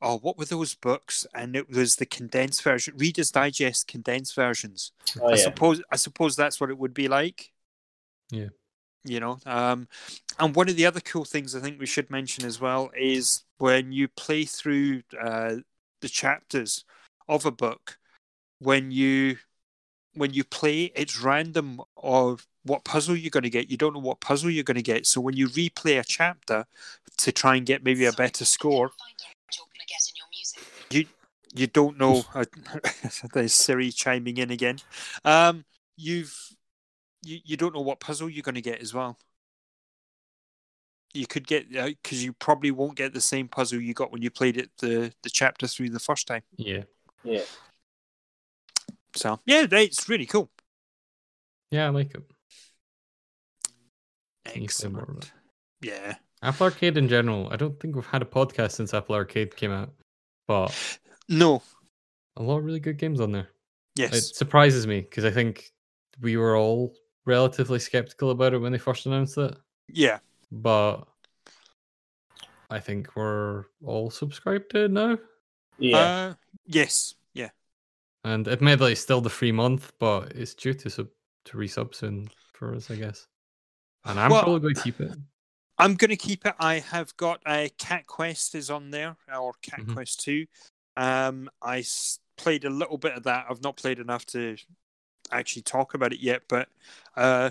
[0.00, 1.26] oh what were those books?
[1.34, 4.92] And it was the condensed version, Reader's Digest condensed versions.
[5.20, 7.52] oh I yeah suppose I suppose that's what it would be like.
[8.30, 8.48] Yeah.
[9.04, 9.88] You know, um,
[10.38, 13.42] and one of the other cool things I think we should mention as well is
[13.58, 15.56] when you play through uh,
[16.00, 16.84] the chapters
[17.28, 17.98] of a book,
[18.60, 19.38] when you
[20.14, 23.70] when you play, it's random of what puzzle you're going to get.
[23.70, 25.06] You don't know what puzzle you're going to get.
[25.06, 26.66] So when you replay a chapter
[27.18, 28.90] to try and get maybe a better score,
[30.90, 31.06] you
[31.54, 32.24] you don't know.
[32.34, 32.44] uh,
[33.34, 34.78] there's Siri chiming in again.
[35.24, 35.64] Um,
[35.96, 36.36] you've
[37.22, 39.18] you, you don't know what puzzle you're going to get as well.
[41.14, 44.30] You could get because you probably won't get the same puzzle you got when you
[44.30, 46.42] played it the the chapter through the first time.
[46.56, 46.84] yeah.
[47.22, 47.42] yeah
[49.14, 50.50] So yeah, it's really cool.
[51.70, 52.22] Yeah, I like it.
[54.46, 55.32] Excellent.
[55.80, 56.14] Yeah.
[56.42, 57.48] Apple Arcade in general.
[57.52, 59.92] I don't think we've had a podcast since Apple Arcade came out,
[60.48, 60.98] but
[61.28, 61.62] No.
[62.36, 63.48] a lot of really good games on there.
[63.94, 65.70] Yes, it surprises me because I think
[66.20, 66.94] we were all
[67.26, 69.56] relatively skeptical about it when they first announced it,
[69.88, 70.18] Yeah.
[70.50, 71.06] but
[72.70, 75.18] I think we're all subscribed to it now.
[75.78, 75.96] Yeah.
[75.98, 76.34] Uh,
[76.66, 77.14] yes.
[77.34, 77.50] Yeah.
[78.24, 81.08] And admittedly, it's still the free month, but it's due to sub
[81.44, 83.26] to resub soon for us, I guess.
[84.04, 85.12] And I'm Well, probably going to keep it.
[85.78, 86.54] I'm going to keep it.
[86.58, 89.94] I have got a Cat Quest is on there, or Cat Mhm.
[89.94, 90.46] Quest 2.
[90.96, 93.46] Um, I s- played a little bit of that.
[93.48, 94.56] I've not played enough to
[95.30, 96.68] actually talk about it yet, but
[97.16, 97.50] uh,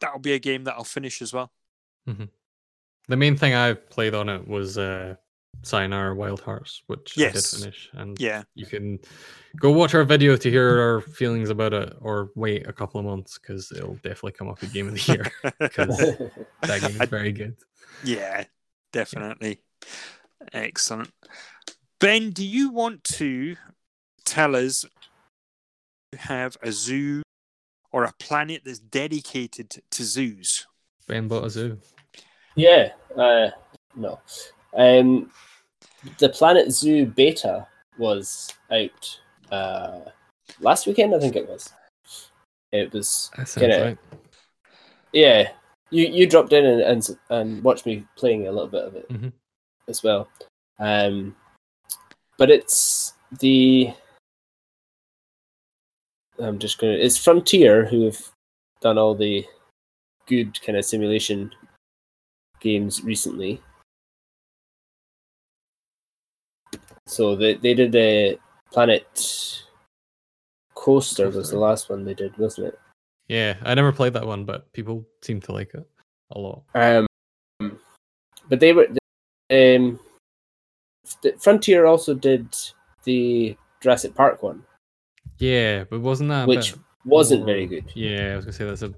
[0.00, 1.52] that'll be a game that I'll finish as well.
[3.08, 5.16] The main thing I played on it was uh,
[5.62, 7.58] Sayonara Wild Hearts, which I did Yes.
[7.60, 7.90] finish.
[7.92, 8.44] And Yeah.
[8.54, 8.98] you can
[9.56, 13.04] go watch our video to hear our feelings about it, or wait a couple of
[13.06, 15.26] months because it'll definitely come up at Game of the Year
[15.58, 15.98] because
[16.62, 17.56] that game is very good.
[18.04, 18.44] Yeah,
[18.92, 19.60] definitely.
[20.52, 21.12] Excellent.
[21.98, 23.56] Ben, do you want to
[24.24, 24.86] tell us
[26.12, 27.20] you have a zoo
[27.92, 30.66] or a planet that's dedicated to zoos?
[31.06, 31.78] Ben bought a zoo.
[32.54, 32.92] yeah.
[33.14, 33.50] Uh,
[33.94, 34.20] no.
[34.76, 35.30] Um,
[36.18, 37.66] the Planet Zoo beta
[37.98, 39.20] was out
[39.50, 40.00] uh,
[40.60, 41.72] last weekend, I think it was.
[42.72, 43.98] It was That sounds right.
[45.12, 45.50] yeah.
[45.90, 49.08] You you dropped in and and, and watched me playing a little bit of it
[49.08, 49.32] Mhm.
[49.88, 50.28] as well.
[50.78, 51.34] Um,
[52.38, 53.92] but it's the
[56.38, 56.92] I'm just gonna.
[56.92, 58.18] It's Frontier who have
[58.80, 59.44] done all the
[60.26, 61.52] good kind of simulation
[62.60, 63.60] games recently.
[67.10, 68.38] So they they did a
[68.70, 69.64] Planet
[70.74, 72.78] Coaster was the last one they did, wasn't it?
[73.26, 75.88] Yeah, I never played that one, but people seem to like it
[76.30, 76.62] a lot.
[76.74, 77.06] Um,
[78.48, 78.86] but they were
[79.50, 79.98] um,
[81.22, 82.56] the Frontier also did
[83.02, 84.64] the Jurassic Park one,
[85.38, 86.74] Yeah, but wasn't that which
[87.04, 87.90] wasn't very good.
[87.94, 88.94] Yeah, I was gonna say that's a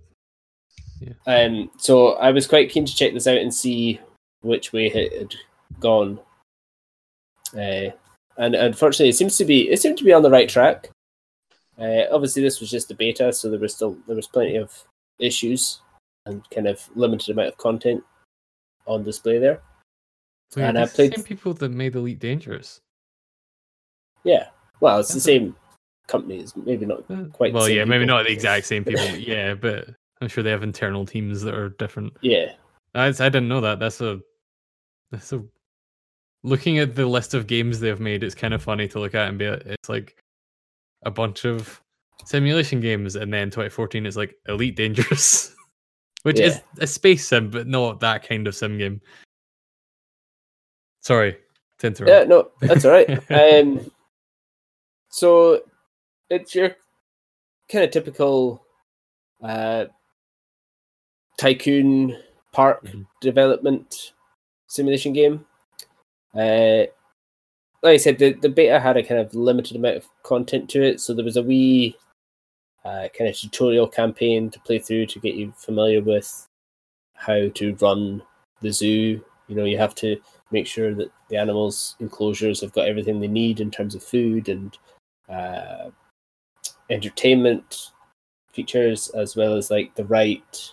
[1.27, 4.01] Um, so I was quite keen to check this out and see
[4.43, 5.35] which way it had
[5.81, 6.21] gone.
[7.55, 7.91] Uh,
[8.37, 10.89] and unfortunately, it seems to be it seemed to be on the right track.
[11.79, 14.73] Uh, obviously, this was just a beta, so there was still there was plenty of
[15.19, 15.81] issues
[16.27, 18.03] and kind of limited amount of content
[18.87, 19.61] on display there.
[20.57, 22.81] Wait, And I that's the played- same people that made Elite Dangerous.
[24.25, 24.49] Yeah,
[24.81, 25.57] well, it's the That's a- same
[26.09, 28.17] companies, maybe not Uh, quite the well, yeah, maybe people.
[28.19, 29.05] not the exact same people.
[29.07, 29.89] but yeah, but
[30.21, 32.13] I'm sure they have internal teams that are different.
[32.21, 32.53] Yeah,
[32.95, 33.79] I, I didn't know that.
[33.81, 34.21] That's a
[35.11, 35.43] that's a
[36.43, 38.23] looking at the list of games they've made.
[38.23, 39.45] It's kind of funny to look at and be.
[39.47, 40.17] It's like
[41.05, 41.81] a bunch of
[42.25, 45.55] simulation games, and then 2014 is like Elite Dangerous,
[46.23, 49.01] which is a space sim, but not that kind of sim game.
[51.01, 51.37] Sorry
[51.79, 52.11] to interrupt.
[52.11, 53.09] yeah, no, that's all right.
[53.31, 53.91] um,
[55.09, 55.61] so
[56.31, 56.77] it's your
[57.71, 58.65] kind of typical
[59.43, 59.87] uh,
[61.39, 62.17] tycoon
[62.53, 63.07] park Mhm.
[63.21, 64.13] development
[64.69, 65.45] simulation game.
[66.35, 66.87] Uh,
[67.83, 70.83] like I said, the, the beta had a kind of limited amount of content to
[70.83, 71.97] it, so there was a wee
[72.85, 76.49] uh, kind of tutorial campaign to play through to get you familiar with
[77.15, 78.23] how to run
[78.61, 79.25] the zoo.
[79.49, 83.29] You know, you have to make sure that the animals' enclosures have got everything they
[83.29, 84.77] need in terms of food and
[85.29, 85.91] uh,
[86.91, 87.91] entertainment
[88.53, 90.73] features, as well as like the right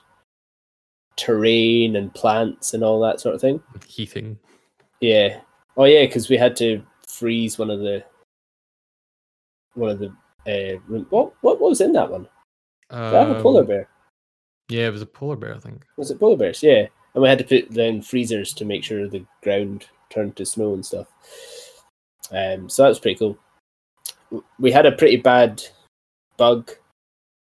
[1.15, 3.61] terrain and plants and all that sort of thing.
[3.87, 4.39] Heating.
[5.01, 5.41] Yeah.
[5.79, 8.03] Oh yeah, because we had to freeze one of the
[9.75, 10.07] one of the
[10.45, 12.27] uh, room- what what was in that one?
[12.91, 13.89] Did I have a polar Um, bear?
[14.67, 15.85] Yeah, it was a polar bear, I think.
[15.95, 16.61] Was it polar bears?
[16.61, 16.87] Yeah.
[17.13, 20.73] And we had to put then freezers to make sure the ground turned to snow
[20.73, 21.07] and stuff.
[22.31, 23.37] Um, so that was pretty cool.
[24.59, 25.63] We had a pretty bad
[26.37, 26.71] bug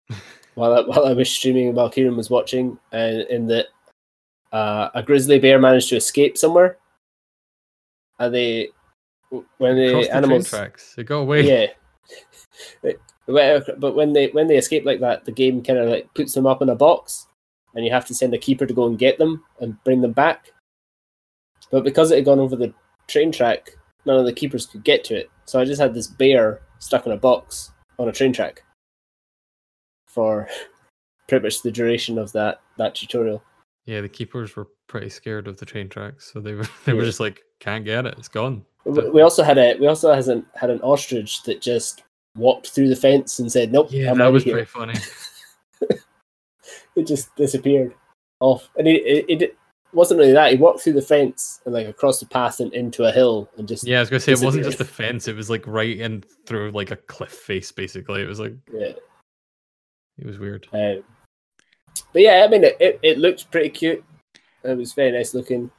[0.55, 3.67] while I, while I was streaming and while Kieran was watching, and in that
[4.51, 6.77] uh, a grizzly bear managed to escape somewhere,
[8.19, 8.69] and they
[9.57, 10.93] when the Across the animals tracks.
[10.95, 11.41] they go away.
[11.41, 11.67] yeah.
[13.77, 16.47] But when they when they escape like that, the game kind of like puts them
[16.47, 17.27] up in a box,
[17.75, 20.13] and you have to send a keeper to go and get them and bring them
[20.13, 20.51] back.
[21.69, 22.73] But because it had gone over the
[23.07, 23.71] train track,
[24.05, 25.29] none of the keepers could get to it.
[25.45, 28.63] So I just had this bear stuck in a box on a train track
[30.07, 30.47] for
[31.27, 33.43] pretty much the duration of that that tutorial.
[33.87, 37.05] Yeah, the keepers were pretty scared of the train tracks, so they were they were
[37.05, 38.63] just like, can't get it, it's gone.
[38.85, 42.03] We we also had a we also has an, had an ostrich that just
[42.35, 44.93] walked through the fence and said, "Nope, Yeah, I'm that was here." pretty funny.
[46.95, 47.93] it just disappeared
[48.39, 49.57] off and it, it, it
[49.93, 50.51] wasn't really that.
[50.51, 53.67] He walked through the fence and like across the path and into a hill and
[53.67, 55.97] just Yeah, I was gonna say it wasn't just the fence; it was like right
[55.97, 57.71] in through like a cliff face.
[57.71, 58.91] Basically, it was like yeah.
[60.17, 60.67] it was weird.
[60.73, 61.03] Um,
[62.13, 64.03] but yeah, I mean, it, it, it looked pretty cute.
[64.63, 65.71] It was very nice looking.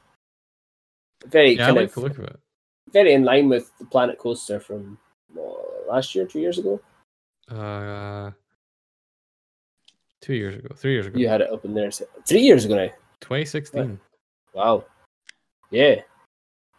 [1.27, 2.39] Very Yeah, I like of the look of it.
[2.93, 4.97] very in line with the Planet Coaster from
[5.37, 5.41] uh,
[5.89, 6.79] last year, two years ago.
[7.49, 8.31] Uh,
[10.21, 12.65] two years ago, three years ago, You had it up in there so- three years
[12.65, 12.89] ago now.
[13.21, 13.99] 2016.
[14.53, 14.85] Wow.
[15.71, 16.01] Yeah.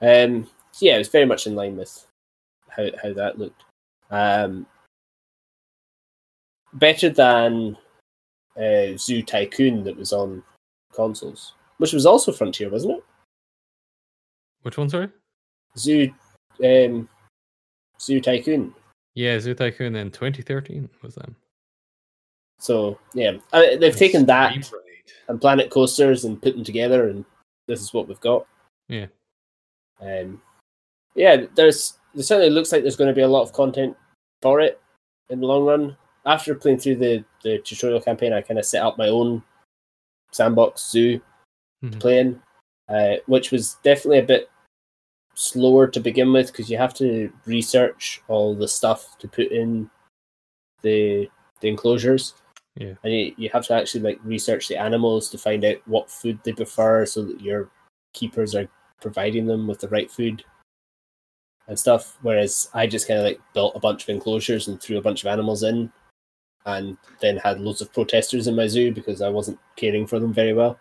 [0.01, 0.49] Um.
[0.73, 2.07] So yeah, it was very much in line with
[2.69, 3.63] how how that looked.
[4.11, 4.67] Um.
[6.73, 7.77] Better than
[8.61, 10.43] uh, Zoo Tycoon that was on
[10.93, 13.05] consoles, which was also Frontier, wasn't it?
[14.63, 14.91] Which one?
[14.91, 15.09] Sorry.
[15.79, 16.13] Zoo,
[16.65, 17.09] um,
[18.01, 18.75] Zoo Tycoon.
[19.15, 21.35] Yeah, Zoo Tycoon in 2013 was them.
[22.59, 24.71] So yeah, uh, they've taken that
[25.29, 27.25] and Planet Coasters and put them together, and
[27.67, 28.47] this is what we've got.
[28.89, 29.07] Yeah.
[30.01, 30.43] Um,
[31.15, 33.97] yeah, there's it certainly looks like there's going to be a lot of content
[34.43, 34.81] for it
[35.31, 35.97] in the long run.
[36.27, 39.43] After playing through the the tutorial campaign, I kind of set up my own
[40.33, 41.19] sandbox zoo
[41.83, 42.01] to Mhm.
[42.01, 42.43] play in,
[42.89, 44.51] uh, which was definitely a bit
[45.35, 49.91] slower to begin with because you have to research all the stuff to put in
[50.83, 51.31] the
[51.61, 52.35] the enclosures.
[52.77, 52.95] Yeah.
[53.03, 56.39] And you, you have to actually like research the animals to find out what food
[56.45, 57.71] they prefer so that your
[58.15, 58.69] keepers are
[59.01, 60.45] providing them with the right food
[61.67, 62.17] and stuff.
[62.23, 65.23] Whereas I just kind of like built a bunch of enclosures and threw a bunch
[65.23, 65.93] of animals in
[66.67, 70.33] and then had loads of protesters in my zoo because I wasn't caring for them
[70.33, 70.79] very well.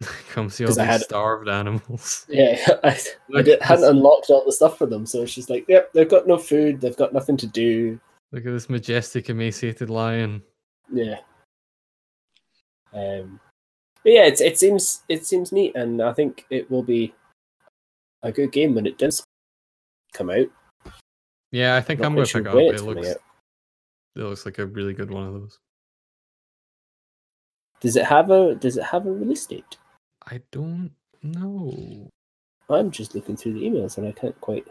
[0.30, 2.26] Come see all these I had- starved animals.
[2.28, 2.98] Yeah, I,
[3.36, 6.08] I did, hadn't unlocked all the stuff for them, so it's just like, yep, they've
[6.08, 8.00] got no food, they've got nothing to do.
[8.32, 10.42] Look at this majestic, emaciated lion.
[10.92, 11.18] Yeah.
[12.94, 13.40] Um,
[14.02, 17.14] but yeah, it's, it seems it seems neat, and I think it will be
[18.22, 19.22] a good game when it does
[20.12, 20.46] come out.
[21.52, 22.80] Yeah, I think I'm quite going to sure pick it up.
[22.80, 23.14] It looks.
[24.16, 25.58] It looks like a really good one of those.
[27.80, 29.78] Does it have a Does it have a release date?
[30.30, 32.08] I don't know.
[32.68, 34.66] I'm just looking through the emails, and I can't quite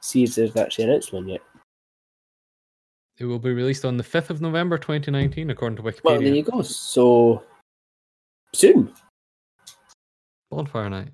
[0.00, 1.42] see if they've actually announced one yet.
[3.18, 6.04] It will be released on the 5th of November 2019, according to Wikipedia.
[6.04, 6.62] Well, there you go.
[6.62, 7.42] So
[8.54, 8.92] soon.
[10.50, 11.08] Bonfire Night.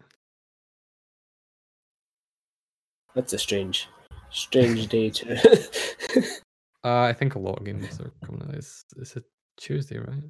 [3.14, 3.88] That's a strange,
[4.30, 5.68] strange day to.
[6.84, 8.54] Uh, I think a lot of games are coming out.
[8.54, 9.22] It's, it's a
[9.56, 10.22] Tuesday, right?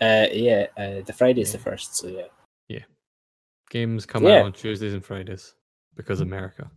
[0.00, 2.26] Uh, yeah, uh, the Friday's the first, so yeah.
[2.68, 2.84] Yeah.
[3.68, 4.38] Games come Yeah.
[4.38, 5.54] out on Tuesdays and Fridays
[5.94, 6.70] because America.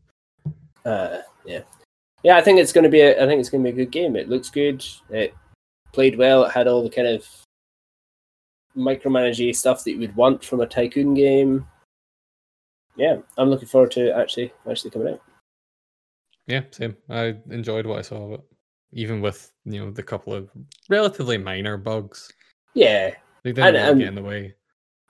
[0.85, 1.61] Uh, yeah,
[2.23, 2.35] yeah.
[2.35, 2.99] I think it's going to be.
[2.99, 4.17] A, I think it's going to be a good game.
[4.17, 4.85] It looks good.
[5.09, 5.33] It
[5.93, 6.43] played well.
[6.43, 7.25] It had all the kind of
[8.75, 11.65] micromanaging stuff that you would want from a tycoon game.
[12.97, 15.21] Yeah, I'm looking forward to actually actually coming out.
[16.47, 16.95] Yeah, same.
[17.09, 18.41] I enjoyed what I saw of it,
[18.91, 20.49] even with you know the couple of
[20.89, 22.31] relatively minor bugs.
[22.73, 24.55] Yeah, They didn't And- really and- get in the way.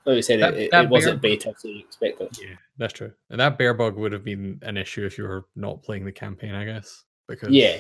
[0.06, 2.38] like you said, That- it, that it wasn't bear- beta, so you expect it.
[2.42, 3.14] Yeah, that's true.
[3.30, 6.12] And that bear bug would have been an issue if you were not playing the
[6.12, 7.80] campaign, I guess, because Yeah,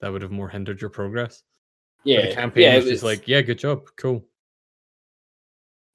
[0.00, 1.42] that would have more hindered your progress.
[2.04, 2.76] yeah, But the campaign yeah.
[2.76, 4.24] was it just like, yeah, good job, cool.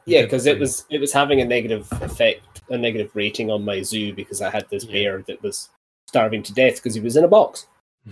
[0.05, 3.63] You Yeah, because it was it was having a negative effect, a negative rating on
[3.63, 4.91] my zoo because I had this Yeah.
[4.91, 5.69] bear that was
[6.11, 7.67] starving to death because he was in a box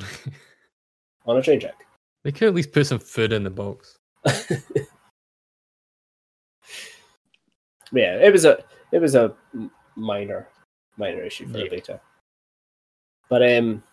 [1.26, 1.86] on a train track.
[2.24, 3.98] they could at least put some food in the box.
[7.92, 8.64] yeah, it was a
[8.94, 9.34] it was a
[9.96, 10.48] minor
[10.98, 11.64] minor issue for Yeah.
[11.66, 12.00] the beta.
[13.30, 13.84] But um,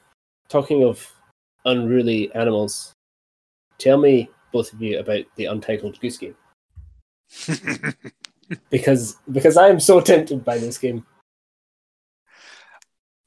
[0.48, 1.04] talking of
[1.64, 2.92] unruly animals,
[3.78, 6.36] tell me both of you about the Untitled Goose Game
[8.70, 11.04] because because I am so tempted by this game.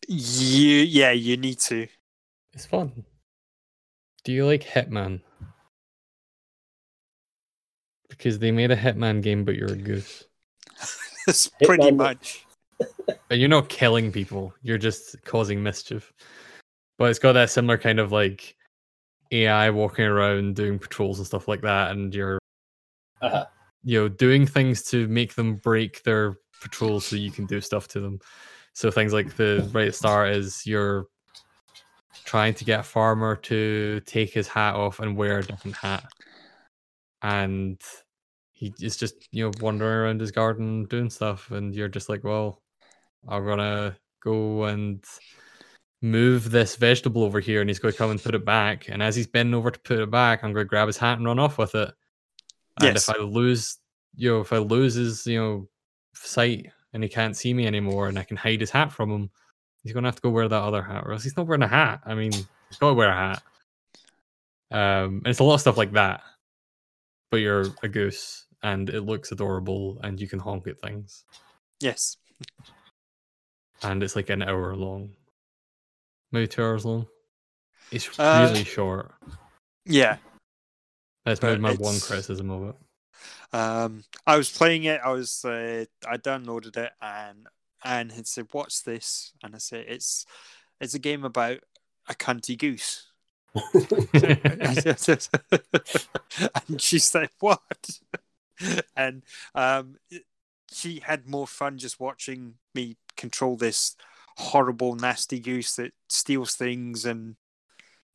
[0.09, 1.87] You, yeah, you need to.
[2.53, 3.05] It's fun.
[4.23, 5.21] Do you like Hitman?
[8.09, 10.25] Because they made a Hitman game, but you're a goose.
[11.27, 12.45] That's pretty Hitman- much.
[13.29, 16.11] And you're not killing people, you're just causing mischief.
[16.97, 18.55] But it's got that similar kind of like
[19.31, 22.39] AI walking around doing patrols and stuff like that, and you're
[23.21, 23.45] Uh-huh.
[23.83, 27.87] you know doing things to make them break their patrols so you can do stuff
[27.89, 28.19] to them.
[28.79, 31.07] So things like the right at the start is you're
[32.23, 36.05] trying to get a farmer to take his hat off and wear a different hat.
[37.21, 37.77] And
[38.53, 42.23] he is just, you know, wandering around his garden doing stuff, and you're just like,
[42.23, 42.61] Well,
[43.27, 45.03] I'm gonna go and
[46.01, 48.87] move this vegetable over here and he's going to come and put it back.
[48.87, 51.17] And as he's bending over to put it back, I'm going to grab his hat
[51.17, 51.93] and run off with it.
[52.79, 53.09] And Yes.
[53.09, 53.77] if I lose,
[54.15, 55.67] you know, if I lose his, you know,
[56.13, 59.29] sight and he can't see me anymore, and I can hide his hat from him,
[59.83, 61.67] he's gonna have to go wear that other hat, or else he's not wearing a
[61.67, 62.01] hat.
[62.05, 63.43] I mean, he's got to wear a hat.
[64.71, 66.21] Um, and it's a lot of stuff like that.
[67.31, 71.23] But you're a goose, and it looks adorable, and you can honk at things,
[71.79, 72.17] Yes.
[73.83, 75.11] and it's like an hour long,
[76.31, 77.07] maybe two hours long.
[77.91, 79.13] It's Uh, really short.
[79.85, 80.17] Yeah.
[81.25, 82.75] That's my, my one criticism of it.
[83.53, 85.01] Um, I was playing it.
[85.03, 87.47] I was uh, I downloaded it and
[87.83, 90.25] and had said, "What's this?" And I said, "It's
[90.79, 91.59] it's a game about
[92.07, 93.07] a cunty goose."
[96.69, 97.99] and she said, "What?"
[98.95, 99.23] And
[99.55, 99.95] um,
[100.71, 103.95] she had more fun just watching me control this
[104.37, 107.35] horrible, nasty goose that steals things and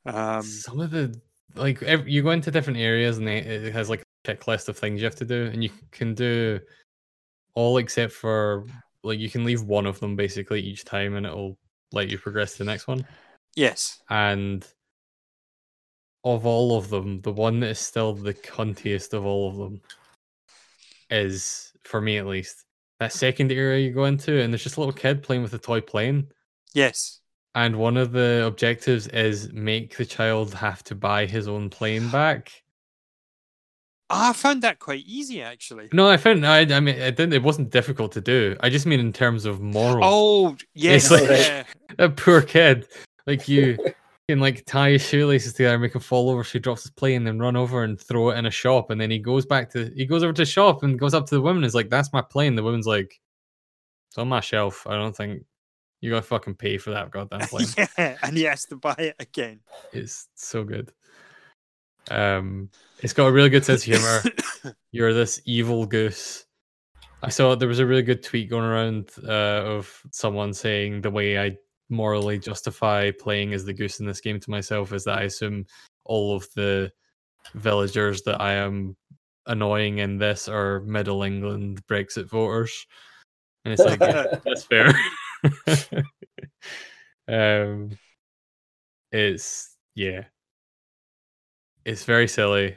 [0.07, 1.19] um, Some of the
[1.55, 5.01] like ev you go into different areas and it has like a checklist of things
[5.01, 6.61] you have to do, and you can do
[7.55, 8.67] all except for
[9.03, 11.59] like you can leave one of them basically each time, and it'll
[11.93, 13.07] let you progress to the next one.
[13.55, 14.67] yes, And
[16.25, 19.81] of all of them, the one that is still the cuntiest of all of them
[21.11, 22.65] is, for me at least,
[22.99, 25.59] that second area you go into, and there's just a little kid playing with a
[25.59, 26.29] toy plane.
[26.73, 27.21] yes,
[27.55, 32.09] And one of the objectives is make the child have to buy his own plane
[32.09, 32.64] back.
[34.17, 35.89] Ah, I found that quite easy actually.
[35.93, 38.57] No, I found I, I mean it didn't it wasn't difficult to do.
[38.61, 40.05] I just mean in terms of moral.
[40.05, 41.65] Oh, yes, like- yeah.
[41.99, 42.89] That poor kid.
[43.27, 43.77] Like you
[44.29, 47.39] can like tie his shoelaces together, make him fall over, she drops his plane, then
[47.39, 50.07] run over and throw it in a shop, and then he goes back to he
[50.07, 52.13] goes over to the shop and goes up to the woman, and is like, That's
[52.13, 52.55] my plane.
[52.55, 53.21] The woman's like,
[54.11, 54.87] It's on my shelf.
[54.87, 55.45] I don't think
[56.01, 57.67] you gotta fucking pay for that goddamn plane.
[57.99, 59.61] yeah, and he has to buy it again.
[59.93, 60.93] It's so good.
[62.11, 62.71] Um,
[63.01, 64.23] it's got a really good sense of humor.
[64.93, 66.45] You're this evil goose.
[67.23, 71.11] I saw there was a really good tweet going around uh, of someone saying the
[71.11, 71.57] way I
[71.89, 75.67] morally justify playing as the goose in this game to myself is that I assume
[76.05, 76.93] all of the
[77.55, 78.97] villagers that I am
[79.47, 82.87] annoying in this are Middle England Brexit voters,
[83.65, 84.95] and it's like yeah, that's fair.
[87.67, 87.91] um,
[89.13, 90.25] it's yeah,
[91.85, 92.77] it's very silly.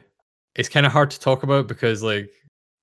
[0.56, 2.32] It's kind of hard to talk about because like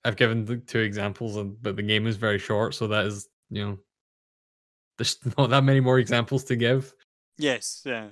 [0.05, 3.29] I've given the two examples, and but the game is very short, so that is
[3.51, 3.79] you know
[4.99, 6.95] there's not that many more examples to give.
[7.39, 8.09] yes, yeah.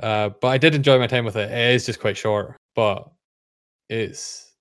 [0.00, 1.50] Uh, but I did enjoy my time with it.
[1.50, 3.10] It is just quite short, but
[3.90, 4.52] it's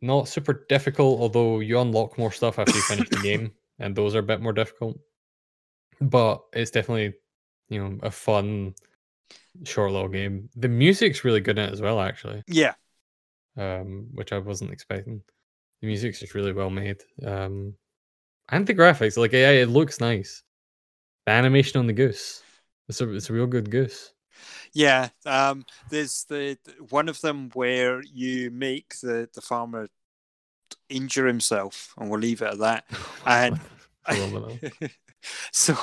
[0.00, 1.20] not super difficult.
[1.20, 4.40] Although you unlock more stuff after you finish the game, and those are a bit
[4.40, 4.98] more difficult.
[6.00, 7.14] But it's definitely
[7.68, 8.74] you know a fun
[9.64, 10.48] short little game.
[10.56, 12.74] The music's really good in it as well, actually, Yeah.
[13.56, 15.22] um, which I wasn't expecting.
[15.80, 17.74] The music's just really well made, um,
[18.48, 19.16] and the graphics.
[19.16, 20.42] Like, yeah, it looks nice.
[21.26, 22.42] The animation on the goose.
[22.88, 24.12] It's a it's a real good goose.
[24.72, 26.58] Yeah, um, there's the
[26.88, 29.88] one of them where you make the, the farmer
[30.88, 32.84] injure himself, and we'll leave it at that.
[33.26, 33.60] And.
[35.52, 35.76] so,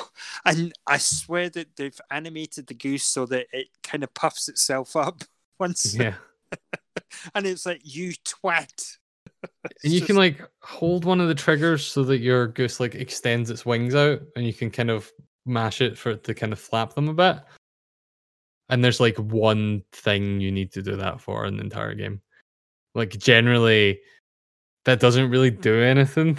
[0.44, 4.96] and I swear that they've animated the goose so that it kind of puffs itself
[4.96, 5.24] up
[5.58, 6.14] once, yeah.
[7.34, 8.96] and it's like you twat.
[9.64, 12.94] It's And you can like hold one of the triggers so that your goose like
[12.94, 15.10] extends its wings out and you can kind of
[15.46, 17.38] mash it for it to kind of flap them a bit.
[18.68, 22.20] And there's like one thing you need to do that for in the entire game.
[22.94, 24.00] Like generally
[24.84, 26.38] that doesn't really do anything.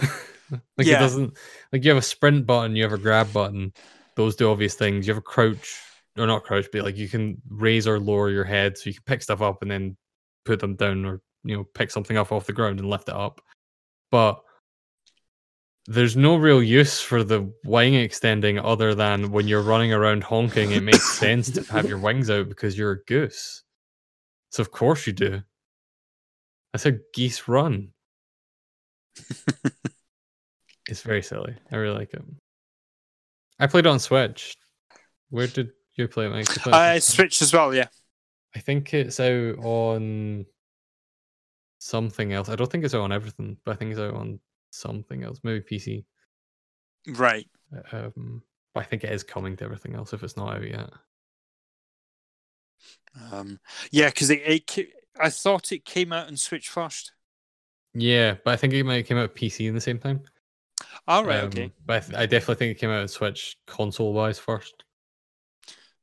[0.78, 0.96] like Yeah.
[0.96, 1.36] it doesn't
[1.72, 3.72] like you have a sprint button, you have a grab button.
[4.16, 5.06] Those do obvious things.
[5.06, 5.80] You have a crouch
[6.18, 9.04] or not crouch, but like you can raise or lower your head so you can
[9.04, 9.96] pick stuff up and then
[10.44, 13.14] put them down or you know pick something up off the ground and lift it
[13.14, 13.40] up
[14.10, 14.40] but
[15.86, 20.72] there's no real use for the wing extending other than when you're running around honking
[20.72, 23.62] it makes sense to have your wings out because you're a goose
[24.50, 25.42] so of course you do
[26.72, 27.92] that's how geese run
[30.90, 32.22] it's very silly i really like it
[33.58, 34.56] i played on switch
[35.30, 36.48] where did you play it Mike?
[36.48, 37.42] You played it on Uh, Switch?
[37.42, 37.86] As well, yeah.
[38.54, 40.44] I think it's out on
[41.78, 42.48] something else.
[42.48, 44.40] I don't think it's out on everything, but I think it's out on
[44.70, 46.04] something else, maybe PC.
[47.06, 47.48] Right.
[47.92, 48.42] Um,
[48.74, 50.90] but I think it is coming to everything else if it's not out yet.
[53.32, 53.60] Um,
[53.90, 54.88] yeah, because it, it,
[55.18, 57.12] I thought it came out on Switch first.
[57.94, 60.22] Yeah, but I think it might have came out PC in the same time.
[61.08, 61.44] All right.
[61.44, 61.64] okay.
[61.64, 64.84] Um, But I, th- I definitely think it came out on Switch console wise first.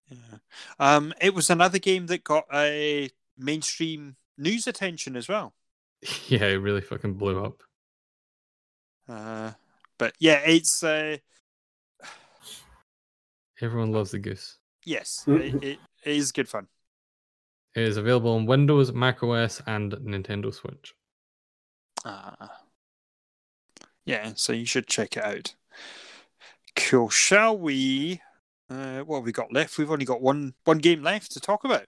[0.10, 0.38] Yeah.
[0.80, 5.54] Um, it was another game that got a mainstream news attention as well.
[6.28, 7.64] yeah, it really fucking blew up.
[9.10, 9.52] Uh,
[9.98, 11.18] but yeah, it's uh,
[13.62, 14.58] Everyone loves the goose.
[14.86, 16.68] yes, it, it is good fun.
[17.76, 20.94] It is available on Windows, Mac OS, and Nintendo Switch.
[22.06, 22.48] Uh,
[24.08, 25.54] yeah, so you should check it out.
[26.76, 27.10] Cool.
[27.10, 28.22] Shall we?
[28.70, 29.78] Uh, what have we got left?
[29.78, 31.86] We've only got one one game left to talk about,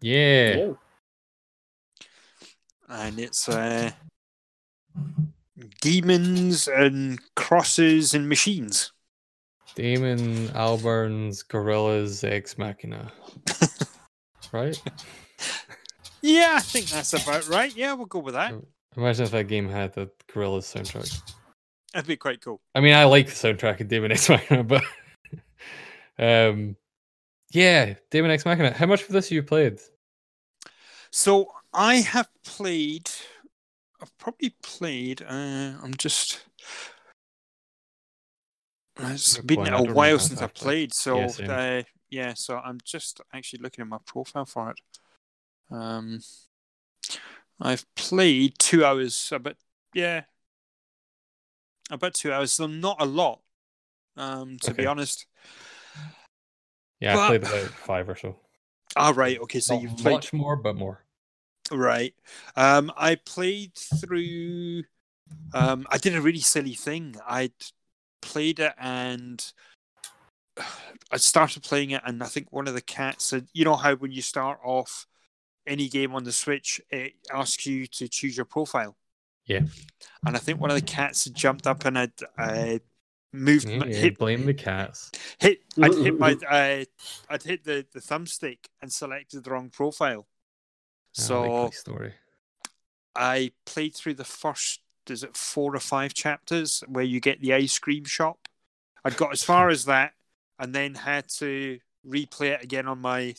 [0.00, 0.56] Yeah.
[0.56, 0.72] Yeah.
[2.88, 3.90] and it's uh,
[5.80, 8.92] demons and crosses and machines.
[9.74, 13.12] Damon Albarn's Gorillaz Ex Machina.
[14.52, 14.80] right?
[16.20, 17.74] Yeah, I think that's about right.
[17.76, 18.54] Yeah, we'll go with that.
[18.96, 21.34] Imagine if that game had the Gorillaz soundtrack.
[21.92, 22.60] That'd be quite cool.
[22.74, 24.82] I mean, I like the soundtrack of Daemon X Machina, but
[26.18, 26.76] um,
[27.50, 28.72] yeah, Daemon X Machina.
[28.72, 29.80] How much of this have you played?
[31.10, 33.10] So I have played.
[34.00, 35.22] I've probably played.
[35.22, 36.44] Uh, I'm just.
[39.00, 42.34] It's Good been I a while since I've played, so Yeah, uh, yeah.
[42.34, 44.80] So I'm just actually looking at my profile for it.
[45.70, 46.20] Um,
[47.60, 49.56] I've played two hours, but
[49.94, 50.22] yeah,
[51.90, 52.52] about two hours.
[52.52, 53.40] So not a lot,
[54.16, 55.26] um, to be honest.
[57.00, 58.36] Yeah, But- I played about five or so.
[58.96, 59.60] All right, okay.
[59.60, 61.04] So Not you've played much more, but more.
[61.70, 62.14] Right.
[62.56, 64.84] Um, I played through.
[65.52, 67.16] Um, I did a really silly thing.
[67.26, 67.52] I'd
[68.22, 69.52] played it and
[71.10, 73.94] I started playing it, and I think one of the cats said, "You know how
[73.96, 75.06] when you start off
[75.68, 78.96] any game on the Switch, it asks you to choose your profile."
[79.46, 79.60] Yeah.
[80.26, 82.78] And I think one of the cats had jumped up and had uh,
[83.32, 85.10] moved, Yeah, my- hit, blame the cats.
[85.38, 85.60] hit.
[85.80, 86.84] I'd hit my, uh,
[87.30, 90.26] I'd hit the the thumbstick and selected the wrong profile.
[91.18, 91.70] Ah, So.
[91.72, 92.12] story.
[93.16, 97.54] I played through the first, is it four or five chapters where you get the
[97.54, 98.46] ice cream shop.
[99.04, 100.12] I'd got as far as that,
[100.58, 103.34] and then had to replay it again on my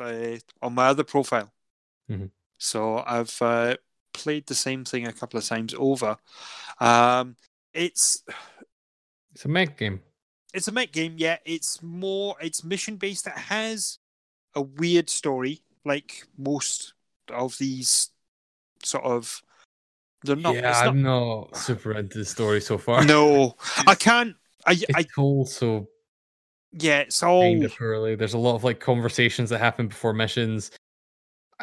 [0.00, 1.52] uh, on my other profile.
[2.10, 2.30] Mhm.
[2.58, 3.76] So I've uh,
[4.12, 6.16] played the same thing a couple of times over.
[6.80, 7.36] Um,
[7.72, 8.22] it's
[9.32, 10.00] It's a mech game.
[10.52, 11.38] it's a mech game, yeah.
[11.44, 13.26] It's more it's mission based.
[13.26, 13.98] It has
[14.54, 16.94] a weird story, like most
[17.32, 18.10] of these
[18.82, 19.42] sort of.
[20.24, 20.54] They're not.
[20.56, 23.04] yeah, not I'm not super into the story so far.
[23.04, 23.56] No,
[23.86, 24.36] I can't.
[24.66, 25.88] I, it's I, told so
[26.72, 27.40] yeah, it's all.
[27.40, 28.16] kind of poorly.
[28.16, 30.72] There's a lot of like conversations that happen before missions.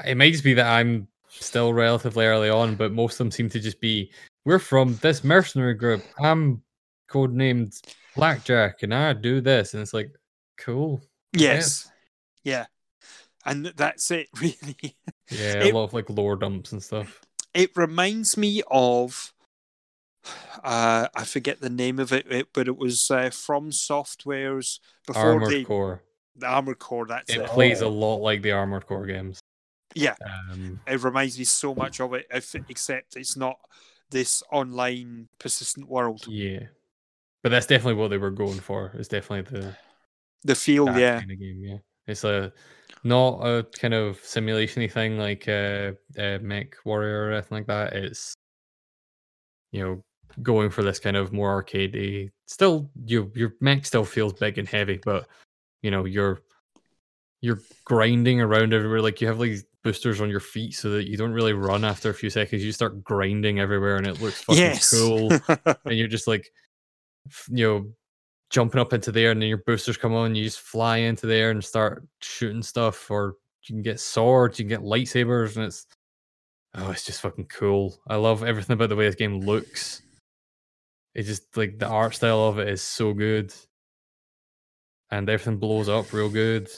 [0.05, 3.49] It might just be that I'm still relatively early on, but most of them seem
[3.49, 4.11] to just be
[4.45, 6.03] we're from this mercenary group.
[6.19, 6.61] I'm
[7.09, 7.79] codenamed
[8.15, 10.11] Blackjack, and I do this, and it's like
[10.57, 11.01] cool.
[11.33, 11.89] Yes,
[12.43, 12.65] yeah,
[13.45, 14.27] and that's it.
[14.41, 14.95] Really,
[15.29, 17.21] Yeah, It- a lot of like lore dumps and stuff.
[17.53, 19.33] it reminds me of.
[20.63, 25.49] Uh, I forget the name of it, it but it was uh, FromSoftware's before Armored
[25.51, 26.03] they Core.
[26.35, 27.05] the Armored Core.
[27.07, 27.47] That's It it.
[27.47, 27.89] plays a Oh.
[27.89, 29.39] lot like the Armored Core games.
[29.95, 30.15] Yeah,
[30.51, 33.57] Um, it reminds me so much of it, if, except it's not
[34.09, 36.25] this online persistent world.
[36.27, 36.59] yeah,
[37.43, 38.93] but that's definitely what they were going for.
[38.95, 39.75] It's definitely the
[40.43, 41.61] The feel, yeah, kind of game.
[41.63, 42.53] Yeah, it's a
[43.03, 47.93] not a kind of simulationy thing like uh, uh, Mech Warrior or anything like that.
[47.93, 48.33] It's
[49.71, 50.03] you know
[50.43, 52.29] going for this kind of more arcadey.
[52.45, 55.27] Still, you your mech still feels big and heavy, but
[55.81, 56.41] you know you're
[57.41, 59.01] you're grinding around everywhere.
[59.01, 59.57] Like you have like
[59.87, 62.63] boosters on your feet so that you don't really run after a few seconds.
[62.63, 65.31] You start grinding everywhere, and it looks fucking yes, cool.
[65.85, 66.51] And you're just like
[67.49, 67.91] you know
[68.49, 71.51] jumping up into there and then your boosters come on you just fly into there
[71.51, 75.85] and start shooting stuff or you can get swords you can get lightsabers and it's
[76.75, 77.99] oh it's just fucking cool.
[78.07, 80.01] I love everything about the way this game looks.
[81.15, 83.53] It just like the art style of it is so good.
[85.09, 86.69] And everything blows up real good.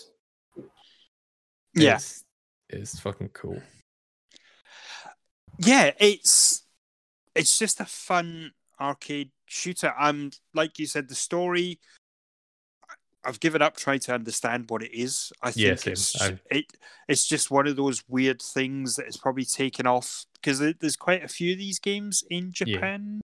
[1.76, 2.00] Yeah.
[2.70, 3.62] It's, it's fucking cool
[5.62, 6.64] yeah, it's
[7.36, 9.94] it's just a fun arcade shooter.
[10.00, 11.80] I'm like you said, the story.
[13.26, 15.34] I've given up trying to understand what it is.
[15.44, 16.16] I think Yeah, it's
[16.50, 16.66] it.
[17.10, 21.26] It's just one of those weird things that is probably taken off because there's quite
[21.26, 22.52] a few of these games in Yeah.
[22.76, 23.20] Japan.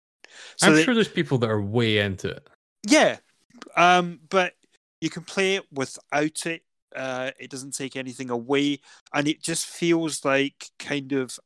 [0.54, 2.46] So i'm they- sure there's people that are way into it
[2.88, 3.16] yeah,
[3.76, 4.54] um, but
[5.00, 6.62] you can play it without it.
[6.94, 8.80] Uh, it doesn't take anything away,
[9.14, 11.38] and it just feels like kind of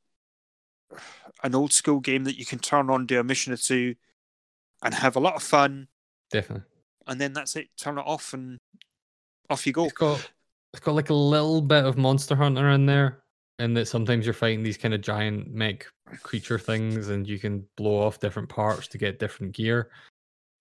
[1.42, 3.94] an old school game that you can turn on, do a mission or two,
[4.82, 5.88] and have a lot of fun,
[6.30, 6.64] definitely
[7.06, 7.68] and then that's it.
[7.76, 8.58] Turn it off, and
[9.50, 9.84] off you go.
[9.84, 10.30] It's got
[10.72, 13.22] it's got like a little bit of Monster Hunter in there,
[13.58, 15.86] and that sometimes you're fighting these kind of giant mech
[16.22, 19.90] creature things, and you can blow off different parts to get different gear.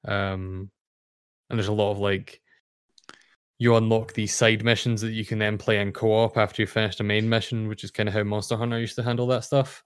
[0.05, 0.69] Um,
[1.49, 2.41] and there's a lot of like
[3.63, 6.97] you unlock these side missions that you can then play in co-op after you finish
[6.97, 9.85] the main mission, which is kind of how Monster Hunter used to handle that stuff.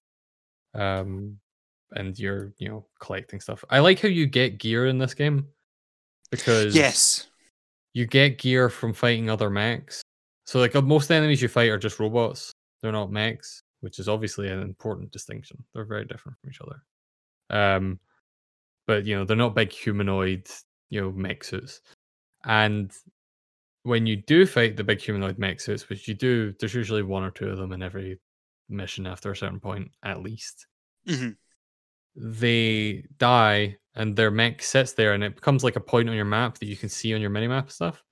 [0.73, 1.37] Um,
[1.91, 3.63] and you're you know collecting stuff.
[3.69, 5.45] I like how you get gear in this game
[6.31, 7.27] because Yes.
[7.93, 10.01] you get gear from fighting other mechs.
[10.47, 12.51] So like uh, most enemies you fight are just robots.
[12.81, 15.63] They're not mechs, which is obviously an important distinction.
[15.75, 16.81] They're very different from each other.
[17.51, 17.99] Um,
[18.87, 20.47] but you know they're not big humanoid
[20.89, 21.81] you know mech suits.
[22.43, 22.91] And
[23.87, 27.23] when you do fight the big humanoid mech suits, which you do, there's usually one
[27.23, 28.19] or two of them in every
[28.69, 30.67] mission after a certain point, at least.
[31.05, 31.37] hmm
[32.15, 36.25] They die and their mech sits there and it becomes like a point on your
[36.25, 38.03] map that you can see on your minimap stuff.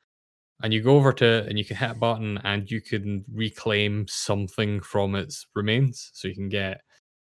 [0.64, 3.26] And you go over to it and you can hit a button and you can
[3.34, 6.12] reclaim something from its remains.
[6.14, 6.82] So you can get,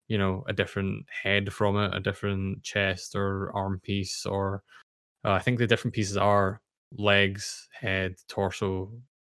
[0.09, 4.65] you know, a different head from it, a different chest or arm piece, or
[5.25, 6.62] uh, I think the different pieces are
[6.97, 8.93] legs, head, torso,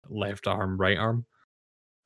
[0.08, 1.26] left arm, right arm.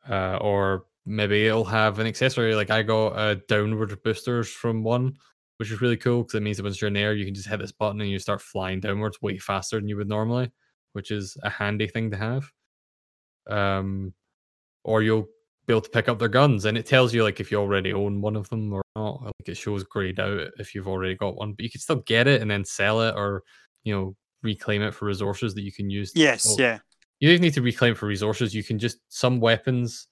[0.09, 2.55] Uh, or maybe it'll have an accessory.
[2.55, 5.15] Like I got uh, downward boosters from one,
[5.59, 7.49] which is really cool because it means that once you're in air, you can just
[7.49, 10.51] hit this button and you start flying downwards way faster than you would normally,
[10.93, 12.51] which is a handy thing to have.
[13.49, 14.15] Um,
[14.85, 15.29] or you'll
[15.67, 17.93] be able to pick up their guns, and it tells you like if you already
[17.93, 19.23] own one of them or not.
[19.23, 22.27] Like it shows grayed out if you've already got one, but you can still get
[22.27, 23.43] it and then sell it, or
[23.85, 26.13] you know reclaim it for resources that you can use.
[26.15, 26.47] Yes.
[26.49, 26.79] Oh, Yeah.
[27.21, 28.55] you don't need to reclaim for resources.
[28.55, 30.09] You can just some weapons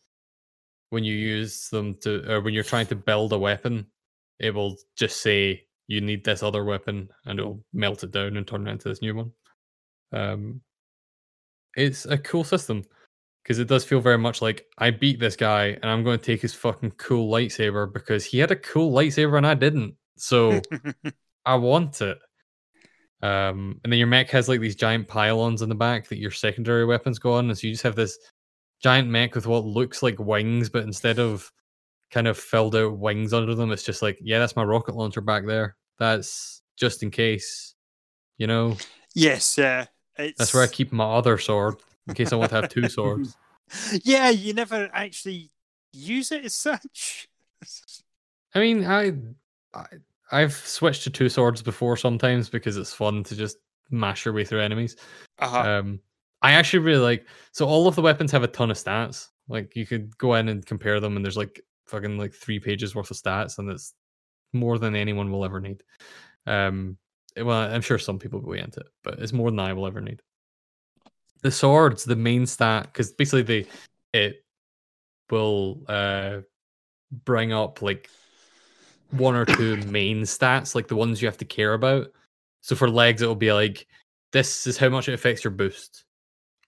[0.91, 3.87] when you use them to or when you're trying to build a weapon,
[4.39, 8.47] it will just say you need this other weapon and it'll melt it down and
[8.47, 9.33] turn it into this new one.
[10.13, 10.61] Um
[11.77, 12.85] it's a cool system
[13.43, 16.25] because it does feel very much like I beat this guy and I'm going to
[16.25, 19.95] take his fucking cool lightsaber because he had a cool lightsaber and I didn't.
[20.17, 20.61] So
[21.47, 22.19] I want it.
[23.23, 26.31] Um, and then your mech has like these giant pylons in the back that your
[26.31, 28.19] secondary weapons go on, and so you just have this
[28.83, 31.51] giant mech with what looks like wings, but instead of
[32.11, 35.21] kind of filled out wings under them, it's just like, yeah, that's my rocket launcher
[35.21, 35.77] back there.
[35.99, 37.75] That's just in case,
[38.39, 38.77] you know.
[39.15, 39.57] yes.
[39.57, 39.87] Yeah.
[40.19, 40.39] It's...
[40.39, 41.77] That's where I keep my other sword
[42.09, 43.37] in case I want to have two swords.
[44.03, 44.31] Yeah.
[44.31, 45.49] You never actually
[45.93, 47.29] use it as such.
[48.53, 49.13] I mean, I,
[49.73, 49.87] I
[50.31, 53.59] I've switched to two swords before sometimes because it's fun to just
[53.91, 54.97] mash your way through enemies.
[55.39, 55.61] Uh-huh.
[55.61, 56.01] Um,
[56.43, 57.27] I actually really like.
[57.53, 59.29] So all of the weapons have a ton of stats.
[59.49, 62.95] Like you could go in and compare them, and there's like fucking like three pages
[62.95, 63.95] worth of stats, and it's
[64.53, 65.83] more than anyone will ever need.
[66.47, 66.97] Um,
[67.37, 69.87] well, I'm sure some people will be into it, but it's more than I will
[69.87, 70.23] ever need.
[71.43, 73.67] The swords, the main stat, because basically they
[74.13, 74.45] it
[75.31, 76.39] will uh
[77.25, 78.09] bring up like
[79.13, 82.09] one or two main stats, like the ones you have to care about.
[82.63, 83.87] So for legs, it'll be like
[84.33, 86.05] this is how much it affects your boost,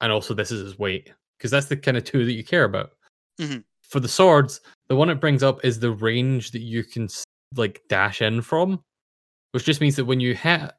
[0.01, 2.65] and also this is his weight, because that's the kind of two that you care
[2.65, 2.93] about.
[3.39, 3.65] Mhm.
[3.83, 7.09] For the swords, the one it brings up is the range that you can
[7.57, 8.83] like dash in from,
[9.53, 10.73] which just means that when you hit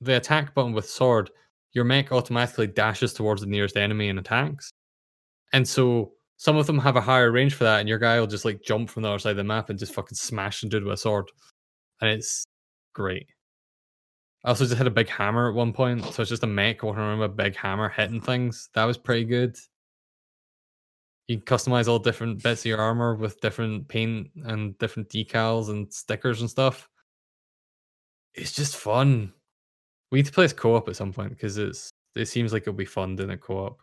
[0.00, 1.30] the attack button with sword,
[1.72, 4.70] your mech automatically dashes towards the nearest enemy and attacks.
[5.52, 8.26] And so some of them have a higher range for that, and your guy will
[8.26, 10.78] just like jump from the other side of the map and just fucking smash into
[10.78, 11.30] it with a sword.
[12.00, 12.46] And it's
[12.94, 13.26] great.
[14.42, 16.82] I also just had a big hammer at one point, so it's just a mech
[16.82, 18.70] walking around with a big hammer hitting things.
[18.72, 19.54] That was pretty good.
[21.26, 25.68] You can customize all different bits of your armor with different paint and different decals
[25.68, 26.88] and stickers and stuff.
[28.32, 29.34] It's just fun.
[30.10, 32.72] We need to play this co-op at some point because it's it seems like it'll
[32.72, 33.78] be fun doing a co-op.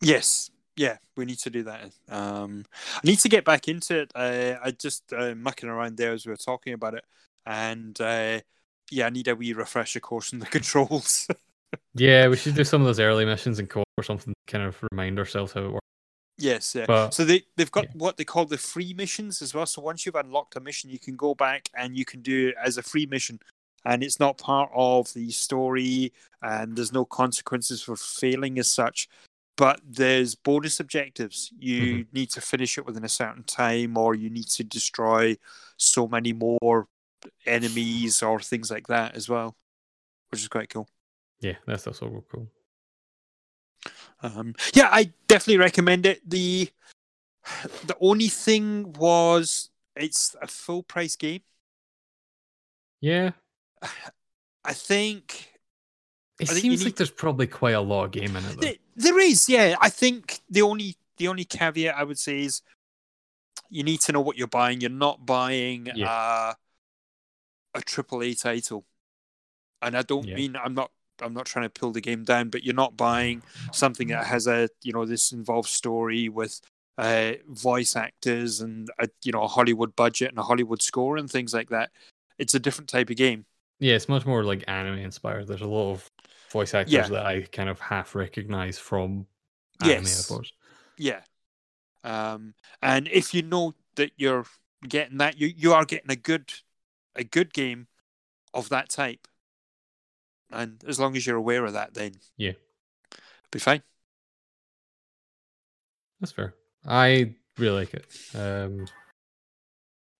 [0.00, 0.50] Yes.
[0.76, 1.92] Yeah, we need to do that.
[2.08, 2.64] Um,
[2.96, 4.12] I need to get back into it.
[4.14, 7.04] Uh, I just uh, mucking around there as we were talking about it,
[7.46, 8.40] and uh,
[8.90, 11.28] yeah, I need a wee refresher course in the controls.
[11.94, 14.64] Yeah, we should do some of those early missions in co-op or something to kind
[14.64, 15.86] of remind ourselves how it works.
[16.38, 16.86] yes, yeah.
[16.86, 17.90] But so they they've got yeah.
[17.94, 19.66] what they call the free missions as well.
[19.66, 22.54] So once you've unlocked a mission, you can go back and you can do it
[22.64, 23.38] as a free mission,
[23.84, 29.08] and it's not part of the story, and there's no consequences for failing as such.
[29.56, 31.52] But there's bonus objectives.
[31.56, 35.36] You need to finish it within a certain time, or you need to destroy
[35.76, 36.88] so many more
[37.46, 39.56] enemies or things like that as well,
[40.30, 40.88] which is quite cool.
[41.40, 42.48] yeah, that's also real cool.
[44.22, 46.28] Um, yeah, I definitely recommend it.
[46.28, 46.70] the
[47.86, 51.42] The only thing was it's a full price game.
[53.00, 53.32] Yeah,
[54.64, 55.60] I think
[56.40, 58.60] it I think seems need- like there's probably quite a lot of game in it
[58.60, 58.72] though.
[58.94, 59.48] Th- there is.
[59.48, 62.62] Yeah, I think the only the only caveat I would say is
[63.70, 64.80] you need to know what you're buying.
[64.80, 66.10] You're not buying Yeah.
[66.10, 66.54] uh,
[67.74, 68.84] a triple A title,
[69.82, 70.36] and I don't Yeah.
[70.36, 70.90] mean I'm not
[71.20, 73.42] I'm not trying to pull the game down, but you're not buying
[73.72, 76.60] something that has a you know this involves story with
[76.98, 81.30] uh, voice actors and a you know a Hollywood budget and a Hollywood score and
[81.30, 81.90] things like that.
[82.38, 83.46] It's a different type of game.
[83.78, 85.46] Yeah, it's much more like anime inspired.
[85.46, 86.10] There's a lot of
[86.54, 87.08] voice actors Yeah.
[87.10, 89.26] that I kind of half recognize from
[89.82, 90.20] anime, Yes.
[90.20, 90.52] of course.
[90.96, 91.22] Yeah.
[92.04, 94.46] Um, and if you know that you're
[94.88, 96.52] getting that, you you are getting a good
[97.16, 97.88] a good game
[98.54, 99.28] of that type.
[100.50, 102.52] And as long as you're aware of that, then Yeah.
[103.50, 103.82] be fine.
[106.20, 106.54] That's fair.
[106.86, 108.06] I really like it.
[108.34, 108.86] Um,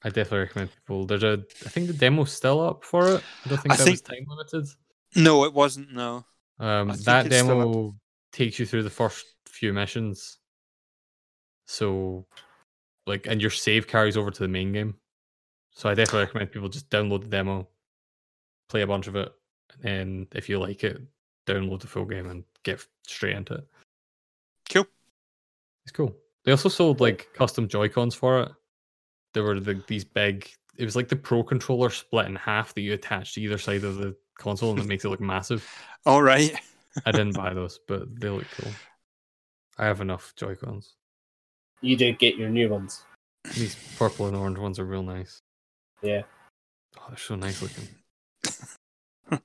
[0.02, 1.06] I definitely recommend people.
[1.06, 3.24] There's a, I think the demo's still up for it.
[3.44, 4.66] I don't think I that was time limited.
[5.16, 5.93] No, it wasn't.
[5.93, 6.24] No.
[6.59, 7.28] Um, that still up.
[7.31, 7.95] demo
[8.32, 10.39] takes you through the first few missions.
[11.66, 12.27] So,
[13.07, 14.97] like, and your save carries over to the main game.
[15.73, 17.69] So I definitely recommend people just download the demo,
[18.69, 19.32] play a bunch of it,
[19.73, 21.01] and then if you like it,
[21.47, 23.66] download the full game and get straight into it.
[24.70, 24.86] Cool.
[25.85, 26.15] It's cool.
[26.45, 28.53] They also sold like custom Joy Cons for it.
[29.32, 30.49] There were the, these big.
[30.77, 33.85] It was like the Pro controller split in half that you attach to either side
[33.85, 35.69] of the console, and it makes it look massive.
[36.06, 36.55] All right.
[37.06, 38.73] I didn't buy those, but they look cool.
[39.78, 40.94] I have enough Joy Cons.
[41.81, 43.05] You did get your new ones.
[43.55, 45.43] These purple and orange ones are real nice.
[46.02, 46.23] Yeah.
[46.98, 47.89] Oh, they're so nice looking.
[49.31, 49.40] Those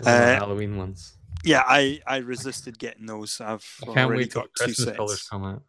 [0.00, 1.14] are the Uh, Halloween ones.
[1.44, 3.40] yeah, I I resisted getting those.
[3.40, 5.28] I've I can't already wait till got two Christmas colors sets.
[5.28, 5.62] come out.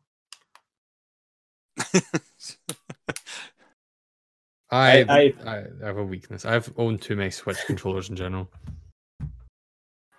[4.70, 6.46] I, I- I, I have a weakness.
[6.46, 8.50] I've owned too many Switch controllers in general.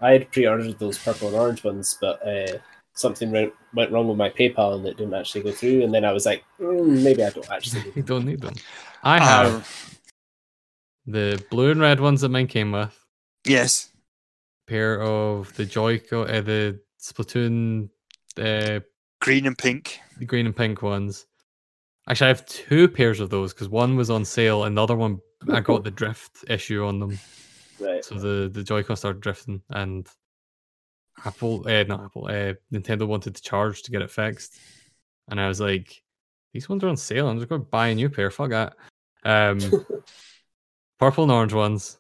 [0.01, 2.59] I had pre-ordered those purple and orange ones, but uh,
[2.95, 5.83] something went, went wrong with my PayPal and it didn't actually go through.
[5.83, 7.83] And then I was like, mm, maybe I don't actually.
[7.83, 8.55] need You don't need them.
[9.03, 9.63] I have Uh,
[11.07, 12.95] the blue and red ones that mine came with.
[13.47, 13.91] yes.
[14.69, 17.89] Pair of the Joy, uh, the Splatoon,
[18.39, 18.81] uh,
[19.21, 19.99] Green and pink.
[20.19, 21.27] the green and pink ones.
[22.09, 24.97] Actually, I have two pairs of those because one was on sale, and the other
[24.97, 25.21] one
[25.53, 27.19] I got the drift issue on them.
[27.79, 28.05] Right.
[28.05, 30.09] So the the Joy-Con started drifting, and
[31.25, 34.59] Apple, uh, not Apple, uh, Nintendo wanted to charge to get it fixed,
[35.29, 36.03] and I was like,
[36.55, 37.29] "These ones are on sale.
[37.29, 38.31] I'm just going to buy a new pair.
[38.31, 38.77] Fuck that."
[39.25, 39.61] Um,
[40.99, 41.99] purple and orange ones,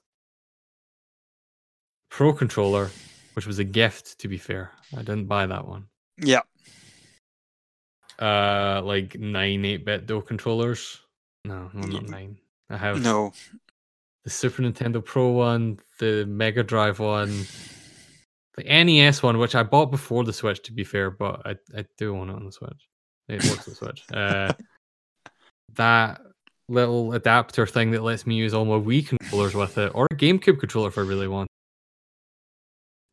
[2.09, 2.91] Pro controller,
[3.35, 4.19] which was a gift.
[4.21, 5.87] To be fair, I didn't buy that one.
[6.17, 6.41] Yeah.
[8.19, 11.01] Uh, like nine eight bit dual controllers.
[11.45, 12.37] No, no, not nine.
[12.69, 13.33] I have No.
[14.25, 17.47] the Super Nintendo Pro one, the Mega Drive one,
[18.57, 21.85] the NES one, which I bought before the Switch, to be fair, but I, I
[21.97, 22.89] do want it on the Switch.
[23.29, 24.05] It works on the Switch.
[24.13, 24.53] Uh,
[25.75, 26.21] that
[26.69, 30.15] little adapter thing that lets me use all my Wii controllers with it, or a
[30.15, 31.49] GameCube controller if I really want.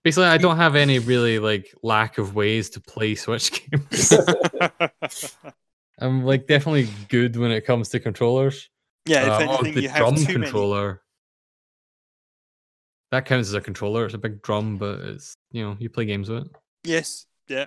[0.06, 4.14] Basically, I don't have any really like lack of ways to play Switch games.
[6.00, 8.70] I'm like definitely good when it comes to controllers.
[9.06, 9.24] yeah.
[9.24, 10.34] If Uh, oh, anything, the you have drum too many.
[10.36, 11.02] controller.
[13.12, 14.06] That counts as a controller.
[14.06, 16.52] It's a big drum, but it's you know you play games with it.
[16.84, 17.26] Yes.
[17.48, 17.66] Yeah.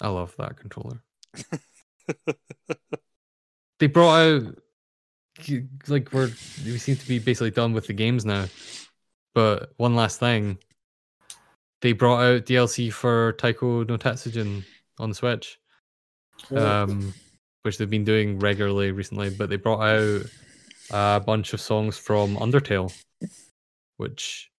[0.00, 1.02] I love that controller.
[3.80, 4.58] They brought out
[5.88, 6.30] like we're
[6.64, 8.46] we seem to be basically done with the games now.
[9.34, 10.58] But one last thing,
[11.84, 14.64] they brought out DLC for Taiko no Tatsujin
[14.98, 15.58] on the Switch.
[16.56, 17.12] um,
[17.60, 19.28] which they've been doing regularly recently.
[19.28, 20.22] But they brought out
[20.90, 22.90] a bunch of songs from Undertale,
[23.98, 24.50] which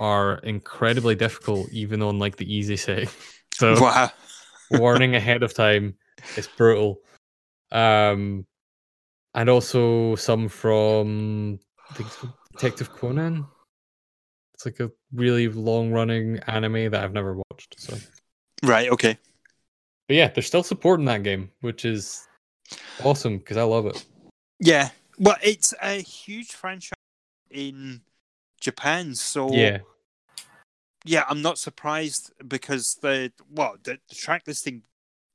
[0.00, 3.10] are incredibly difficult, even on like the easy setting.
[3.52, 4.10] So Wow.
[4.70, 5.94] warning ahead of time,
[6.38, 7.00] it's brutal.
[7.70, 8.46] Um,
[9.34, 11.58] and also some from
[11.90, 12.08] I think
[12.52, 13.46] Detective Conan.
[14.64, 17.80] It's like a really long-running anime that I've never watched.
[17.80, 17.96] So,
[18.62, 18.88] Right.
[18.88, 19.18] Okay.
[20.06, 22.28] but yeah, they're still supporting that game, which is
[23.02, 24.06] awesome because I love it.
[24.60, 24.90] Yeah.
[25.18, 26.92] Well, it's a huge franchise
[27.50, 28.02] in
[28.60, 29.78] Japan, so Yeah,
[31.04, 34.82] yeah, I'm not surprised because the well, the, the track listing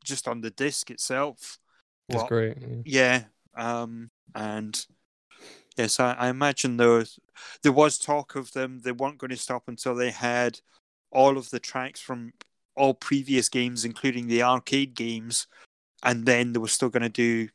[0.06, 1.60] just on the disc itself.
[2.08, 2.58] it's Well, great.
[2.86, 3.24] Yeah.
[3.56, 3.82] yeah.
[3.82, 4.10] Um.
[4.34, 4.86] And
[5.78, 7.20] yes, I, I imagine there was
[7.64, 8.80] there was talk of them.
[8.80, 10.60] They weren't going to stop until they had
[11.12, 12.34] all of the tracks from
[12.76, 15.48] all previous games, including the arcade games,
[16.04, 17.50] and then they were still going to do,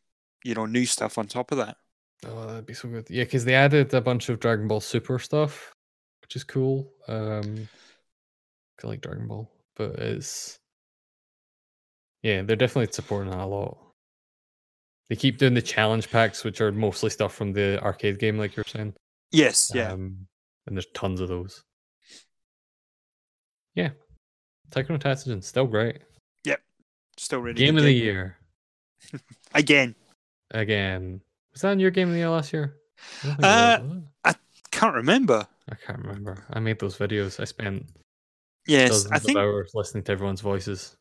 [0.44, 1.76] you know, new stuff on top of that.
[2.24, 3.08] Oh, that'd be so good.
[3.10, 5.72] Yeah, because they added a bunch of Dragon Ball Super stuff,
[6.22, 6.92] which is cool.
[7.08, 7.68] Um,
[8.82, 10.58] I like Dragon Ball, but it's
[12.22, 13.81] Yeah, they're definitely supporting that a lot.
[15.12, 18.56] They keep doing the challenge packs, which are mostly stuff from the arcade game, like
[18.56, 18.94] you're saying.
[19.30, 19.92] Yes, yeah.
[19.92, 20.26] Um,
[20.66, 21.62] and there's tons of those.
[23.74, 23.90] Yeah.
[24.70, 25.98] Taiko no Tatsujin, still great.
[26.44, 26.62] Yep,
[27.18, 28.38] still really game of the year.
[29.54, 29.94] Again,
[30.50, 31.20] Again.
[31.52, 32.76] Was that in your game of the year last year?
[33.22, 33.80] I don't think it Uh,
[34.24, 34.40] was, it?
[34.70, 35.46] can't remember.
[35.70, 36.46] I can't remember.
[36.50, 37.38] I made those videos.
[37.38, 37.84] I spent
[38.66, 40.96] Yes, dozens I think of hours listening to everyone's voices.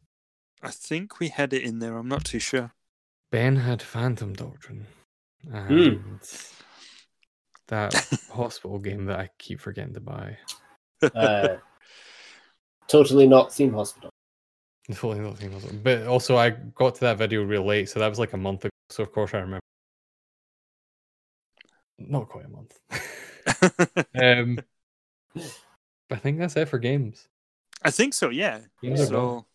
[0.62, 1.96] I think we had it in there.
[1.96, 2.74] I'm not too sure.
[3.32, 4.86] Ben had Phantom Doctrine.
[5.50, 5.58] Hmm.
[5.58, 6.20] And
[7.68, 7.94] that
[8.32, 10.38] hospital game that I keep forgetting to buy.
[11.16, 11.56] Uh,
[12.88, 14.10] totally not theme hospital.
[14.92, 18.10] Totally not theme was- But also, I got to that video real late, so that
[18.10, 18.72] was like a month ago.
[18.90, 19.62] So of course I remember.
[21.98, 22.80] Not quite a month.
[24.22, 24.60] um,
[26.12, 27.28] I think that's it for games.
[27.84, 28.30] I think so.
[28.30, 28.62] Yeah.
[28.82, 29.46] Games are So,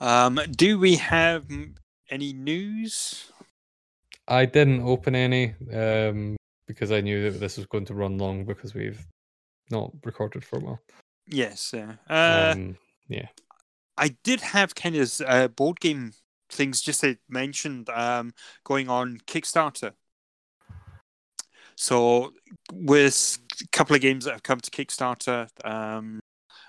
[0.00, 1.74] um, do we have mm,
[2.10, 3.30] any news?
[4.28, 8.44] I didn't open any um, because I knew that this was going to run long
[8.44, 9.06] because we've
[9.70, 10.80] not recorded for a while.
[11.26, 11.74] Yes.
[11.74, 12.76] Uh, uh, Um,
[13.08, 13.28] yeah.
[13.96, 16.12] I did have kind of uh, board game
[16.50, 18.32] things just I mentioned um,
[18.64, 19.92] going on Kickstarter.
[21.76, 22.32] So
[22.72, 26.20] with a couple of games that have come to Kickstarter, um,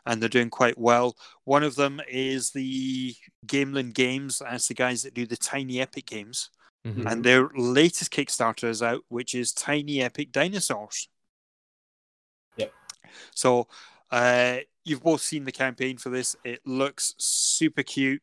[0.08, 1.16] and they're doing quite well.
[1.44, 3.16] One of them is the
[3.46, 4.40] Gamelyn Games.
[4.40, 6.50] That's the guys that do the Tiny Epic games,
[6.86, 7.12] Mhm.
[7.12, 11.10] and their latest Kickstarter is out, which is Tiny Epic Dinosaurs.
[12.58, 12.74] Yep.
[13.36, 13.68] So
[14.12, 16.36] uh, you've both seen the campaign for this.
[16.46, 18.22] It looks super cute.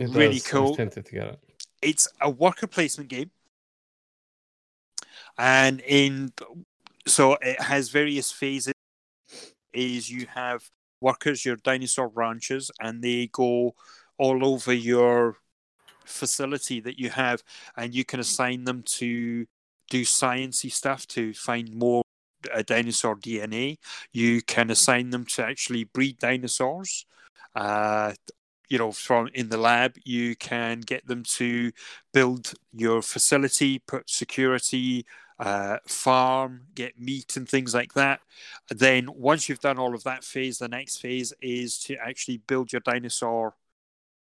[0.00, 0.46] It really does.
[0.46, 0.68] I cool.
[0.68, 1.38] was tempted to get it.
[1.82, 3.30] it's a worker placement game
[5.36, 6.32] and in
[7.06, 8.74] so it has various phases
[9.72, 10.68] is you have
[11.00, 13.74] workers your dinosaur ranches and they go
[14.18, 15.36] all over your
[16.04, 17.42] facility that you have
[17.76, 19.46] and you can assign them to
[19.90, 22.02] do sciencey stuff to find more
[22.52, 23.76] uh, dinosaur dna
[24.12, 27.04] you can assign them to actually breed dinosaurs.
[27.54, 28.12] Uh,
[28.68, 31.72] you know from in the lab you can get them to
[32.12, 35.06] build your facility put security
[35.38, 38.20] uh, farm get meat and things like that
[38.70, 42.72] then once you've done all of that phase the next phase is to actually build
[42.72, 43.54] your dinosaur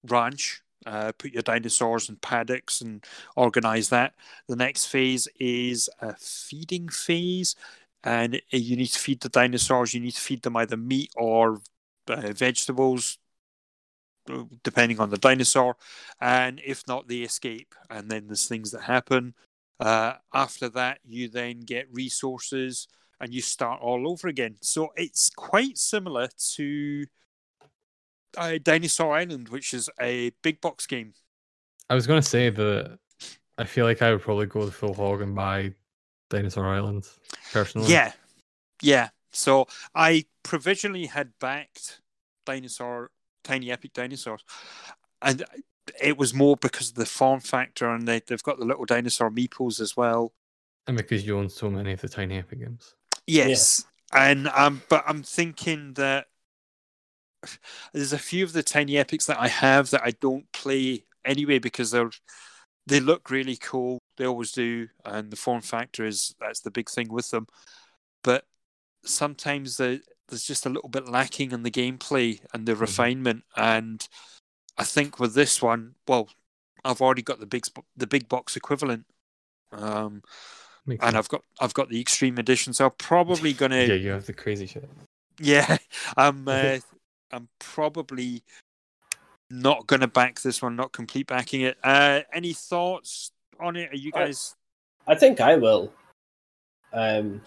[0.10, 4.14] ranch uh, put your dinosaurs in paddocks and organize that
[4.48, 7.56] the next phase is a feeding phase
[8.04, 11.62] and you need to feed the dinosaurs you need to feed them either meat or
[12.08, 13.18] uh, vegetables
[14.64, 15.76] depending on the dinosaur,
[16.22, 17.76] and if not, they escape.
[17.90, 19.34] And then there's things that happen.
[19.80, 22.88] Uh, after that, you then get resources
[23.20, 24.56] and you start all over again.
[24.62, 27.06] So it's quite similar to
[28.38, 31.14] uh, Dinosaur Island, which is a big box game.
[31.90, 32.98] I was going to say that
[33.58, 35.74] I feel like I would probably go the full hog and buy
[36.30, 37.08] Dinosaur Island
[37.52, 37.92] personally.
[37.92, 38.12] Yeah,
[38.82, 39.10] yeah.
[39.32, 42.02] So I provisionally had backed
[42.46, 43.12] Dinosaur,
[43.44, 44.44] Tiny Epic Dinosaurs,
[45.22, 45.44] and
[46.02, 49.30] it was more because of the form factor, and they, they've got the little dinosaur
[49.30, 50.34] meeples as well.
[50.88, 52.96] And because you own so many of the Tiny Epic games.
[53.26, 56.28] Yes, and um, but I'm thinking that
[57.94, 61.60] there's a few of the tiny epics that I have that I don't play anyway
[61.60, 62.12] because they're
[62.86, 64.00] they look really cool.
[64.18, 67.48] They always do, and the form factor is that's the big thing with them.
[68.24, 68.46] But
[69.06, 73.44] sometimes the, there's just a little bit lacking in the gameplay and the refinement.
[73.56, 74.06] And
[74.78, 76.30] I think with this one, well,
[76.84, 79.06] I've already got the big the big box equivalent.
[79.72, 80.24] Um,
[80.88, 81.16] and sense.
[81.16, 84.34] I've got I've got the extreme edition, so I'm probably gonna yeah, you have the
[84.34, 84.90] crazy shit.
[85.40, 85.78] yeah,
[86.18, 86.80] I'm uh,
[87.32, 88.44] I'm probably
[89.50, 91.78] not gonna back this one, not complete backing it.
[91.84, 93.92] Uh, any thoughts on it?
[93.92, 94.56] Are you guys?
[95.08, 95.92] I think I will.
[96.92, 97.42] Um,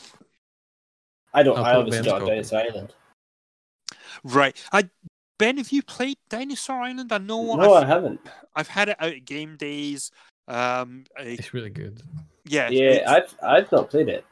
[1.33, 1.59] I don't.
[1.59, 2.69] I'll I put obviously don't have copy.
[2.69, 2.95] Island.
[4.25, 4.89] Right, I
[5.39, 7.13] Ben, have you played Dinosaur Island?
[7.13, 8.21] I know No, I I've, haven't.
[8.55, 10.11] I've had it out at game days.
[10.49, 12.03] Um, I- It's really good.
[12.45, 14.25] yeah, Yeah, I've I've not played it.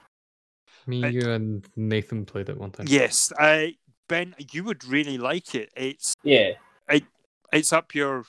[0.86, 2.86] Me, I- you, and Nathan played it one time.
[2.89, 3.32] yes.
[3.39, 3.76] I
[4.09, 5.70] Ben, you would really like it.
[5.76, 6.52] It's Yeah,
[6.89, 7.05] It,
[7.52, 8.24] it's up your,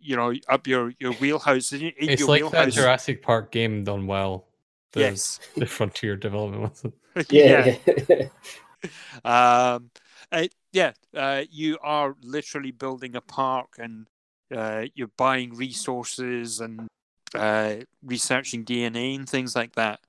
[0.00, 1.72] you know, up your your wheelhouse.
[1.72, 2.72] In, in It's your like that.
[2.72, 4.46] Jurassic Park game done well.
[4.92, 5.40] The, Yes.
[5.56, 6.94] The Frontier development wasn't.
[7.30, 7.76] yeah,
[9.24, 9.90] um,
[10.32, 10.46] uh,
[10.76, 14.06] yeah, uh, you are literally building a park and
[14.54, 16.86] uh, you're buying resources and
[17.34, 20.00] uh, researching DNA and things like that.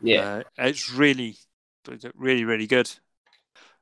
[0.00, 0.20] yeah.
[0.20, 1.38] Uh, it's really,
[2.14, 2.88] really, really good.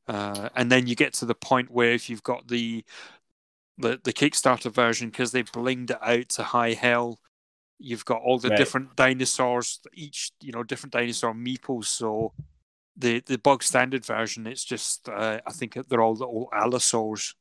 [0.08, 2.82] Uh, and then you get to the point where if you've got the
[3.76, 7.18] the the Kickstarter version because they blinged it out to high hell.
[7.78, 8.58] You've got all the Right.
[8.58, 11.84] different dinosaurs, each you know different dinosaur meeples.
[11.84, 12.32] So
[12.96, 17.34] the the bog standard version, it's just uh, I think they're all little allosaurs,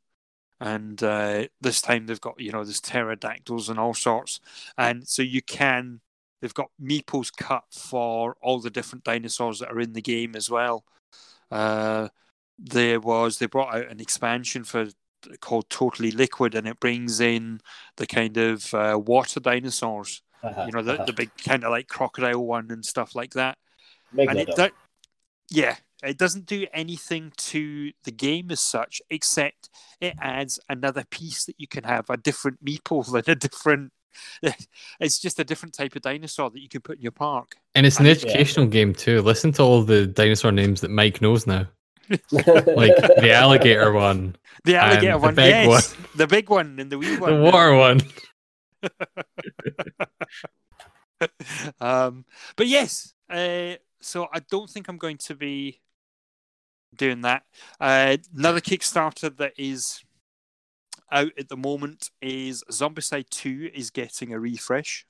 [0.60, 4.40] and uh, this time they've got you know there's pterodactyls and all sorts,
[4.78, 6.02] and so you can
[6.42, 10.50] they've got meeples cut for all the different dinosaurs that are in the game as
[10.50, 10.86] well.
[11.52, 12.10] Uh,
[12.58, 14.88] there was they brought out an expansion for
[15.42, 17.60] called Totally Liquid, and it brings in
[17.98, 20.22] the kind of uh, water dinosaurs.
[20.42, 21.06] Uh-huh, You know, the, uh-huh.
[21.06, 23.58] the big kind of like crocodile one and stuff like that.
[24.16, 24.30] Megalodon.
[24.30, 24.70] And it do-
[25.50, 29.70] yeah, it doesn't do anything to the game as such, except
[30.00, 33.92] it adds another piece that you can have a different meeple and a different.
[35.00, 37.56] It's just a different type of dinosaur that you can put in your park.
[37.76, 38.12] And it's an Yeah.
[38.12, 39.22] educational game too.
[39.22, 41.68] Listen to all the dinosaur names that Mike knows now.
[42.32, 44.36] Like the alligator one,
[44.66, 47.36] The alligator the one, big yes, the big one and the wee one.
[47.36, 48.02] the water one.
[51.80, 55.82] um, but yes, uh, so I don't think I'm going to be
[56.96, 57.44] doing that.
[57.80, 60.04] Uh, another Kickstarter that is
[61.12, 65.06] out at the moment is Zombicide 2 is getting a refresh.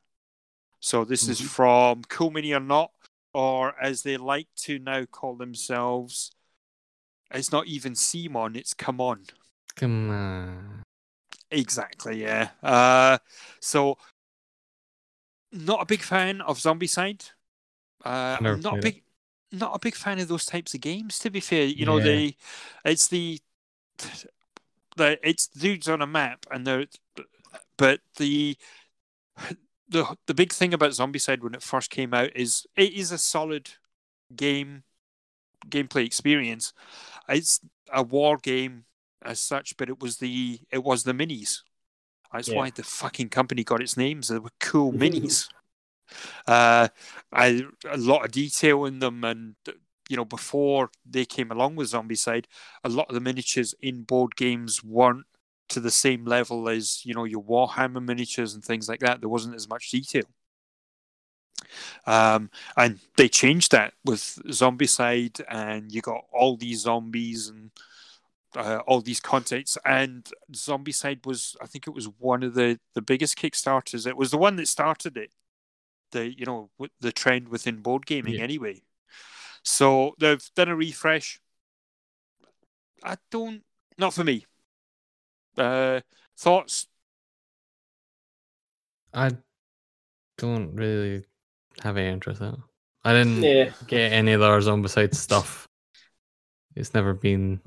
[0.80, 1.48] So this is Mhm.
[1.48, 2.92] from Cool Mini or Not,
[3.34, 6.32] or as they like to now call themselves,
[7.32, 9.26] it's not even Simon, it's Come On.
[9.76, 10.84] Come on.
[11.52, 12.52] Exactly, yeah.
[12.64, 13.18] Uh,
[13.60, 13.98] so,
[15.52, 17.32] not a big fan of Zombicide.
[18.06, 19.04] Uh, I'm not a big,
[19.52, 21.20] not a big fan of those types of games.
[21.20, 22.06] To be fair, you know, Yeah.
[22.06, 22.36] they,
[22.86, 23.40] it's the,
[24.98, 26.86] the it's dudes on a map, and they're,
[27.78, 28.58] but the,
[29.90, 33.18] the the big thing about Zombicide when it first came out is it is a
[33.18, 33.70] solid
[34.36, 34.84] game,
[35.70, 36.74] gameplay experience.
[37.30, 37.62] It's
[37.94, 38.86] a war game
[39.24, 41.62] as such, but it was the it was the minis.
[42.34, 42.56] That's Yeah.
[42.56, 44.30] why the fucking company got its names.
[44.30, 45.50] They were cool minis.
[46.48, 46.90] Uh,
[47.32, 49.56] I a lot of detail in them, and
[50.10, 52.46] you know before they came along with Zombicide,
[52.84, 55.26] a lot of the miniatures in board games weren't
[55.70, 59.22] to the same level as you know your Warhammer miniatures and things like that.
[59.22, 60.26] There wasn't as much detail.
[62.06, 67.72] Um, and they changed that with Zombicide, and you got all these zombies and
[68.56, 69.78] uh, all these contents.
[69.86, 74.08] And Zombicide was, I think, it was one of the the biggest kickstarters.
[74.08, 75.32] It was the one that started it.
[76.12, 76.70] The you know
[77.00, 78.44] the trend within board gaming Yeah.
[78.44, 78.82] anyway.
[79.64, 81.40] So they've done a refresh.
[83.04, 83.64] I don't,
[83.98, 84.46] not for me.
[85.58, 86.02] Uh,
[86.38, 86.88] thoughts?
[89.14, 89.32] I
[90.38, 91.26] don't really
[91.82, 92.60] have any interest in it.
[93.04, 93.72] I didn't yeah.
[93.88, 95.68] get any of the Zombicide stuff.
[96.76, 97.62] It's never been.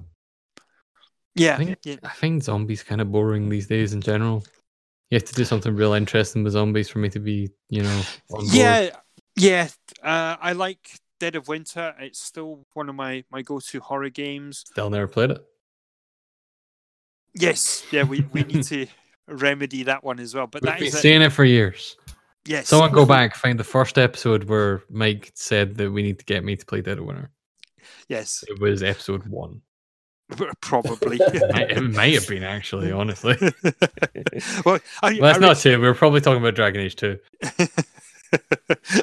[1.35, 1.97] Yeah, I think- yeah.
[2.03, 4.45] I find zombies kind of boring these days in general.
[5.13, 8.03] You have to do something real interesting with zombies for me to be, you know.
[8.45, 8.97] Yeah,
[9.37, 9.69] yeah.
[10.03, 10.79] Uh, I like
[11.21, 11.95] Dead of Winter.
[12.01, 14.65] It's still one of my my go to horror games.
[14.67, 15.45] Still never played it.
[17.35, 18.05] Yes, yeah.
[18.05, 18.87] We we need to
[19.29, 20.47] remedy that one as well.
[20.47, 21.99] But We've that been is saying it for years.
[22.47, 22.69] yes.
[22.69, 26.43] Someone go back, find the first episode where Mike said that we need to get
[26.43, 27.31] me to play Dead of Winter.
[28.09, 29.61] Yes, It was episode one.
[30.61, 31.19] probably.
[31.53, 33.37] Might- it may have been actually, honestly.
[34.65, 35.73] well, I, Well, that's I not true.
[35.81, 37.19] We were probably talking about Dragon Age 2.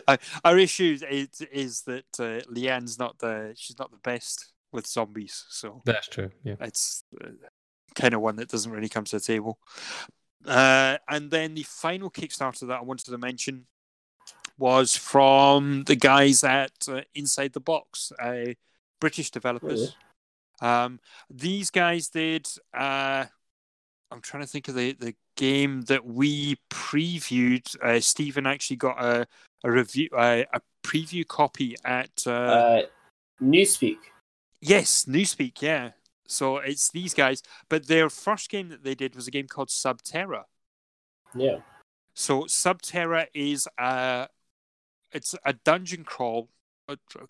[0.07, 4.85] our- our issue is, is that uh, Leanne's not the she's not the best with
[4.87, 6.29] zombies, so That's true.
[6.43, 6.55] Yeah.
[6.61, 7.29] it's uh,
[7.95, 9.59] kind of one that doesn't really come to the table.
[10.45, 13.65] Uh, and then the final Kickstarter that I wanted to mention
[14.57, 18.53] was from the guys at uh, Inside the Box, uh,
[18.99, 19.95] British developers.
[20.61, 20.99] Um,
[21.29, 22.47] these guys did.
[22.73, 23.25] Uh,
[24.11, 27.75] I'm trying to think of the, the game that we previewed.
[27.83, 29.27] Uh, Stephen actually got a
[29.63, 32.81] a review uh, a preview copy at uh, Uh,
[33.41, 33.97] Newspeak.
[34.61, 35.61] yes Newspeak.
[35.61, 35.91] Yeah,
[36.27, 37.43] so it's these guys.
[37.69, 40.43] But their first game that they did was a game called Subterra.
[41.35, 41.59] Yeah.
[42.15, 44.27] So Subterra is a
[45.11, 46.49] it's a dungeon crawl,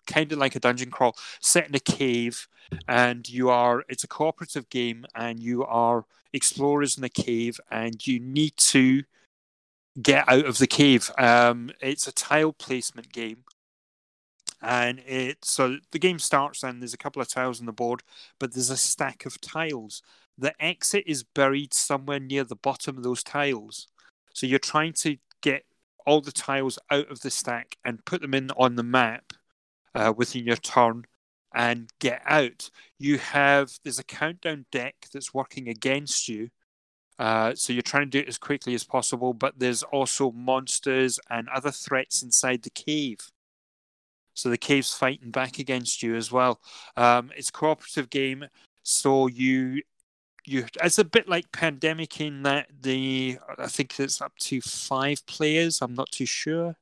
[0.06, 2.48] kind of like a dungeon crawl set in a cave,
[2.88, 8.06] and you are it's a cooperative game, and you are explorers in a cave, and
[8.06, 9.02] you need to
[10.00, 11.10] get out of the cave.
[11.18, 13.44] Um, it's a tile placement game.
[14.62, 18.02] And it so the game starts and there's a couple of tiles on the board,
[18.38, 20.02] but there's a stack of tiles.
[20.36, 23.88] The exit is buried somewhere near the bottom of those tiles.
[24.34, 25.64] So you're trying to get
[26.06, 29.32] all the tiles out of the stack and put them in on the map
[29.94, 31.04] uh, within your turn
[31.54, 32.70] and get out.
[32.98, 36.50] You have there's a countdown deck that's working against you.
[37.18, 41.20] Uh, so you're trying to do it as quickly as possible, but there's also monsters
[41.28, 43.18] and other threats inside the cave.
[44.32, 46.60] So the cave's fighting back against you as well.
[46.96, 48.46] Um, it's cooperative game,
[48.82, 49.82] so you
[50.46, 55.26] you it's a bit like Pandemic in that the I think it's up to five
[55.26, 55.82] players.
[55.82, 56.76] I'm not too sure.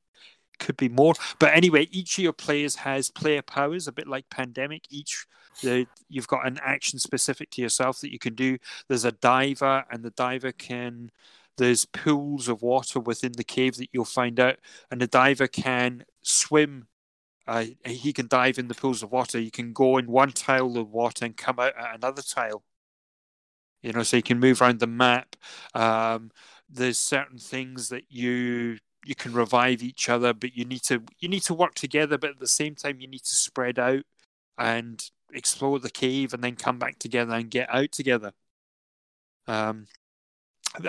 [0.59, 4.29] Could be more, but anyway, each of your players has player powers, a bit like
[4.29, 4.83] Pandemic.
[4.89, 5.25] Each
[5.61, 8.57] you've got an action specific to yourself that you can do.
[8.87, 11.11] There's a diver, and the diver can.
[11.57, 14.57] There's pools of water within the cave that you'll find out,
[14.89, 16.87] and the diver can swim.
[17.47, 19.39] Uh, he can dive in the pools of water.
[19.39, 22.63] You can go in one tile of water and come out at another tile.
[23.81, 25.35] You know, so you can move around the map.
[25.73, 26.31] Um,
[26.69, 31.29] there's certain things that you you can revive each other, but you need to you
[31.29, 32.17] need to work together.
[32.17, 34.03] But at the same time, you need to spread out
[34.57, 35.03] and
[35.33, 38.33] explore the cave and then come back together and get out together.
[39.47, 39.87] Um,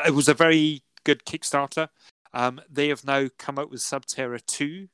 [0.06, 1.88] it was a very good Kickstarter.
[2.32, 4.88] Um, they have now come out with Subterra 2,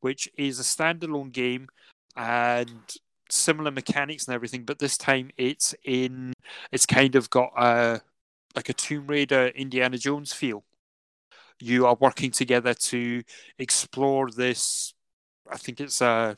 [0.00, 1.68] which is a standalone game
[2.16, 2.96] and
[3.30, 6.32] similar mechanics and everything, but this time it's in
[6.70, 8.00] it's kind of got a
[8.54, 10.64] like a Tomb Raider Indiana Jones feel.
[11.60, 13.22] You are working together to
[13.58, 14.94] explore this
[15.50, 16.36] I think it's a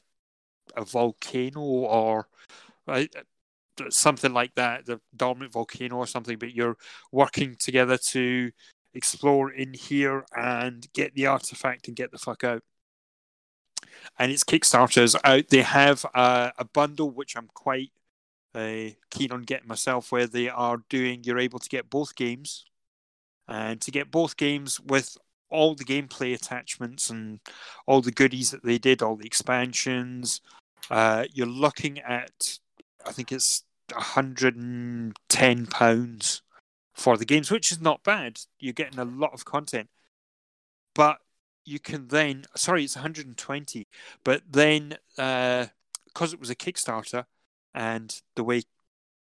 [0.76, 2.28] a volcano or
[2.86, 3.04] uh,
[3.90, 6.76] something like that, the dormant volcano or something, but you're
[7.12, 8.50] working together to
[8.94, 12.62] explore in here and get the artifact and get the fuck out.
[14.18, 15.48] And it's Kickstarter's out.
[15.48, 17.92] They have a, a bundle which I'm quite
[18.54, 21.22] uh, keen on getting myself, where they are doing.
[21.24, 22.64] You're able to get both games,
[23.48, 25.16] and to get both games with
[25.50, 27.40] all the gameplay attachments and
[27.86, 30.40] all the goodies that they did, all the expansions.
[30.90, 32.58] Uh, you're looking at,
[33.06, 36.42] I think it's 110 pounds
[36.94, 38.40] for the games, which is not bad.
[38.58, 39.88] You're getting a lot of content,
[40.94, 41.18] but
[41.64, 43.86] you can then, sorry, it's 120,
[44.24, 47.24] but then because uh, it was a Kickstarter
[47.74, 48.62] and the way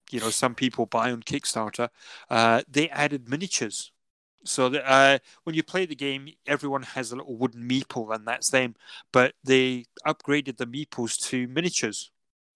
[0.09, 1.89] you know some people buy on Kickstarter,
[2.29, 3.91] uh, they added miniatures
[4.43, 8.27] so that, uh, when you play the game, everyone has a little wooden meeple, and
[8.27, 8.75] that's them.
[9.11, 12.11] But they upgraded the meeples to miniatures.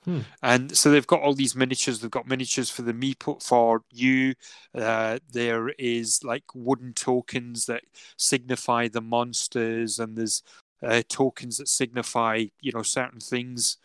[0.06, 0.20] Hmm.
[0.42, 2.00] And so they've got all these miniatures.
[2.00, 4.34] They've got miniatures for the meeple for you.
[4.76, 7.84] Uh, there is like wooden tokens that
[8.18, 10.44] signify the monsters, and there's
[10.82, 13.78] uh, tokens that signify you know certain things.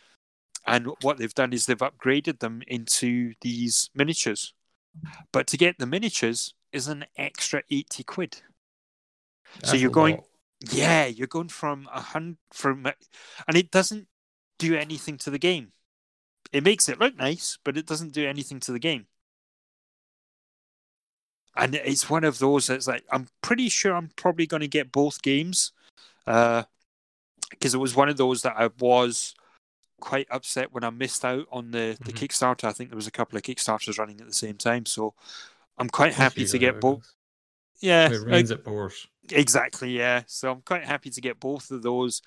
[0.67, 4.53] And what they've done is they've upgraded them into these miniatures.
[5.33, 8.43] But to get the miniatures, is an extra 80 quid.
[9.57, 10.23] That's so you're going,
[10.73, 12.87] yeah, you're going from a hundred from,
[13.47, 14.09] and it doesn't
[14.59, 15.73] do anything to the game.
[16.53, 19.07] It makes it look nice, but it doesn't do anything to the game.
[21.57, 24.93] And it's one of those that's like, I'm pretty sure I'm probably going to get
[24.93, 25.73] both games.
[26.27, 26.65] Uh,
[27.51, 29.35] because it was one of those that I was
[30.01, 32.25] quite upset when I missed out on the, the mm-hmm.
[32.25, 32.65] Kickstarter.
[32.65, 34.87] I think there was a couple of Kickstarters running at the same time.
[34.87, 35.15] So
[35.79, 37.13] I'm quite happy to get both.
[37.81, 39.07] Yeah, it rains at pours.
[39.31, 39.97] Exactly.
[39.97, 40.23] Yeah.
[40.27, 42.23] So I'm quite happy to get both of those,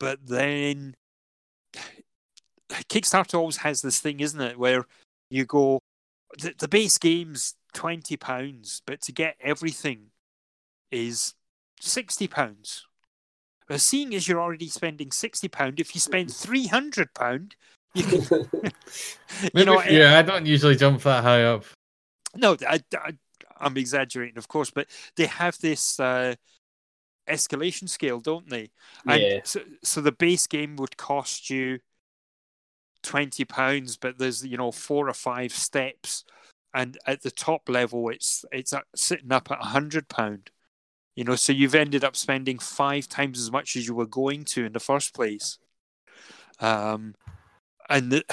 [0.00, 0.94] but then
[2.70, 4.86] Kickstarter always has this thing, isn't it, where
[5.30, 5.80] you go,
[6.38, 10.06] the, the base game's twenty pounds, but to get everything
[10.90, 11.34] is
[11.80, 12.86] sixty pounds.
[13.68, 17.54] But seeing as you're already spending sixty pound, if you spend three hundred pound,
[17.94, 18.48] you can.
[19.54, 21.64] you know, yeah, I don't usually jump that high up.
[22.38, 23.12] No, I, I,
[23.60, 24.86] am exaggerating, of course, but
[25.16, 26.34] they have this uh,
[27.28, 28.70] escalation scale, don't they?
[29.06, 29.40] And yeah.
[29.44, 31.80] So, so the base game would cost you
[33.02, 36.24] twenty pounds, but there's you know four or five steps,
[36.74, 40.50] and at the top level, it's it's sitting up at a hundred pound.
[41.14, 44.44] You know, so you've ended up spending five times as much as you were going
[44.44, 45.58] to in the first place.
[46.60, 47.14] Um,
[47.88, 48.24] and the,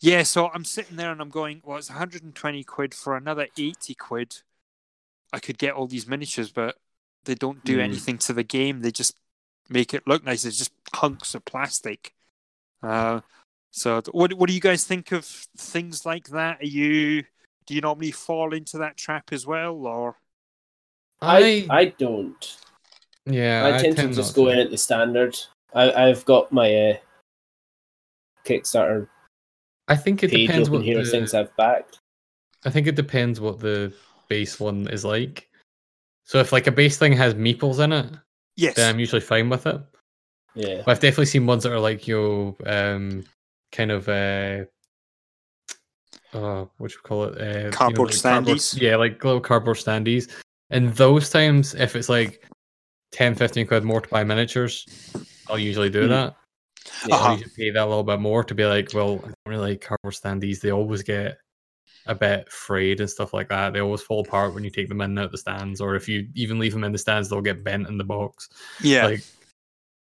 [0.00, 3.94] yeah, so I'm sitting there and I'm going, well, it's 120 quid for another 80
[3.94, 4.36] quid.
[5.32, 6.76] I could get all these miniatures, but
[7.24, 7.82] they don't do mm.
[7.82, 8.80] anything to the game.
[8.80, 9.16] They just
[9.68, 10.44] make it look nice.
[10.44, 12.14] It's just hunks of plastic.
[12.82, 13.20] Uh,
[13.70, 16.60] so, what what do you guys think of things like that?
[16.60, 17.24] Are you
[17.66, 20.16] do you normally fall into that trap as well, or?
[21.20, 22.56] I I don't.
[23.26, 24.52] Yeah, I tend, I tend to just go to.
[24.52, 25.36] in at the standard.
[25.74, 26.96] I I've got my uh,
[28.44, 29.08] Kickstarter
[29.88, 32.00] I think it depends what here the, things I've backed.
[32.64, 33.92] I think it depends what the
[34.28, 35.48] base one is like.
[36.24, 38.06] So if like a base thing has meeples in it,
[38.56, 39.80] yes, then I'm usually fine with it.
[40.54, 43.24] Yeah, but I've definitely seen ones that are like you know, um,
[43.72, 44.64] kind of uh,
[46.32, 47.40] uh, what you call it?
[47.40, 48.80] Uh, you know, Cardboard like cardboard- standees?
[48.80, 50.30] yeah, like little cardboard standees.
[50.70, 52.44] And those times, if it's like
[53.12, 54.84] 10, 15 quid more to buy miniatures,
[55.48, 56.08] I'll usually do Hmm.
[56.08, 56.36] that.
[57.06, 57.14] Yeah.
[57.14, 57.28] Uh-huh.
[57.32, 59.80] I'll pay that a little bit more to be like, well, I don't really like
[59.80, 60.60] cardboard standees.
[60.60, 61.38] They always get
[62.06, 63.72] a bit frayed and stuff like that.
[63.72, 65.96] They always fall apart when you take them in and out of the stands, or
[65.96, 68.48] if you even leave them in the stands, they'll get bent in the box.
[68.80, 69.06] Yeah.
[69.06, 69.24] Like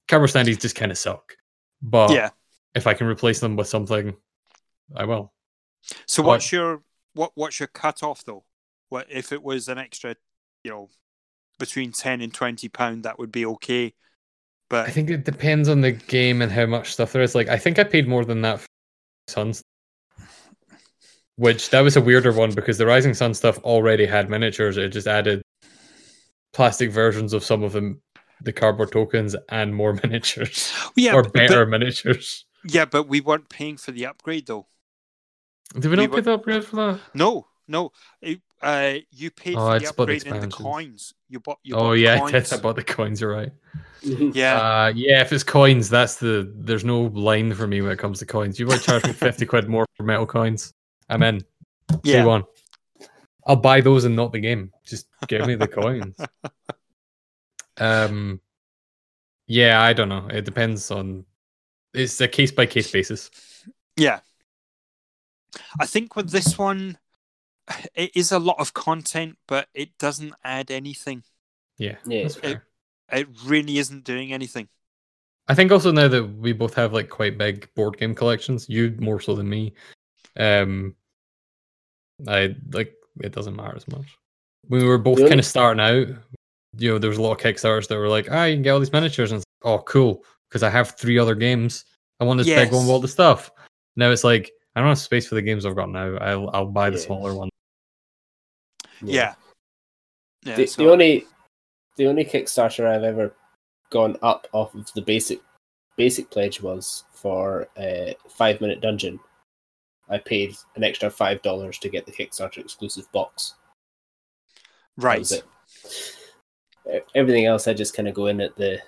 [0.08, 1.36] cardboard standees just kind of suck.
[1.80, 2.30] But yeah.
[2.74, 4.14] if I can replace them with something,
[4.94, 5.32] I will.
[6.06, 6.82] So what- what's your
[7.14, 8.44] what what's your cut off though?
[8.88, 10.16] What if it was an extra,
[10.62, 10.90] you know,
[11.58, 13.94] between ten and twenty pound, that would be okay.
[14.68, 17.34] But I think it depends on the game and how much stuff there is.
[17.34, 18.66] Like, I think I paid more than that for
[19.28, 19.62] Suns,
[21.36, 24.76] which that was a weirder one because the Rising Sun stuff already had miniatures.
[24.76, 25.43] It just added
[26.52, 28.01] plastic versions of some of them,
[28.40, 32.44] the cardboard tokens, and more miniatures yeah, or but- better miniatures.
[32.64, 34.66] yeah, but we weren't paying for the upgrade though.
[35.74, 37.01] Did we we not were- pay the upgrade for that?
[37.14, 37.93] No, no.
[38.22, 41.14] It, uh, you paid Oh, for the just bought the upgrade and the coins.
[41.28, 41.59] You bought.
[41.62, 42.32] You oh bought the yeah, I did.
[42.32, 42.52] coins.
[42.52, 43.20] I bought the coins.
[43.20, 43.52] You're right.
[44.02, 46.52] Yeah, Uh, yeah, if it's coins, that's the.
[46.56, 48.59] There's no line for me when it comes to coins.
[48.60, 50.72] You might charge me fifty quid more for metal coins.
[51.09, 51.44] I'm in.
[52.05, 52.20] yeah.
[52.20, 52.44] Day one.
[53.47, 54.72] I'll buy those and not the game.
[54.84, 56.16] Just give me the coins.
[57.78, 58.40] Um,
[59.47, 60.28] yeah, I don't know.
[60.28, 61.24] It depends on.
[61.93, 63.30] It's a case by case basis.
[63.97, 64.20] Yeah.
[65.80, 66.98] I think with this one,
[67.94, 71.22] it is a lot of content, but it doesn't add anything.
[71.78, 72.22] Yeah, Yeah.
[72.22, 72.66] that's fair.
[73.12, 74.68] It really isn't doing anything.
[75.48, 78.97] I think also now that we both have like quite big board game collections, you
[78.98, 79.74] more so than me.
[80.38, 80.97] Um,
[82.26, 84.06] I like it doesn't matter as much.
[84.66, 85.28] When we were both Really?
[85.30, 86.09] kind of starting out,
[86.78, 88.70] you know, there was a lot of Kickstarters that were like, "Ah, you can get
[88.70, 91.84] all these miniatures," and it's like, "Oh, cool," because I have three other games.
[92.18, 93.51] I want this big one with all the stuff.
[93.94, 96.16] Now it's like I don't have space for the games I've got now.
[96.16, 97.06] I'll I'll buy the Yeah.
[97.06, 97.48] smaller one.
[99.02, 99.35] Yeah.
[100.44, 100.56] Yeah.
[100.56, 101.27] the, so- the only
[101.97, 103.35] the only Kickstarter I've ever
[103.90, 105.40] gone up off of the basic
[105.97, 109.18] basic pledge was for a five minute dungeon.
[110.09, 113.55] I paid an extra five dollars to get the Kickstarter exclusive box.
[114.97, 115.28] Right.
[115.31, 115.44] it.
[117.14, 118.78] Everything else I just kind of go in at the,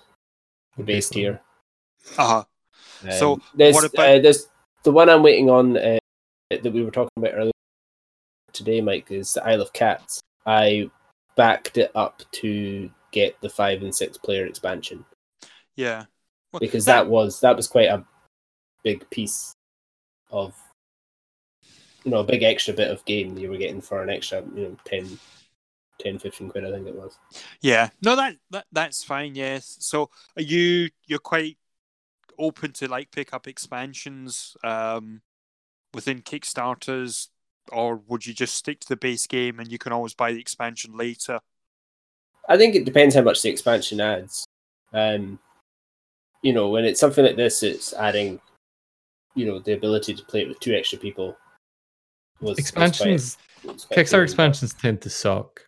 [0.76, 1.40] the base tier.
[2.16, 2.44] Uh-huh.
[3.04, 4.46] Um, So, there's, what about- uh, there's
[4.84, 5.98] the one I'm waiting on uh,
[6.50, 7.52] that we were talking about earlier
[8.58, 10.20] today, Mike, is the Isle of Cats.
[10.44, 10.90] I
[11.36, 15.04] backed it up to get the five and six player expansion
[15.76, 16.04] Yeah.
[16.52, 18.04] Well, because that, was that was quite a
[18.82, 19.52] big piece
[20.30, 20.54] of
[22.04, 24.62] you know a big extra bit of game you were getting for an extra you
[24.62, 25.18] know 10
[26.00, 27.18] 10 15 quid i think it was
[27.60, 27.90] Yeah.
[28.02, 29.34] No, that, that that's fine.
[29.34, 29.76] Yes.
[29.80, 31.58] So are you you're quite
[32.38, 35.22] open to like pick up expansions um
[35.94, 37.28] within Kickstarters,
[37.72, 40.40] or would you just stick to the base game and you can always buy the
[40.40, 41.40] expansion later?
[42.48, 44.46] I think it depends how much the expansion adds.
[44.92, 45.38] Um,
[46.42, 48.40] you know, when it's something like this, it's adding,
[49.34, 51.36] you know, the ability to play it with two extra people.
[52.40, 54.22] Was, was Expansions, quite- was quite Kickstarter cool.
[54.22, 55.60] expansions tend to suck.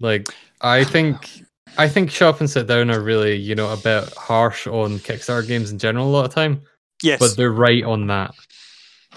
[0.00, 0.28] Like
[0.60, 1.42] I think
[1.76, 4.98] I think Shut Up and Sit Down are really, you know, a bit harsh on
[5.00, 6.62] Kickstarter games in general a lot of time.
[7.02, 7.18] Yes.
[7.18, 8.34] But they're right on that.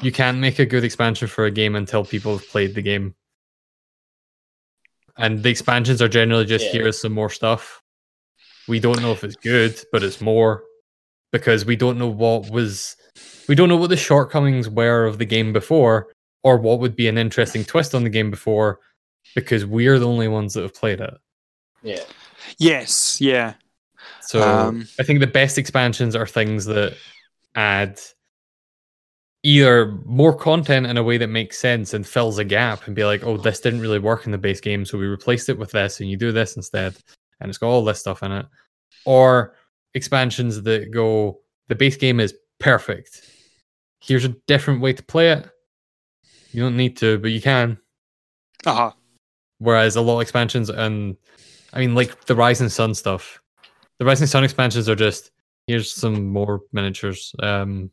[0.01, 3.15] You can't make a good expansion for a game until people have played the game.
[5.18, 6.72] And the expansions are generally just Yeah.
[6.72, 7.81] here's some more stuff.
[8.68, 10.63] We don't know if it's good, but it's more
[11.31, 12.95] because we don't know what was
[13.47, 16.13] we don't know what the shortcomings were of the game before
[16.43, 18.80] or what would be an interesting twist on the game before
[19.35, 21.13] because we're the only ones that have played it.
[21.84, 22.03] Yeah,
[22.57, 23.19] yes.
[23.19, 23.55] Yeah.
[24.22, 26.95] So Um, I think the best expansions are things that
[27.55, 27.99] add
[29.43, 33.05] either more content in a way that makes sense and fills a gap and be
[33.05, 35.72] like, oh, this didn't really work in the base game, so we replaced it with
[35.72, 36.95] this and you do this instead.
[37.39, 38.45] And it's got all this stuff in it.
[39.05, 39.55] Or
[39.95, 41.39] expansions that go,
[41.69, 43.30] the base game is perfect.
[43.99, 45.49] Here's a different way to play it.
[46.51, 47.80] You don't need to, but you can.
[48.65, 48.91] Uh huh.
[49.57, 51.18] Whereas a lot of expansions and
[51.73, 53.41] I mean like the Rising Sun stuff.
[53.97, 55.31] The Rising Sun expansions are just
[55.68, 57.34] here's some more miniatures.
[57.39, 57.91] Um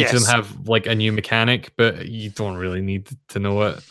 [0.00, 0.12] Yes.
[0.12, 3.82] them have like a new mechanic, but you don't really need to know it.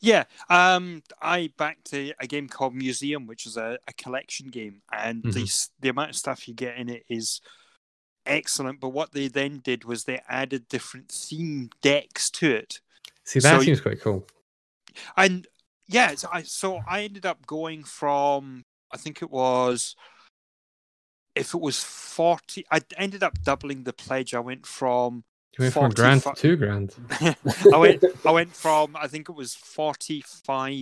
[0.00, 4.82] Yeah, um, I backed a, a game called Museum, which is a, a collection game,
[4.92, 5.42] and the Mhm.
[5.42, 7.40] s the amount of stuff you get in it is
[8.24, 8.80] excellent.
[8.80, 12.80] But what they then did was they added different theme decks to it,
[13.24, 14.26] See, that So- seems quite cool.
[15.16, 15.46] and
[15.86, 19.96] yeah, so I so I ended up going from I think it was
[21.34, 24.34] if it was forty, I ended up doubling the pledge.
[24.34, 25.24] I went from
[25.58, 26.94] You went from a grand to two grand.
[27.72, 30.72] I went I went from I think it was 45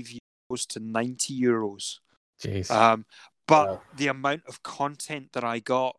[0.51, 1.98] euros to 90 euros.
[2.43, 2.70] Jeez.
[2.70, 3.05] Um,
[3.47, 3.82] but Wow.
[3.97, 5.97] the amount of content that I got,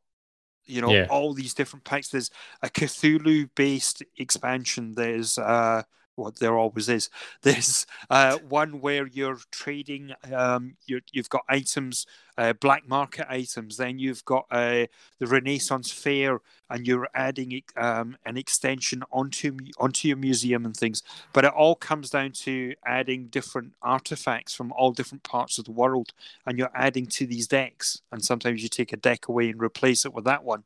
[0.66, 1.08] you know, Yeah.
[1.10, 2.10] all these different packs.
[2.10, 2.30] There's
[2.62, 4.96] a Cthulhu based expansion.
[4.96, 5.84] There's uh,
[6.18, 7.10] what there always is.
[7.42, 10.14] There's uh, one where you're trading.
[10.34, 12.06] Um, you you've got items,
[12.38, 13.78] uh, black market items.
[13.78, 14.88] Then you've got uh,
[15.20, 21.04] the Renaissance Fair, and you're adding um, an extension onto onto your museum and things.
[21.34, 25.72] But it all comes down to adding different artifacts from all different parts of the
[25.72, 26.14] world
[26.46, 30.06] and you're adding to these decks and sometimes you take a deck away and replace
[30.06, 30.64] it with that one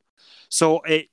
[0.49, 1.09] so it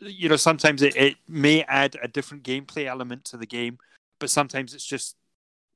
[0.00, 3.78] you know sometimes it, it may add a different gameplay element to the game
[4.20, 5.16] but sometimes it's just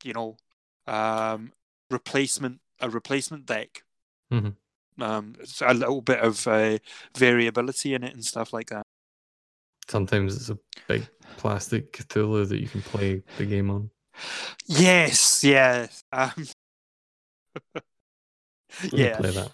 [0.04, 0.36] you know
[0.86, 1.52] um
[1.90, 3.82] replacement a replacement deck
[4.32, 4.54] Mhm.
[5.00, 6.78] um it's a little bit of uh,
[7.16, 8.82] variability in it and stuff like that
[9.88, 10.58] Sometimes it's a
[10.88, 13.90] big plastic Cthulhu that you can play the game on.
[14.66, 16.30] yes yes um
[18.92, 19.52] yeah play that.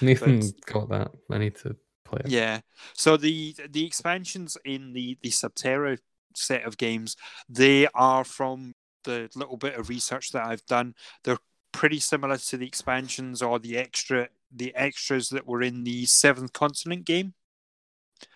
[0.00, 1.12] Nathan got that.
[1.30, 1.76] I need to
[2.24, 2.60] Yeah.
[2.94, 5.98] So the the expansions in the the Subterra
[6.34, 7.16] set of games,
[7.48, 8.74] they are from
[9.04, 10.94] the little bit of research that I've done.
[11.24, 11.38] They're
[11.72, 16.52] pretty similar to the expansions or the extra the extras that were in the Seventh
[16.52, 17.34] Continent game.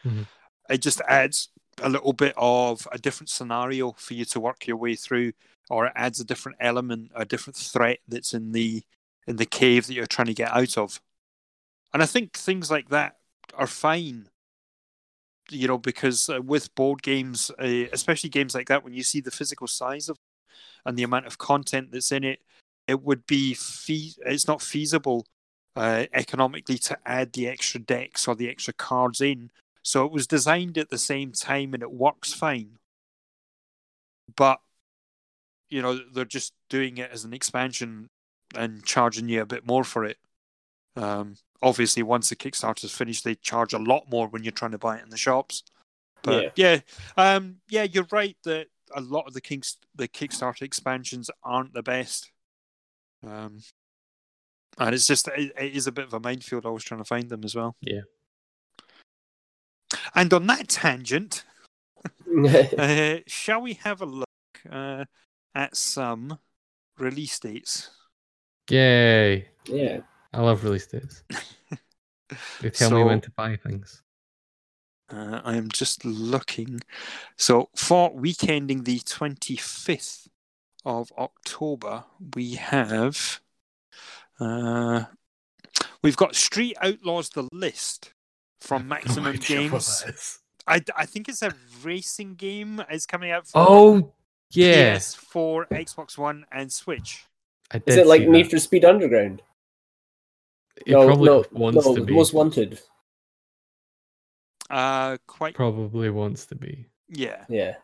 [0.05, 0.27] Mhm.
[0.69, 1.51] It just adds
[1.83, 5.33] a little bit of a different scenario for you to work your way through,
[5.71, 8.83] or it adds a different element, a different threat that's in the
[9.27, 11.01] in the cave that you're trying to get out of.
[11.93, 13.17] And I think things like that
[13.55, 14.29] are fine.
[15.51, 19.21] You know, because uh, with board games, uh, especially games like that, when you see
[19.21, 20.19] the physical size of
[20.85, 22.41] and the amount of content that's in it,
[22.87, 25.27] it would be fee- it's not feasible
[25.77, 29.51] uh, economically to add the extra decks or the extra cards in.
[29.83, 32.79] So it was designed at the same time and it works fine.
[34.35, 34.61] But
[35.69, 38.09] you know, they're just doing it as an expansion
[38.55, 40.19] and charging you a bit more for it.
[40.97, 44.79] Um, obviously, once the Kickstarter's finished, they charge a lot more when you're trying to
[44.79, 45.63] buy it in the shops.
[46.23, 46.81] But yeah,
[47.17, 51.83] um, yeah, you're right that a lot of the Kings, the Kickstarter expansions aren't the
[51.83, 52.31] best.
[53.25, 53.61] Um,
[54.79, 56.67] and it's just it, it is a bit of a minefield.
[56.67, 57.77] always trying to find them as well.
[57.81, 58.03] Yeah.
[60.15, 61.45] And on that tangent,
[62.79, 64.27] uh, shall we have a look
[64.71, 65.05] uh,
[65.55, 66.39] at some
[66.99, 67.91] release dates?
[68.71, 69.49] Yay.
[69.67, 70.01] yeah.
[70.37, 71.23] I love release dates.
[72.61, 74.03] They tell me when to buy things.
[75.09, 76.81] Uh, I am just looking.
[77.37, 80.27] So for weekending the 25th
[80.85, 82.03] of October,
[82.35, 83.41] we have
[84.41, 85.05] uh,
[86.03, 88.13] we've got Street Outlaws: The List
[88.61, 90.03] from Maximum Games.
[90.67, 91.53] I, I think it's a
[91.85, 92.83] racing game.
[92.91, 94.13] It's coming out for Oh,
[94.51, 94.97] yeah.
[94.97, 97.25] PS4, Xbox One, and Switch.
[97.73, 98.51] I Is it like Need that.
[98.51, 99.43] for Speed Underground?
[100.85, 102.15] It probably wants no, to be.
[102.15, 102.81] Most Wanted.
[104.69, 106.87] Uh, quite Probably wants to be.
[107.09, 107.45] yeah.
[107.49, 107.77] Yeah.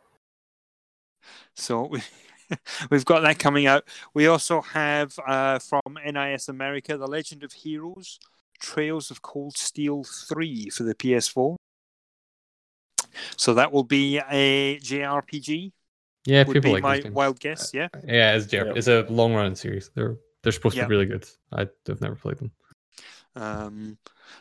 [1.54, 2.02] So we,
[2.90, 3.84] we've got that coming out.
[4.14, 8.18] We also have uh, from NIS America, The Legend of Heroes,
[8.58, 11.56] Trails of Cold Steel 3 for the PS4.
[13.36, 15.72] So that will be a JRPG,
[16.24, 17.88] Yeah, would people be like my those wild guess, yeah?
[18.06, 18.66] Yeah, it's, JRPG.
[18.66, 18.76] Yep.
[18.76, 19.90] it's a long running series.
[19.94, 21.28] They're they're supposed to be really good.
[21.52, 21.70] I've
[22.00, 22.50] never played them.
[23.34, 23.98] Um,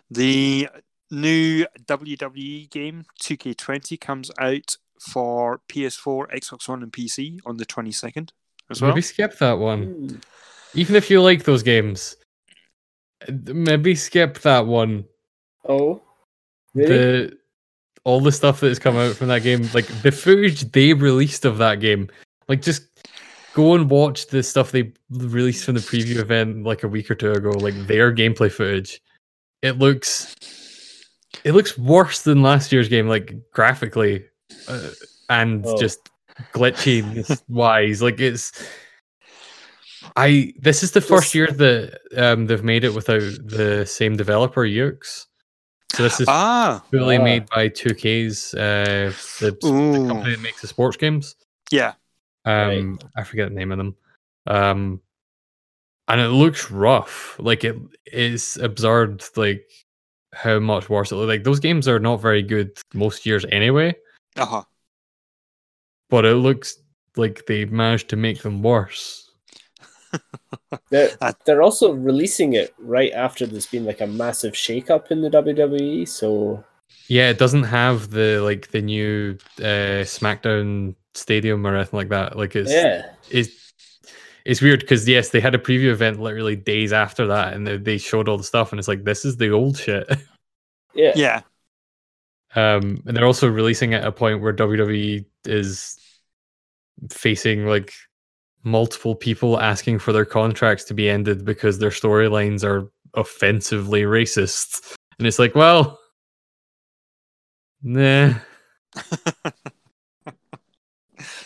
[0.09, 0.69] the
[1.09, 8.29] new WWE game, 2K20, comes out for PS4, Xbox One, and PC on the 22nd
[8.69, 8.91] as well.
[8.91, 10.21] Maybe skip that one.
[10.73, 12.15] Even if you like those games,
[13.27, 15.05] maybe skip that one.
[15.67, 16.01] Oh.
[16.73, 16.89] Really?
[16.89, 17.37] The
[18.03, 21.45] all the stuff that has come out from that game, like the footage they released
[21.45, 22.09] of that game,
[22.47, 22.90] like just
[23.53, 27.15] go and watch the stuff they released from the preview event like a week or
[27.15, 29.01] two ago, like their gameplay footage.
[29.61, 30.35] It looks,
[31.43, 34.25] it looks worse than last year's game, like graphically,
[34.67, 34.89] uh,
[35.29, 35.77] and Oh.
[35.79, 36.09] just
[36.53, 38.01] glitchy wise.
[38.01, 38.51] Like it's.
[40.15, 44.61] I this is the first year that um, they've made it without the same developer
[44.61, 45.27] Yuke's.
[45.93, 47.23] So this is Ah, fully Ah.
[47.23, 51.35] made by 2K's, uh, the, the company that makes the sports games.
[51.69, 51.93] yeah.
[52.45, 53.95] Um, I forget the name of them.
[54.47, 55.01] Um,
[56.07, 57.37] and it looks rough.
[57.39, 59.23] Like it is absurd.
[59.35, 59.65] Like
[60.33, 61.29] how much worse it looks.
[61.29, 63.95] Like those games are not very good most years anyway.
[64.35, 64.63] Uh huh.
[66.09, 66.77] But it looks
[67.15, 69.31] like they managed to make them worse.
[70.89, 71.11] They're,
[71.45, 76.07] they're also releasing it right after there's been like a massive shake-up in the WWE.
[76.07, 76.63] So
[77.07, 82.37] Yeah, it doesn't have the like the new uh, SmackDown stadium or anything like that.
[82.37, 83.11] Like it's Yeah.
[83.29, 83.73] it's
[84.43, 87.77] it's weird because yes, they had a preview event literally days after that, and they,
[87.77, 90.07] they showed all the stuff, and it's like this is the old shit.
[90.93, 91.13] Yeah.
[91.15, 91.41] Yeah.
[92.53, 95.97] Um, and they're also releasing at a point where WWE is
[97.09, 97.93] facing like
[98.63, 104.95] multiple people asking for their contracts to be ended because their storylines are offensively racist,
[105.17, 105.97] and it's like, well,
[107.81, 108.33] nah.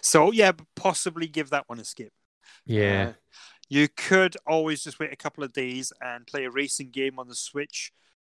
[0.05, 2.13] so yeah, possibly give that one a skip.
[2.65, 3.13] Yeah, Uh,
[3.69, 7.27] you could always just wait a couple of days and play a racing game on
[7.27, 7.91] the Switch.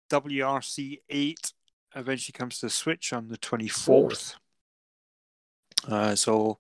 [0.09, 1.53] WRC 8
[1.95, 4.35] eventually comes to the Switch on the 24th.
[5.87, 6.59] Uh, so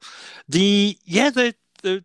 [0.49, 2.03] the yeah the the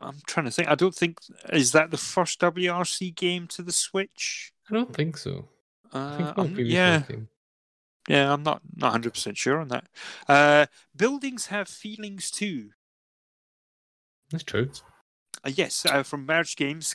[0.00, 0.68] I'm trying to think.
[0.68, 1.18] I don't think
[1.52, 4.52] is that the first WRC game to the Switch.
[4.68, 5.48] I don't think so.
[5.92, 7.28] Uh, I'm- previous yeah, one came.
[8.08, 9.86] Yeah, I'm not not 100 percent sure on that.
[10.28, 10.66] Uh,
[10.96, 12.70] buildings have feelings too.
[14.30, 14.70] That's true.
[15.44, 16.94] Uh, yes, uh, from Merge Games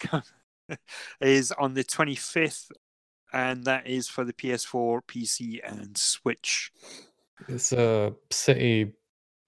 [1.21, 2.71] is on the 25th,
[3.31, 6.71] and that is for the PS4, PC, and Switch.
[7.47, 8.93] It's a city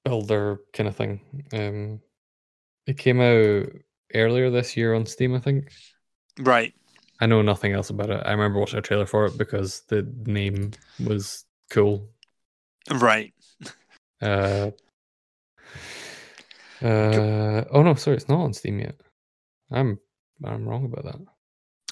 [0.06, 1.22] builder kind of thing.
[1.54, 2.00] Um,
[2.88, 3.68] it came out
[4.14, 5.72] earlier this year on Steam, I think.
[6.40, 6.74] Right.
[7.20, 8.24] I know nothing else about it.
[8.26, 10.72] I remember watching a trailer for it because the name
[11.06, 12.08] was cool.
[12.90, 13.34] Right.
[14.22, 14.72] Uh,
[16.82, 18.96] uh, oh no, sorry, it's not on Steam yet.
[19.72, 20.00] I'm
[20.44, 21.20] I'm wrong about that.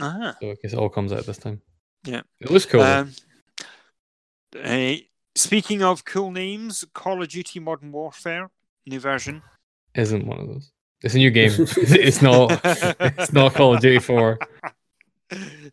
[0.01, 0.35] Ah.
[0.41, 1.61] So I guess it all comes out this time.
[2.05, 2.21] Yeah.
[2.39, 2.81] it looks cool.
[2.81, 3.13] Um,
[4.63, 4.95] uh,
[5.35, 8.49] speaking of cool names, Call of Duty Modern Warfare,
[8.85, 9.41] new version.
[9.95, 10.71] Isn't one of those.
[11.01, 11.51] It's a new game.
[11.57, 12.59] it's not.
[12.63, 14.39] It's not Call of Duty Four.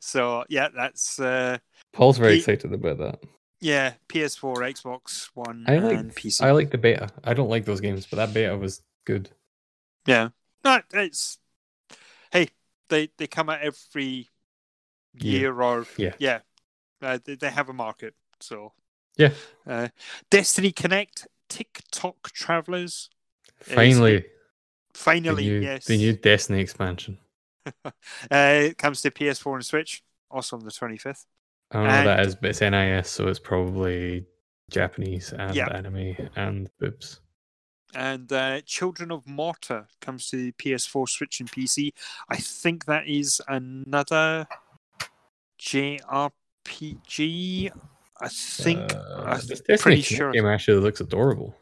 [0.00, 1.58] So yeah, that's uh,
[1.92, 3.20] Paul's very He- excited about that.
[3.60, 6.44] Yeah, PS4, Xbox One, I like and PC.
[6.44, 7.08] I like the beta.
[7.24, 9.30] I don't like those games, but that beta was good.
[10.06, 10.30] Yeah.
[10.64, 11.38] No, it's
[12.32, 12.50] hey,
[12.88, 14.30] they they come out every
[15.18, 15.40] Year.
[15.40, 16.12] year or Yeah.
[16.18, 16.40] yeah.
[17.00, 18.72] Uh, they, they have a market, so
[19.16, 19.32] Yeah.
[19.66, 19.88] Uh,
[20.30, 23.10] Destiny Connect, Tick-Tock Travelers,
[23.60, 24.26] Finally, the
[24.94, 27.18] finally, new, yes, the new Destiny expansion.
[27.84, 27.90] uh,
[28.30, 31.26] it comes to PS4 and Switch, also on the twenty fifth.
[31.72, 34.26] I don't know what that And- is, but it's NIS, so it's probably
[34.70, 35.68] Japanese and Yeah.
[35.68, 37.20] anime and boobs.
[37.94, 41.92] And uh, Children of Morta comes to the PS4, Switch, and PC.
[42.28, 44.46] I think that is another
[45.58, 47.70] JRPG.
[48.20, 49.40] I think Uh, I'm
[49.78, 50.32] pretty sure.
[50.32, 51.56] game actually looks adorable.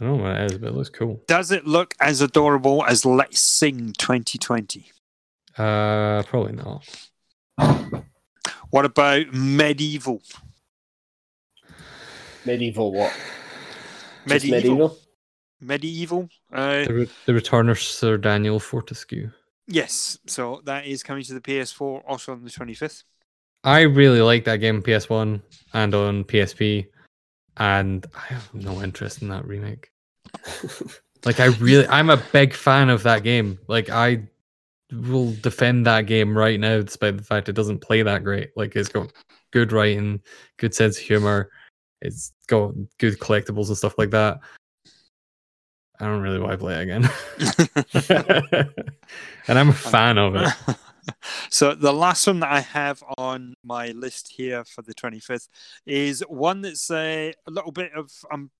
[0.00, 1.22] I don't know what it is, but it looks cool.
[1.26, 4.92] Does it look as adorable as Let's Sing 2020?
[5.58, 6.86] Uh, probably not.
[8.70, 10.20] What about MediEvil?
[12.44, 13.12] MediEvil what?
[14.26, 14.96] Just MediEvil.
[15.62, 16.28] MediEvil?
[16.28, 16.28] MediEvil.
[16.52, 19.30] Uh, The, re- the return of Sir Daniel Fortescue.
[19.66, 20.18] yes.
[20.26, 23.04] So that is coming to the PS4 also on the 25th.
[23.64, 25.42] I really like that game on PS1
[25.74, 26.86] and on PSP,
[27.56, 29.90] and I have no interest in that remake.
[31.24, 33.58] Like I really, I'm a big fan of that game.
[33.66, 34.28] Like I
[34.92, 38.50] will defend that game right now, despite the fact it doesn't play that great.
[38.56, 39.12] Like it's got
[39.52, 40.20] good writing,
[40.56, 41.50] good sense of humor.
[42.00, 44.40] It's got good collectibles and stuff like that.
[46.00, 47.10] I don't really want to play it again,
[49.48, 50.76] and I'm a fan of it.
[51.50, 55.48] so the last one that I have on my list here for the 25th
[55.86, 58.52] is one that's a, a little bit of I'm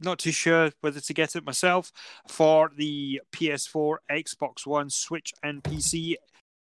[0.00, 1.92] not too sure whether to get it myself
[2.28, 6.14] for the PS4, Xbox One, Switch, and PC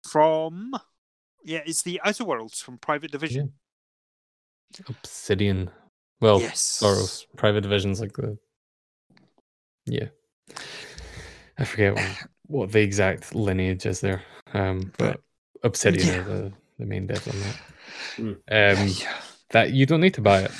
[0.08, 0.72] from
[1.44, 3.52] yeah, it's the Outer Worlds from Private Division.
[4.88, 5.70] Obsidian.
[6.20, 7.26] Well, yes, Soros.
[7.36, 8.36] Private divisions like the.
[9.84, 10.08] Yeah.
[11.58, 12.16] I forget what,
[12.46, 14.22] what the exact lineage is there.
[14.54, 15.20] Um, but
[15.62, 16.20] Obsidian Yeah.
[16.20, 17.56] are the, the main devs on that.
[18.16, 18.80] Hmm.
[18.80, 19.20] Um, Yeah.
[19.50, 20.50] that you don't need to buy it.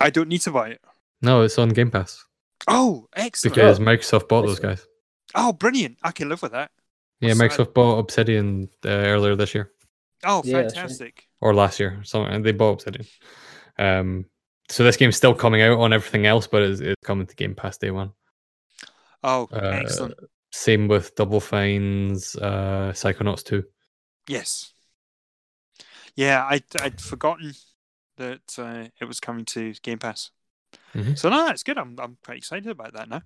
[0.00, 0.80] I don't need to buy it.
[1.22, 2.24] No, it's on Game Pass
[2.68, 3.54] Oh, excellent!
[3.54, 4.86] because Microsoft bought those guys.
[5.34, 5.98] Oh, brilliant!
[6.02, 6.70] I can live with that.
[7.20, 7.50] Yeah, What's that?
[7.68, 9.70] Microsoft bought Obsidian uh, earlier this year
[10.24, 11.26] Oh, Yeah, fantastic!
[11.40, 12.00] or last year.
[12.04, 13.06] Something they bought Obsidian.
[13.78, 14.26] Um,
[14.68, 17.54] so this game's still coming out on everything else, but it's, it's coming to Game
[17.54, 18.12] Pass day one.
[19.22, 20.14] Oh, Uh, excellent!
[20.52, 23.62] Same with Double Fine's uh, Psychonauts 2.
[24.28, 24.72] Yes.
[26.16, 27.52] Yeah, I'd, I'd forgotten
[28.16, 30.30] that uh, it was coming to Game Pass.
[30.94, 31.16] Mhm.
[31.16, 31.78] So no, it's good.
[31.78, 33.22] I'm I'm quite excited about that now.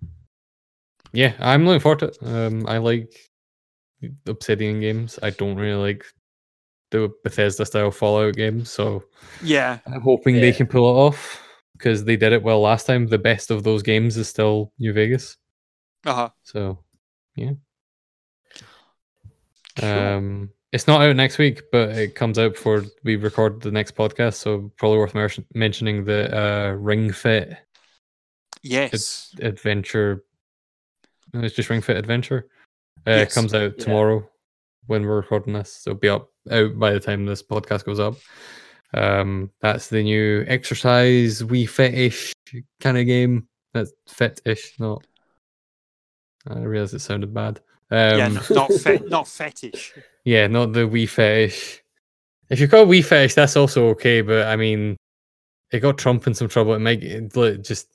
[1.12, 2.18] Yeah, I'm looking forward to it.
[2.23, 3.12] Um, I like
[4.26, 5.18] Obsidian games.
[5.23, 6.05] I don't really like
[6.91, 8.65] the Bethesda style Fallout game.
[8.65, 9.05] So
[9.43, 9.78] Yeah.
[9.86, 11.41] I'm hoping they can pull it off
[11.73, 13.07] because they did it well last time.
[13.07, 15.36] The best of those games is still New Vegas.
[16.05, 16.28] Uh huh.
[16.43, 16.78] So
[17.36, 17.52] yeah.
[19.76, 19.89] Cool.
[19.89, 23.94] Um, it's not out next week, but it comes out before we record the next
[23.94, 24.34] podcast.
[24.34, 27.56] So probably worth mer- mentioning the uh, Ring Fit
[28.62, 29.32] yes.
[29.40, 30.24] Adventure.
[31.32, 32.48] no, It's just Ring Fit Adventure.
[33.06, 33.34] Uh, It Yes.
[33.34, 33.84] comes out Yeah.
[33.84, 34.28] tomorrow
[34.86, 35.72] when we're recording this.
[35.72, 38.16] So it'll be up out by the time this podcast goes up.
[38.92, 42.32] Um, that's the new exercise Wii Fetish
[42.80, 43.48] kind of game.
[43.72, 45.06] That's fetish, not.
[46.48, 47.60] I realized it sounded bad.
[47.90, 48.28] Um, yeah.
[48.28, 49.94] Not, not, fe- not fetish.
[50.24, 51.82] Yeah, not the wee Fetish.
[52.50, 54.20] If you call Wii Fetish, that's also okay.
[54.20, 54.96] But I mean,
[55.70, 56.74] it got Trump in some trouble.
[56.74, 57.88] It might it just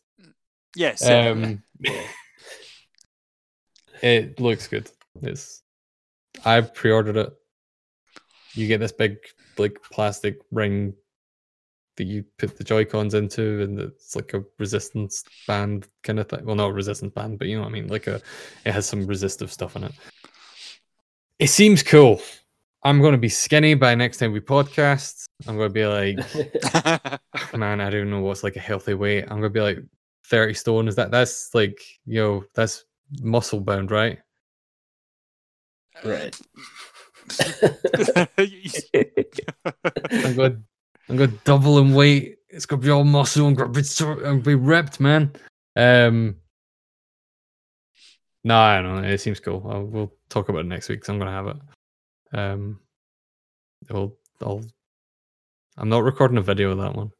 [0.75, 1.07] Yes.
[1.07, 1.63] um,
[4.01, 4.89] it looks good.
[5.21, 5.63] It's
[6.45, 7.33] I've pre-ordered it.
[8.53, 9.17] You get this big
[9.57, 10.93] like plastic ring
[11.97, 16.29] that you put the Joy Cons into, and it's like a resistance band kind of
[16.29, 16.45] thing.
[16.45, 17.87] Well, not a resistance band, but you know what I mean.
[17.87, 18.21] Like a,
[18.65, 19.91] it has some resistive stuff in it.
[21.39, 22.21] It seems cool.
[22.83, 25.23] I'm going to be skinny by next time we podcast.
[25.47, 26.17] I'm going to be like,
[27.57, 29.23] man, I don't know what's like a healthy weight.
[29.23, 29.79] I'm gonna be like
[30.25, 30.87] 30 stone.
[30.89, 32.83] Is that that's like you know that's
[33.21, 34.19] muscle bound, right?
[36.03, 36.37] right.
[40.11, 40.63] I'm going
[41.07, 42.35] I'm going to double in weight.
[42.49, 45.31] It's gonna be all muscle and gonna be sort and be ripped, man.
[45.77, 46.35] Um,
[48.43, 49.07] no, I don't know.
[49.07, 49.65] It seems cool.
[49.69, 51.01] I'll, we'll talk about it next week.
[51.01, 51.57] 'cause I'm gonna have it.
[52.33, 52.79] Um,
[53.89, 54.63] I'll, I'll.
[55.77, 57.11] I'm not recording a video of that one.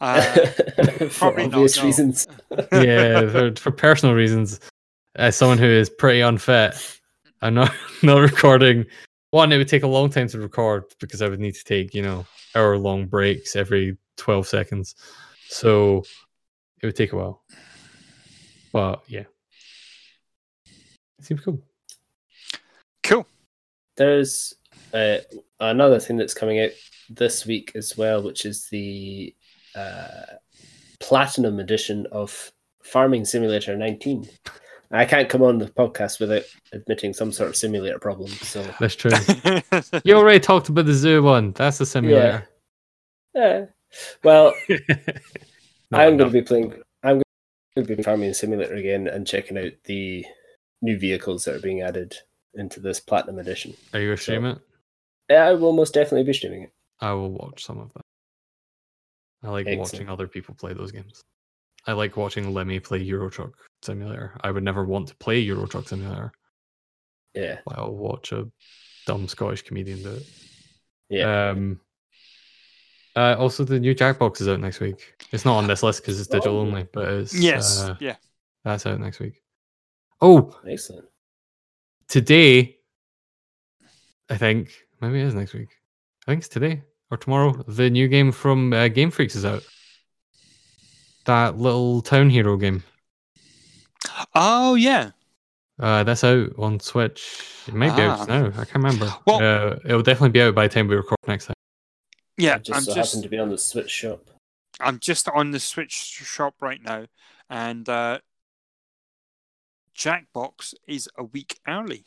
[0.00, 0.20] uh,
[0.98, 1.84] For probably not, obvious no.
[1.84, 2.26] reasons.
[2.72, 4.60] yeah, for, for personal reasons,
[5.16, 6.74] as someone who is pretty unfit,
[7.42, 8.86] I'm not not recording.
[9.30, 11.94] One, it would take a long time to record because I would need to take
[11.94, 14.94] you know hour long breaks every twelve seconds,
[15.48, 16.04] so
[16.82, 17.42] it would take a while.
[18.72, 19.24] But yeah,
[21.24, 21.58] it seems cool.
[23.02, 23.26] cool.
[23.96, 24.54] There's
[24.92, 25.18] uh,
[25.60, 26.70] another thing that's coming out
[27.08, 29.34] this week as well, which is the
[29.74, 30.36] uh,
[31.00, 34.28] platinum edition of Farming Simulator 19.
[34.90, 38.28] I can't come on the podcast without admitting some sort of simulator problem.
[38.28, 39.10] So That's true.
[40.04, 41.52] you already talked about the zoo one.
[41.52, 42.46] That's a simulator.
[43.34, 43.64] yeah.
[44.22, 44.52] Well,
[45.90, 46.24] No, I'm no.
[46.24, 46.82] going to be playing.
[47.02, 47.22] I'm
[47.76, 50.24] going to be farming simulator again and checking out the
[50.84, 52.14] new vehicles that are being added
[52.54, 53.74] into this platinum edition.
[53.92, 54.58] Are you gonna stream it?
[55.30, 56.72] Yeah, I will most definitely be streaming it.
[57.00, 58.02] I will watch some of that.
[59.42, 61.22] I like watching other people play those games.
[61.86, 64.38] I like watching Limmy play Euro Truck Simulator.
[64.42, 66.32] I would never want to play Euro Truck Simulator,
[67.34, 68.46] Yeah, but I'll watch a
[69.06, 70.22] dumb Scottish comedian do it.
[71.10, 71.50] yeah.
[71.50, 71.80] Um,
[73.16, 75.14] uh, also, the new Jackbox is out next week.
[75.30, 76.60] It's not on this list because it's digital Oh.
[76.60, 77.80] only, but it's yes.
[77.82, 78.16] uh, yeah.
[78.64, 79.42] that's out next week.
[80.20, 81.06] Oh, Excellent.
[82.08, 82.78] today,
[84.30, 84.70] I think
[85.00, 85.68] maybe it is next week.
[86.26, 87.52] I think it's today or tomorrow.
[87.68, 89.62] The new game from uh, Game Freaks is out.
[91.26, 92.82] That little town hero game.
[94.34, 95.10] Oh yeah.
[95.78, 97.42] Uh, that's out on Switch.
[97.66, 98.24] It might be out Ah.
[98.26, 98.46] now.
[98.46, 99.12] I can't remember.
[99.26, 101.54] Well- uh, it'll definitely be out by the time we record next time.
[102.36, 102.54] Yeah.
[102.54, 104.20] I just I'm so just happened to be on the Switch shop.
[104.80, 107.06] I'm just on the Switch shop right now,
[107.48, 108.18] and uh,
[109.96, 112.04] Jackbox is a week early.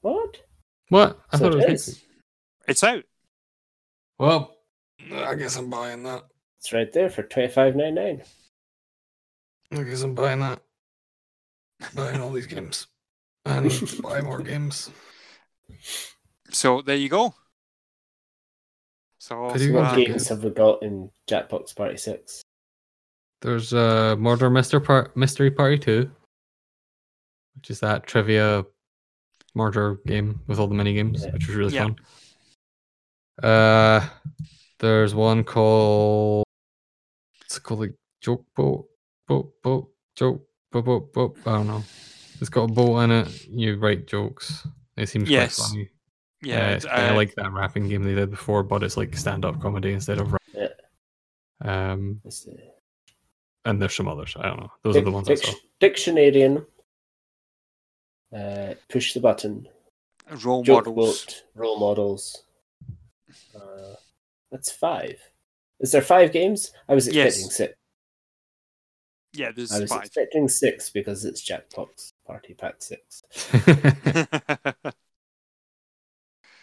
[0.00, 0.40] What?
[0.88, 1.18] What?
[1.32, 2.04] I So thought it was it next
[2.68, 3.04] It's out.
[4.18, 4.56] Well,
[5.12, 6.24] I guess I'm buying that.
[6.58, 8.22] It's right there for twenty five nine nine.
[9.72, 10.60] I guess I'm buying that.
[11.94, 12.86] Buying all these games.
[13.46, 13.70] And
[14.02, 14.90] buy more games.
[16.50, 17.32] So there you go.
[19.20, 20.08] So Video What Ah, uh, games.
[20.08, 22.42] games have we got in Jackbox Party Six?
[23.42, 26.10] There's uh Murder Mister Par- Mystery Party 2,
[27.56, 28.64] which is that trivia
[29.54, 31.32] murder game with all the mini games, Yeah.
[31.32, 31.84] which was really Yeah.
[31.84, 31.96] fun.
[33.42, 34.08] Uh
[34.78, 36.44] there's one called
[37.44, 38.86] it's called like joke boat
[39.26, 41.36] boat boat joke boat boat boat.
[41.46, 41.84] I don't know.
[42.40, 43.46] It's got a boat in it.
[43.48, 44.66] You write jokes.
[44.96, 45.56] It seems Yes.
[45.56, 45.90] quite funny.
[46.42, 49.16] yeah, Yeah, uh, it's kinda like that rapping game they did before, but it's like
[49.16, 50.42] stand-up comedy instead of rap.
[50.54, 50.68] Yeah.
[51.62, 52.20] Um,
[53.64, 54.34] and there's some others.
[54.38, 54.70] I don't know.
[54.82, 55.52] Those are the ones I saw.
[55.80, 56.66] Dictionarium.
[58.34, 59.68] Uh, push the button.
[60.44, 61.24] role Joke models.
[61.24, 61.42] boat.
[61.54, 62.42] Role models.
[63.54, 63.94] Uh,
[64.50, 65.20] that's five.
[65.80, 66.72] Is there five games?
[66.88, 67.36] I was Yes.
[67.36, 67.74] expecting six.
[69.32, 70.00] Yeah, there's I was five.
[70.06, 73.22] expecting six because it's Jackbox Party Pack Six.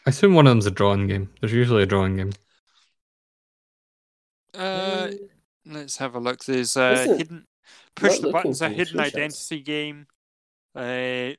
[0.05, 1.29] I assume one of them's a drawing game.
[1.39, 2.31] There's usually a drawing game.
[4.53, 5.29] Uh, Um,
[5.65, 6.43] let's have a look.
[6.45, 7.47] There's a Listen, hidden
[7.95, 10.07] push the buttons, a hidden identity game.
[10.75, 11.33] Uh,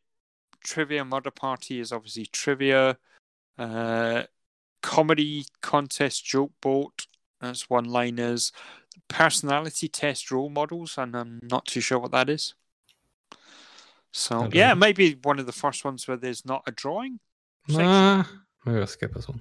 [0.65, 2.99] trivia murder party is obviously trivia.
[3.57, 4.25] Uh,
[4.83, 7.07] comedy contest joke boat.
[7.41, 8.51] That's one liners.
[9.09, 12.55] Personality test role models, and I'm not too sure what that is.
[14.13, 14.73] So yeah, know.
[14.73, 17.19] it might be one of the first ones where there's not a drawing.
[17.69, 17.85] section.
[17.85, 18.25] Nah,
[18.65, 19.41] maybe I'll skip this one.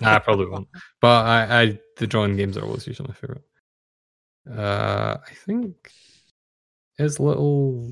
[0.00, 0.68] nah, I probably won't.
[1.00, 3.42] But I, I, the drawing games are always usually my favorite.
[4.50, 5.90] Uh, I think
[6.98, 7.90] his little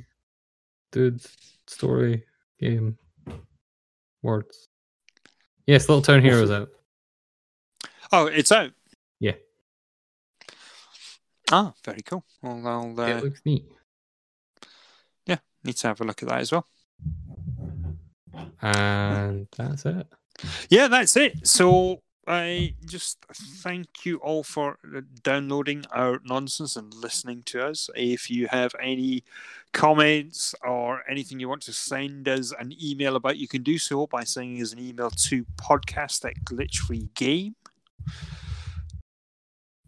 [0.92, 1.22] dude
[1.66, 2.24] story
[2.58, 2.98] game
[4.22, 4.68] words.
[5.66, 6.70] Yes, Little Town Heroes out.
[8.10, 8.72] Oh, it's out.
[9.20, 9.34] Yeah.
[11.50, 12.24] Ah, very cool.
[12.42, 13.66] Well, I'll uh, it looks neat.
[15.26, 16.66] Yeah, need to have a look at that as well.
[18.60, 20.06] And that's it.
[20.70, 21.46] Yeah, that's it.
[21.46, 27.90] So I just thank you all for uh, downloading our nonsense and listening to us.
[27.96, 29.24] If you have any
[29.72, 34.06] comments or anything you want to send us an email about, you can do so
[34.06, 37.54] by sending us an email to podcast at glitchfreegame.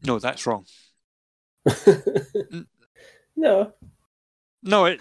[0.04, 0.66] No, that's wrong.
[3.36, 3.72] no.
[4.62, 5.00] No, it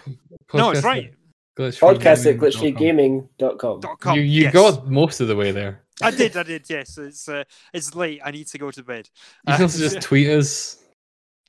[0.52, 1.06] no, it's right.
[1.06, 1.12] at
[1.58, 1.96] glitchfreegaming.com.
[1.96, 3.80] Podcast at glitchfreegaming.com.
[3.80, 4.16] Dot com.
[4.16, 4.52] You, you yes.
[4.52, 5.83] got most of the way there.
[6.02, 6.68] I did, I did.
[6.68, 8.20] Yes, it's uh, it's late.
[8.24, 9.08] I need to go to bed.
[9.46, 10.78] You Uh, can also just tweet us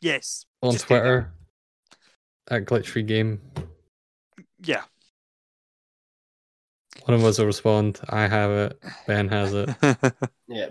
[0.02, 1.00] yes on just do that.
[1.02, 1.34] Twitter
[2.52, 3.42] at glitchfree game.
[4.64, 4.84] Yeah.
[7.06, 8.00] One of us will respond.
[8.10, 8.80] I have it.
[9.08, 9.70] Ben has it.
[10.48, 10.70] Yeah.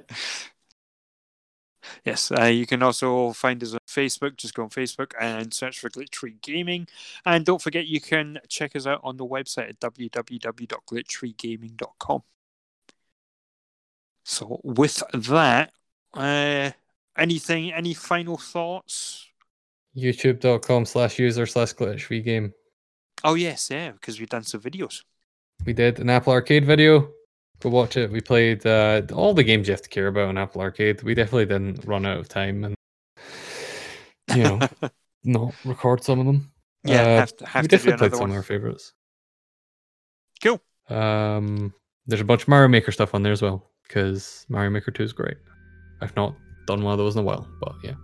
[2.04, 4.36] Yes, uh, you can also find us on Facebook.
[4.36, 6.86] Just go on Facebook and search for Glitch Free Gaming.
[7.26, 12.22] And don't forget, you can check us out on the website at www.glitchfreegaming.com.
[14.24, 15.72] So, with that,
[16.14, 16.70] uh,
[17.16, 19.26] anything, any final thoughts?
[19.96, 22.52] YouTube.com slash user slash glitchfree game.
[23.22, 25.02] Oh, yes, yeah, because we've done some videos.
[25.64, 27.10] We did an Apple Arcade video.
[27.60, 28.10] Go watch it.
[28.10, 31.02] We played uh, all the games you have to care about on Apple Arcade.
[31.02, 32.74] We definitely didn't run out of time and
[34.34, 34.58] you know
[35.24, 36.50] not record some of them.
[36.82, 38.30] yeah, Uh, have to, have we to definitely played another some one.
[38.30, 38.92] of our favorites.
[40.42, 40.60] Cool.
[40.90, 41.72] Um,
[42.06, 45.02] there's a bunch of Mario Maker stuff on there as well because Mario Maker 2
[45.02, 45.36] is great.
[46.00, 46.34] I've not
[46.66, 47.94] done one of those in a while, but yeah.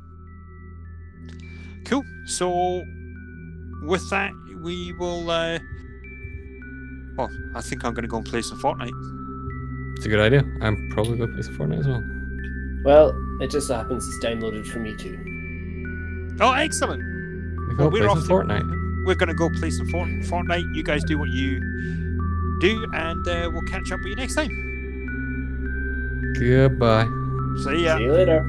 [1.86, 2.04] Cool.
[2.26, 2.82] So,
[3.82, 4.30] with that,
[4.62, 5.28] we will.
[5.30, 5.58] Uh,
[7.16, 9.96] well, I think I'm going to go and play some Fortnite.
[9.96, 10.44] It's a good idea.
[10.62, 12.02] I'm probably going to play some Fortnite as well.
[12.84, 16.36] Well, it just so happens it's downloaded for me too.
[16.40, 17.02] Oh, excellent.
[17.02, 19.04] We Well, go we're play off some to- Fortnite.
[19.06, 20.74] We're going to go play some Fortnite.
[20.74, 21.58] You guys do what you
[22.60, 24.50] do, and uh, we'll catch up with you next time.
[26.38, 27.08] Goodbye.
[27.64, 27.96] See ya.
[27.96, 28.44] See you later.